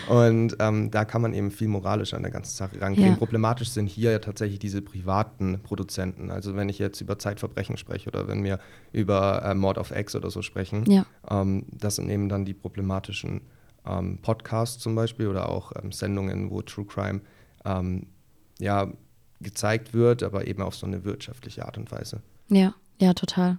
und 0.07 0.57
ähm, 0.59 0.91
da 0.91 1.05
kann 1.05 1.23
man 1.23 1.33
eben 1.33 1.49
viel 1.49 1.67
moralischer 1.67 2.17
an 2.17 2.23
der 2.23 2.31
ganzen 2.31 2.55
Sache 2.55 2.79
rangehen. 2.79 3.13
Ja. 3.13 3.15
Problematisch 3.15 3.69
sind 3.69 3.87
hier 3.87 4.11
ja 4.11 4.19
tatsächlich 4.19 4.59
diese 4.59 4.83
privaten 4.83 5.59
Produzenten. 5.63 6.29
Also 6.29 6.55
wenn 6.55 6.69
ich 6.69 6.77
jetzt 6.77 7.01
über 7.01 7.17
Zeitverbrechen 7.17 7.77
spreche 7.77 8.09
oder 8.09 8.27
wenn 8.27 8.43
wir 8.43 8.59
über 8.91 9.43
äh, 9.43 9.55
Mord 9.55 9.79
of 9.79 9.89
X 9.89 10.15
oder 10.15 10.29
so 10.29 10.43
sprechen, 10.43 10.85
ja. 10.87 11.05
ähm, 11.29 11.65
das 11.71 11.95
sind 11.95 12.09
eben 12.09 12.29
dann 12.29 12.45
die 12.45 12.53
problematischen 12.53 13.41
ähm, 13.86 14.19
Podcasts 14.21 14.81
zum 14.81 14.95
Beispiel 14.95 15.27
oder 15.27 15.49
auch 15.49 15.71
ähm, 15.81 15.91
Sendungen, 15.91 16.51
wo 16.51 16.61
True 16.61 16.86
Crime 16.86 17.21
ähm, 17.65 18.07
ja, 18.59 18.91
gezeigt 19.41 19.93
wird, 19.93 20.23
aber 20.23 20.47
eben 20.47 20.61
auf 20.61 20.75
so 20.75 20.86
eine 20.86 21.03
wirtschaftliche 21.03 21.65
Art 21.65 21.77
und 21.77 21.91
Weise. 21.91 22.21
Ja, 22.49 22.73
ja, 22.99 23.13
total. 23.13 23.57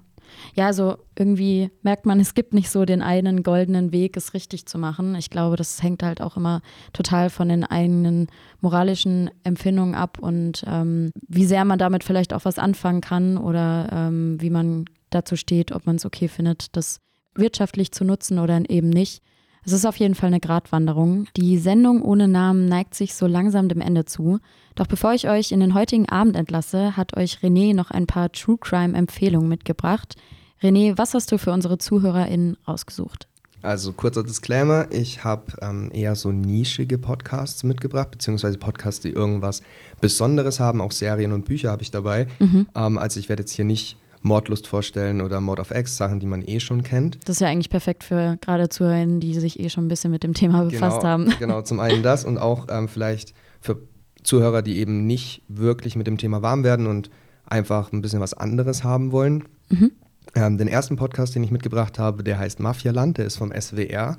Ja, 0.54 0.66
also 0.66 0.96
irgendwie 1.16 1.70
merkt 1.82 2.06
man, 2.06 2.20
es 2.20 2.34
gibt 2.34 2.52
nicht 2.52 2.70
so 2.70 2.84
den 2.84 3.02
einen 3.02 3.42
goldenen 3.42 3.92
Weg, 3.92 4.16
es 4.16 4.34
richtig 4.34 4.66
zu 4.66 4.78
machen. 4.78 5.14
Ich 5.14 5.30
glaube, 5.30 5.56
das 5.56 5.82
hängt 5.82 6.02
halt 6.02 6.20
auch 6.20 6.36
immer 6.36 6.62
total 6.92 7.30
von 7.30 7.48
den 7.48 7.64
eigenen 7.64 8.28
moralischen 8.60 9.30
Empfindungen 9.44 9.94
ab 9.94 10.18
und 10.20 10.64
ähm, 10.66 11.10
wie 11.28 11.46
sehr 11.46 11.64
man 11.64 11.78
damit 11.78 12.04
vielleicht 12.04 12.32
auch 12.32 12.44
was 12.44 12.58
anfangen 12.58 13.00
kann 13.00 13.38
oder 13.38 13.88
ähm, 13.92 14.40
wie 14.40 14.50
man 14.50 14.86
dazu 15.10 15.36
steht, 15.36 15.72
ob 15.72 15.86
man 15.86 15.96
es 15.96 16.04
okay 16.04 16.28
findet, 16.28 16.76
das 16.76 16.98
wirtschaftlich 17.34 17.92
zu 17.92 18.04
nutzen 18.04 18.38
oder 18.38 18.60
eben 18.68 18.90
nicht. 18.90 19.22
Es 19.66 19.72
ist 19.72 19.84
auf 19.84 19.96
jeden 19.96 20.14
Fall 20.14 20.28
eine 20.28 20.38
Gratwanderung. 20.38 21.26
Die 21.36 21.58
Sendung 21.58 22.00
ohne 22.00 22.28
Namen 22.28 22.66
neigt 22.66 22.94
sich 22.94 23.16
so 23.16 23.26
langsam 23.26 23.68
dem 23.68 23.80
Ende 23.80 24.04
zu. 24.04 24.38
Doch 24.76 24.86
bevor 24.86 25.12
ich 25.12 25.28
euch 25.28 25.50
in 25.50 25.58
den 25.58 25.74
heutigen 25.74 26.08
Abend 26.08 26.36
entlasse, 26.36 26.96
hat 26.96 27.16
euch 27.16 27.38
René 27.42 27.74
noch 27.74 27.90
ein 27.90 28.06
paar 28.06 28.30
True 28.30 28.58
Crime 28.60 28.96
Empfehlungen 28.96 29.48
mitgebracht. 29.48 30.14
René, 30.62 30.96
was 30.96 31.14
hast 31.14 31.32
du 31.32 31.38
für 31.38 31.50
unsere 31.50 31.78
ZuhörerInnen 31.78 32.56
ausgesucht? 32.64 33.26
Also 33.60 33.92
kurzer 33.92 34.22
Disclaimer, 34.22 34.86
ich 34.92 35.24
habe 35.24 35.46
ähm, 35.60 35.90
eher 35.92 36.14
so 36.14 36.30
nischige 36.30 36.96
Podcasts 36.96 37.64
mitgebracht, 37.64 38.12
beziehungsweise 38.12 38.58
Podcasts, 38.58 39.00
die 39.00 39.10
irgendwas 39.10 39.62
Besonderes 40.00 40.60
haben, 40.60 40.80
auch 40.80 40.92
Serien 40.92 41.32
und 41.32 41.44
Bücher 41.44 41.72
habe 41.72 41.82
ich 41.82 41.90
dabei. 41.90 42.28
Mhm. 42.38 42.68
Ähm, 42.76 42.98
also 42.98 43.18
ich 43.18 43.28
werde 43.28 43.42
jetzt 43.42 43.52
hier 43.52 43.64
nicht 43.64 43.96
Mordlust 44.26 44.66
vorstellen 44.66 45.20
oder 45.20 45.40
Mord 45.40 45.60
of 45.60 45.70
X, 45.70 45.96
Sachen, 45.96 46.20
die 46.20 46.26
man 46.26 46.42
eh 46.42 46.60
schon 46.60 46.82
kennt. 46.82 47.18
Das 47.24 47.36
ist 47.36 47.40
ja 47.40 47.48
eigentlich 47.48 47.70
perfekt 47.70 48.04
für 48.04 48.36
gerade 48.40 48.68
Zuhörerinnen, 48.68 49.20
die 49.20 49.34
sich 49.34 49.58
eh 49.58 49.70
schon 49.70 49.86
ein 49.86 49.88
bisschen 49.88 50.10
mit 50.10 50.22
dem 50.22 50.34
Thema 50.34 50.58
genau, 50.58 50.70
befasst 50.70 51.00
genau, 51.00 51.08
haben. 51.08 51.34
Genau, 51.38 51.62
zum 51.62 51.80
einen 51.80 52.02
das 52.02 52.24
und 52.24 52.38
auch 52.38 52.66
ähm, 52.68 52.88
vielleicht 52.88 53.32
für 53.60 53.78
Zuhörer, 54.22 54.62
die 54.62 54.78
eben 54.78 55.06
nicht 55.06 55.42
wirklich 55.48 55.96
mit 55.96 56.06
dem 56.06 56.18
Thema 56.18 56.42
warm 56.42 56.64
werden 56.64 56.86
und 56.86 57.10
einfach 57.46 57.92
ein 57.92 58.02
bisschen 58.02 58.20
was 58.20 58.34
anderes 58.34 58.84
haben 58.84 59.12
wollen. 59.12 59.44
Mhm. 59.68 59.92
Ähm, 60.34 60.58
den 60.58 60.68
ersten 60.68 60.96
Podcast, 60.96 61.34
den 61.34 61.44
ich 61.44 61.50
mitgebracht 61.50 61.98
habe, 61.98 62.24
der 62.24 62.38
heißt 62.38 62.60
Mafialand, 62.60 63.18
der 63.18 63.26
ist 63.26 63.36
vom 63.36 63.52
SWR. 63.52 64.18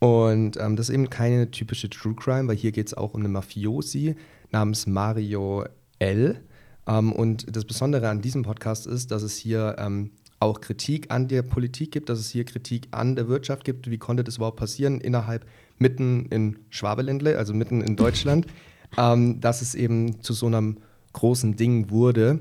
Und 0.00 0.56
ähm, 0.60 0.76
das 0.76 0.88
ist 0.88 0.94
eben 0.94 1.10
keine 1.10 1.50
typische 1.50 1.88
True 1.88 2.14
Crime, 2.14 2.48
weil 2.48 2.56
hier 2.56 2.72
geht 2.72 2.88
es 2.88 2.94
auch 2.94 3.14
um 3.14 3.20
eine 3.20 3.28
Mafiosi 3.28 4.16
namens 4.50 4.86
Mario 4.86 5.64
L. 5.98 6.40
Ähm, 6.88 7.12
und 7.12 7.54
das 7.54 7.64
Besondere 7.64 8.08
an 8.08 8.20
diesem 8.22 8.42
Podcast 8.42 8.86
ist, 8.86 9.10
dass 9.10 9.22
es 9.22 9.36
hier 9.36 9.76
ähm, 9.78 10.10
auch 10.40 10.60
Kritik 10.60 11.10
an 11.10 11.28
der 11.28 11.42
Politik 11.42 11.92
gibt, 11.92 12.08
dass 12.08 12.18
es 12.18 12.30
hier 12.30 12.44
Kritik 12.44 12.88
an 12.90 13.16
der 13.16 13.28
Wirtschaft 13.28 13.64
gibt. 13.64 13.90
Wie 13.90 13.98
konnte 13.98 14.24
das 14.24 14.36
überhaupt 14.36 14.56
passieren 14.56 15.00
innerhalb, 15.00 15.44
mitten 15.78 16.26
in 16.26 16.58
Schwabeländle, 16.70 17.36
also 17.38 17.54
mitten 17.54 17.80
in 17.82 17.96
Deutschland, 17.96 18.46
ähm, 18.98 19.40
dass 19.40 19.62
es 19.62 19.74
eben 19.74 20.22
zu 20.22 20.32
so 20.32 20.46
einem 20.46 20.78
großen 21.12 21.56
Ding 21.56 21.90
wurde. 21.90 22.40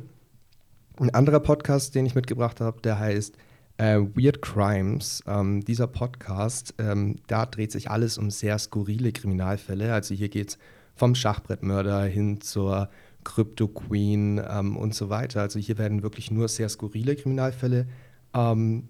Ein 0.99 1.13
anderer 1.13 1.39
Podcast, 1.39 1.93
den 1.95 2.05
ich 2.05 2.15
mitgebracht 2.15 2.61
habe, 2.61 2.81
der 2.81 2.99
heißt 2.99 3.35
äh, 3.77 3.99
Weird 3.99 4.41
Crimes. 4.41 5.23
Ähm, 5.27 5.63
dieser 5.63 5.87
Podcast, 5.87 6.73
ähm, 6.77 7.17
da 7.27 7.45
dreht 7.45 7.71
sich 7.71 7.89
alles 7.89 8.17
um 8.17 8.31
sehr 8.31 8.57
skurrile 8.57 9.11
Kriminalfälle. 9.11 9.93
Also 9.93 10.15
hier 10.15 10.29
geht 10.29 10.49
es 10.49 10.57
vom 10.95 11.15
Schachbrettmörder 11.15 12.03
hin 12.03 12.41
zur 12.41 12.89
Crypto 13.27 13.67
Queen 13.67 14.41
ähm, 14.49 14.77
und 14.77 14.95
so 14.95 15.09
weiter. 15.09 15.41
Also 15.41 15.59
hier 15.59 15.77
werden 15.77 16.01
wirklich 16.01 16.31
nur 16.31 16.47
sehr 16.47 16.69
skurrile 16.69 17.13
Kriminalfälle 17.17 17.85
ähm, 18.33 18.87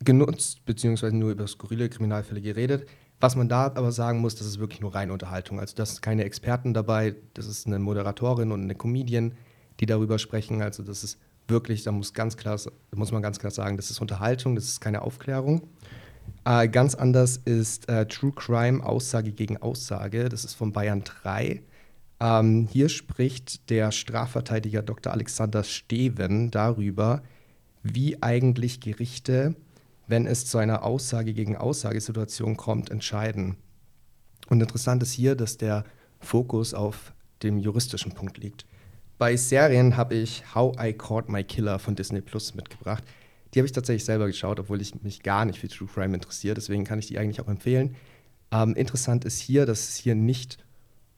genutzt, 0.00 0.66
beziehungsweise 0.66 1.16
nur 1.16 1.30
über 1.30 1.46
skurrile 1.46 1.88
Kriminalfälle 1.88 2.42
geredet. 2.42 2.86
Was 3.20 3.34
man 3.34 3.48
da 3.48 3.64
aber 3.64 3.92
sagen 3.92 4.20
muss, 4.20 4.34
das 4.34 4.46
ist 4.46 4.58
wirklich 4.58 4.82
nur 4.82 4.94
reine 4.94 5.10
Unterhaltung. 5.14 5.58
Also 5.58 5.74
das 5.74 5.92
sind 5.92 6.02
keine 6.02 6.24
Experten 6.24 6.74
dabei, 6.74 7.14
das 7.32 7.46
ist 7.46 7.66
eine 7.66 7.78
Moderatorin 7.78 8.52
und 8.52 8.60
eine 8.60 8.74
Comedian, 8.74 9.32
die 9.80 9.86
darüber 9.86 10.18
sprechen. 10.18 10.60
Also 10.60 10.82
das 10.82 11.02
ist 11.02 11.18
wirklich, 11.48 11.82
da 11.82 11.92
muss, 11.92 12.12
ganz 12.12 12.36
klar, 12.36 12.60
muss 12.94 13.10
man 13.10 13.22
ganz 13.22 13.38
klar 13.38 13.52
sagen, 13.52 13.78
das 13.78 13.90
ist 13.90 14.02
Unterhaltung, 14.02 14.54
das 14.54 14.64
ist 14.64 14.82
keine 14.82 15.00
Aufklärung. 15.00 15.62
Äh, 16.44 16.68
ganz 16.68 16.94
anders 16.94 17.38
ist 17.38 17.88
äh, 17.88 18.06
True 18.06 18.32
Crime 18.32 18.84
Aussage 18.84 19.32
gegen 19.32 19.56
Aussage. 19.56 20.28
Das 20.28 20.44
ist 20.44 20.54
von 20.54 20.72
Bayern 20.72 21.04
3. 21.04 21.62
Ähm, 22.24 22.66
hier 22.72 22.88
spricht 22.88 23.68
der 23.68 23.92
Strafverteidiger 23.92 24.80
Dr. 24.80 25.12
Alexander 25.12 25.62
Steven 25.62 26.50
darüber, 26.50 27.22
wie 27.82 28.22
eigentlich 28.22 28.80
Gerichte, 28.80 29.54
wenn 30.06 30.26
es 30.26 30.46
zu 30.46 30.56
einer 30.56 30.84
Aussage 30.84 31.34
gegen 31.34 31.54
Aussagesituation 31.54 32.56
kommt, 32.56 32.90
entscheiden. 32.90 33.56
Und 34.48 34.62
interessant 34.62 35.02
ist 35.02 35.12
hier, 35.12 35.34
dass 35.34 35.58
der 35.58 35.84
Fokus 36.18 36.72
auf 36.72 37.12
dem 37.42 37.58
juristischen 37.58 38.12
Punkt 38.12 38.38
liegt. 38.38 38.64
Bei 39.18 39.36
Serien 39.36 39.98
habe 39.98 40.14
ich 40.14 40.54
How 40.54 40.74
I 40.82 40.94
Caught 40.94 41.28
My 41.28 41.44
Killer 41.44 41.78
von 41.78 41.94
Disney 41.94 42.22
Plus 42.22 42.54
mitgebracht. 42.54 43.04
Die 43.52 43.58
habe 43.58 43.66
ich 43.66 43.72
tatsächlich 43.72 44.06
selber 44.06 44.28
geschaut, 44.28 44.58
obwohl 44.58 44.80
ich 44.80 45.02
mich 45.02 45.22
gar 45.22 45.44
nicht 45.44 45.58
für 45.58 45.68
True 45.68 45.88
Crime 45.92 46.14
interessiere. 46.14 46.54
Deswegen 46.54 46.84
kann 46.84 46.98
ich 46.98 47.06
die 47.06 47.18
eigentlich 47.18 47.42
auch 47.42 47.48
empfehlen. 47.48 47.96
Ähm, 48.50 48.74
interessant 48.76 49.26
ist 49.26 49.40
hier, 49.40 49.66
dass 49.66 49.90
es 49.90 49.96
hier 49.96 50.14
nicht 50.14 50.64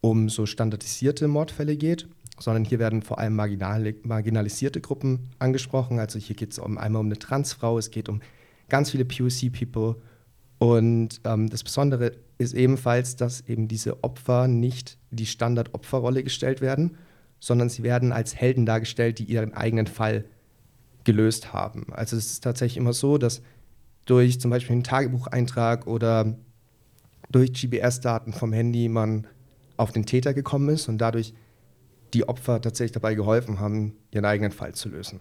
um 0.00 0.28
so 0.28 0.46
standardisierte 0.46 1.28
Mordfälle 1.28 1.76
geht, 1.76 2.08
sondern 2.38 2.64
hier 2.64 2.78
werden 2.78 3.02
vor 3.02 3.18
allem 3.18 3.34
marginalisierte 3.34 4.80
Gruppen 4.80 5.30
angesprochen. 5.38 5.98
Also 5.98 6.18
hier 6.18 6.36
geht 6.36 6.52
es 6.52 6.58
um, 6.58 6.78
einmal 6.78 7.00
um 7.00 7.06
eine 7.06 7.18
Transfrau, 7.18 7.78
es 7.78 7.90
geht 7.90 8.08
um 8.08 8.20
ganz 8.68 8.90
viele 8.90 9.04
POC-People. 9.04 9.96
Und 10.58 11.20
ähm, 11.24 11.48
das 11.50 11.64
Besondere 11.64 12.12
ist 12.38 12.54
ebenfalls, 12.54 13.16
dass 13.16 13.42
eben 13.42 13.68
diese 13.68 14.02
Opfer 14.04 14.48
nicht 14.48 14.98
die 15.10 15.26
Standardopferrolle 15.26 16.22
gestellt 16.22 16.60
werden, 16.60 16.96
sondern 17.40 17.68
sie 17.68 17.82
werden 17.82 18.12
als 18.12 18.34
Helden 18.34 18.66
dargestellt, 18.66 19.18
die 19.18 19.24
ihren 19.24 19.54
eigenen 19.54 19.86
Fall 19.86 20.24
gelöst 21.04 21.52
haben. 21.52 21.86
Also 21.92 22.16
es 22.16 22.32
ist 22.32 22.44
tatsächlich 22.44 22.78
immer 22.78 22.92
so, 22.92 23.18
dass 23.18 23.42
durch 24.06 24.40
zum 24.40 24.50
Beispiel 24.50 24.72
einen 24.72 24.84
Tagebucheintrag 24.84 25.86
oder 25.86 26.36
durch 27.30 27.52
GPS-Daten 27.52 28.32
vom 28.32 28.52
Handy 28.52 28.88
man 28.88 29.26
auf 29.76 29.92
den 29.92 30.06
Täter 30.06 30.34
gekommen 30.34 30.68
ist 30.68 30.88
und 30.88 30.98
dadurch 30.98 31.34
die 32.14 32.28
Opfer 32.28 32.60
tatsächlich 32.60 32.92
dabei 32.92 33.14
geholfen 33.14 33.60
haben, 33.60 33.94
ihren 34.10 34.24
eigenen 34.24 34.52
Fall 34.52 34.74
zu 34.74 34.88
lösen. 34.88 35.20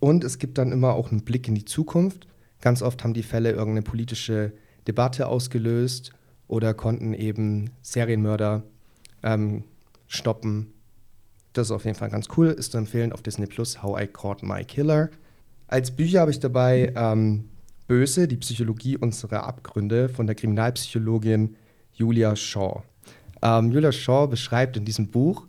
Und 0.00 0.24
es 0.24 0.38
gibt 0.38 0.58
dann 0.58 0.72
immer 0.72 0.94
auch 0.94 1.10
einen 1.10 1.24
Blick 1.24 1.48
in 1.48 1.54
die 1.54 1.64
Zukunft. 1.64 2.26
Ganz 2.60 2.82
oft 2.82 3.02
haben 3.04 3.14
die 3.14 3.22
Fälle 3.22 3.50
irgendeine 3.50 3.82
politische 3.82 4.52
Debatte 4.86 5.28
ausgelöst 5.28 6.12
oder 6.48 6.74
konnten 6.74 7.14
eben 7.14 7.70
Serienmörder 7.82 8.64
ähm, 9.22 9.64
stoppen. 10.08 10.72
Das 11.52 11.68
ist 11.68 11.70
auf 11.70 11.84
jeden 11.84 11.96
Fall 11.96 12.10
ganz 12.10 12.28
cool. 12.36 12.48
Ist 12.48 12.72
zu 12.72 12.78
empfehlen 12.78 13.12
auf 13.12 13.22
Disney 13.22 13.46
Plus 13.46 13.82
How 13.82 14.02
I 14.02 14.06
Caught 14.06 14.42
My 14.42 14.64
Killer. 14.64 15.10
Als 15.68 15.90
Bücher 15.90 16.20
habe 16.20 16.30
ich 16.30 16.40
dabei 16.40 16.92
ähm, 16.96 17.48
Böse, 17.86 18.26
die 18.26 18.36
Psychologie 18.36 18.96
unserer 18.96 19.44
Abgründe 19.44 20.08
von 20.08 20.26
der 20.26 20.34
Kriminalpsychologin 20.34 21.56
Julia 21.94 22.34
Shaw. 22.36 22.82
Ähm, 23.42 23.72
Julia 23.72 23.92
Shaw 23.92 24.26
beschreibt 24.28 24.76
in 24.76 24.84
diesem 24.84 25.08
Buch 25.08 25.46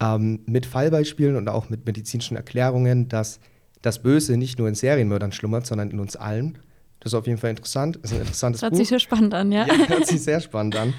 ähm, 0.00 0.40
mit 0.46 0.66
Fallbeispielen 0.66 1.36
und 1.36 1.48
auch 1.48 1.68
mit 1.68 1.86
medizinischen 1.86 2.36
Erklärungen, 2.36 3.08
dass 3.08 3.40
das 3.82 4.02
Böse 4.02 4.36
nicht 4.36 4.58
nur 4.58 4.68
in 4.68 4.74
Serienmördern 4.74 5.32
schlummert, 5.32 5.66
sondern 5.66 5.90
in 5.90 6.00
uns 6.00 6.16
allen. 6.16 6.58
Das 7.00 7.12
ist 7.12 7.14
auf 7.18 7.26
jeden 7.26 7.38
Fall 7.38 7.50
interessant. 7.50 7.98
Das 8.02 8.10
ist 8.10 8.16
ein 8.16 8.22
interessantes 8.22 8.60
das 8.60 8.66
hört 8.66 8.72
Buch. 8.72 8.78
sich 8.78 8.88
sehr 8.88 9.00
spannend 9.00 9.34
an, 9.34 9.52
ja. 9.52 9.66
Ja, 9.66 9.88
hört 9.88 10.06
sich 10.06 10.22
sehr 10.22 10.40
spannend 10.40 10.76
an. 10.76 10.94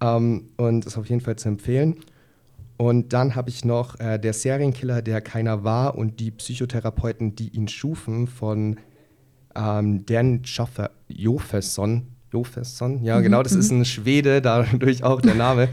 Ähm, 0.00 0.48
und 0.56 0.86
ist 0.86 0.96
auf 0.96 1.08
jeden 1.08 1.20
Fall 1.22 1.36
zu 1.36 1.48
empfehlen. 1.48 1.96
Und 2.76 3.12
dann 3.12 3.34
habe 3.34 3.50
ich 3.50 3.64
noch 3.64 3.98
äh, 4.00 4.18
Der 4.18 4.32
Serienkiller, 4.32 5.02
der 5.02 5.20
keiner 5.20 5.64
war 5.64 5.96
und 5.98 6.20
die 6.20 6.30
Psychotherapeuten, 6.30 7.34
die 7.34 7.48
ihn 7.48 7.68
schufen, 7.68 8.26
von 8.26 8.78
ähm, 9.54 10.06
Dan 10.06 10.42
Joffe- 10.42 10.90
Jofesson. 12.30 13.02
Ja, 13.02 13.18
Mhm, 13.18 13.22
genau, 13.24 13.42
das 13.42 13.54
mhm. 13.54 13.60
ist 13.60 13.70
ein 13.70 13.84
Schwede, 13.84 14.40
dadurch 14.42 15.02
auch 15.02 15.20
der 15.20 15.34
Name. 15.34 15.68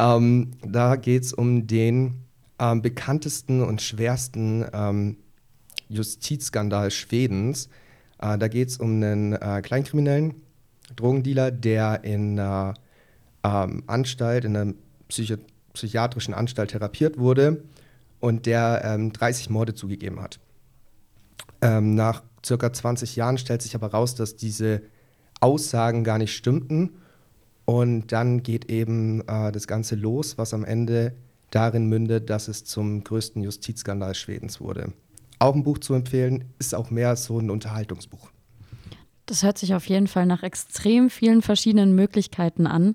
ähm, 0.00 0.52
da 0.66 0.96
geht 0.96 1.24
es 1.24 1.32
um 1.32 1.66
den 1.66 2.24
ähm, 2.58 2.82
bekanntesten 2.82 3.62
und 3.62 3.82
schwersten 3.82 4.64
ähm, 4.72 5.16
Justizskandal 5.88 6.90
Schwedens. 6.90 7.68
Äh, 8.18 8.38
da 8.38 8.48
geht 8.48 8.68
es 8.68 8.78
um 8.78 8.90
einen 9.02 9.32
äh, 9.34 9.60
Kleinkriminellen, 9.62 10.34
Drogendealer, 10.96 11.50
der 11.50 12.04
in 12.04 12.38
einer 12.38 12.74
ähm, 13.44 13.82
Anstalt, 13.86 14.44
in 14.44 14.56
einer 14.56 14.74
Psycho 15.08 15.36
psychiatrischen 15.74 16.34
Anstalt 16.34 16.72
therapiert 16.72 17.16
wurde 17.18 17.62
und 18.20 18.44
der 18.44 18.82
ähm, 18.84 19.10
30 19.10 19.48
Morde 19.48 19.74
zugegeben 19.74 20.20
hat. 20.20 20.38
Ähm, 21.62 21.94
nach 21.94 22.22
circa 22.44 22.70
20 22.70 23.16
Jahren 23.16 23.38
stellt 23.38 23.62
sich 23.62 23.74
aber 23.74 23.86
raus, 23.88 24.14
dass 24.14 24.36
diese 24.36 24.82
Aussagen 25.42 26.04
gar 26.04 26.18
nicht 26.18 26.34
stimmten. 26.34 26.90
Und 27.64 28.12
dann 28.12 28.42
geht 28.42 28.70
eben 28.70 29.20
äh, 29.28 29.52
das 29.52 29.66
Ganze 29.66 29.94
los, 29.94 30.38
was 30.38 30.54
am 30.54 30.64
Ende 30.64 31.14
darin 31.50 31.86
mündet, 31.86 32.30
dass 32.30 32.48
es 32.48 32.64
zum 32.64 33.04
größten 33.04 33.42
Justizskandal 33.42 34.14
Schwedens 34.14 34.60
wurde. 34.60 34.92
Auch 35.38 35.54
ein 35.54 35.64
Buch 35.64 35.78
zu 35.78 35.94
empfehlen, 35.94 36.44
ist 36.58 36.74
auch 36.74 36.90
mehr 36.90 37.16
so 37.16 37.38
ein 37.38 37.50
Unterhaltungsbuch. 37.50 38.30
Das 39.26 39.42
hört 39.42 39.58
sich 39.58 39.74
auf 39.74 39.86
jeden 39.86 40.08
Fall 40.08 40.26
nach 40.26 40.42
extrem 40.42 41.10
vielen 41.10 41.42
verschiedenen 41.42 41.94
Möglichkeiten 41.94 42.66
an. 42.66 42.94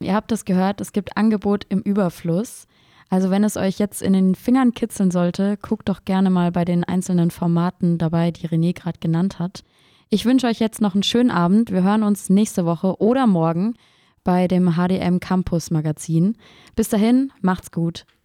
Ihr 0.00 0.14
habt 0.14 0.32
es 0.32 0.44
gehört, 0.44 0.80
es 0.80 0.92
gibt 0.92 1.16
Angebot 1.16 1.64
im 1.68 1.80
Überfluss. 1.80 2.66
Also 3.08 3.30
wenn 3.30 3.44
es 3.44 3.56
euch 3.56 3.78
jetzt 3.78 4.02
in 4.02 4.12
den 4.12 4.34
Fingern 4.34 4.72
kitzeln 4.72 5.10
sollte, 5.10 5.56
guckt 5.56 5.88
doch 5.88 6.04
gerne 6.04 6.28
mal 6.28 6.50
bei 6.50 6.64
den 6.64 6.84
einzelnen 6.84 7.30
Formaten 7.30 7.98
dabei, 7.98 8.30
die 8.30 8.48
René 8.48 8.74
gerade 8.74 8.98
genannt 8.98 9.38
hat. 9.38 9.62
Ich 10.08 10.24
wünsche 10.24 10.46
euch 10.46 10.60
jetzt 10.60 10.80
noch 10.80 10.94
einen 10.94 11.02
schönen 11.02 11.32
Abend. 11.32 11.72
Wir 11.72 11.82
hören 11.82 12.04
uns 12.04 12.30
nächste 12.30 12.64
Woche 12.64 13.00
oder 13.00 13.26
morgen 13.26 13.74
bei 14.22 14.46
dem 14.46 14.76
HDM 14.76 15.18
Campus 15.18 15.72
Magazin. 15.72 16.36
Bis 16.76 16.88
dahin, 16.88 17.32
macht's 17.40 17.72
gut. 17.72 18.06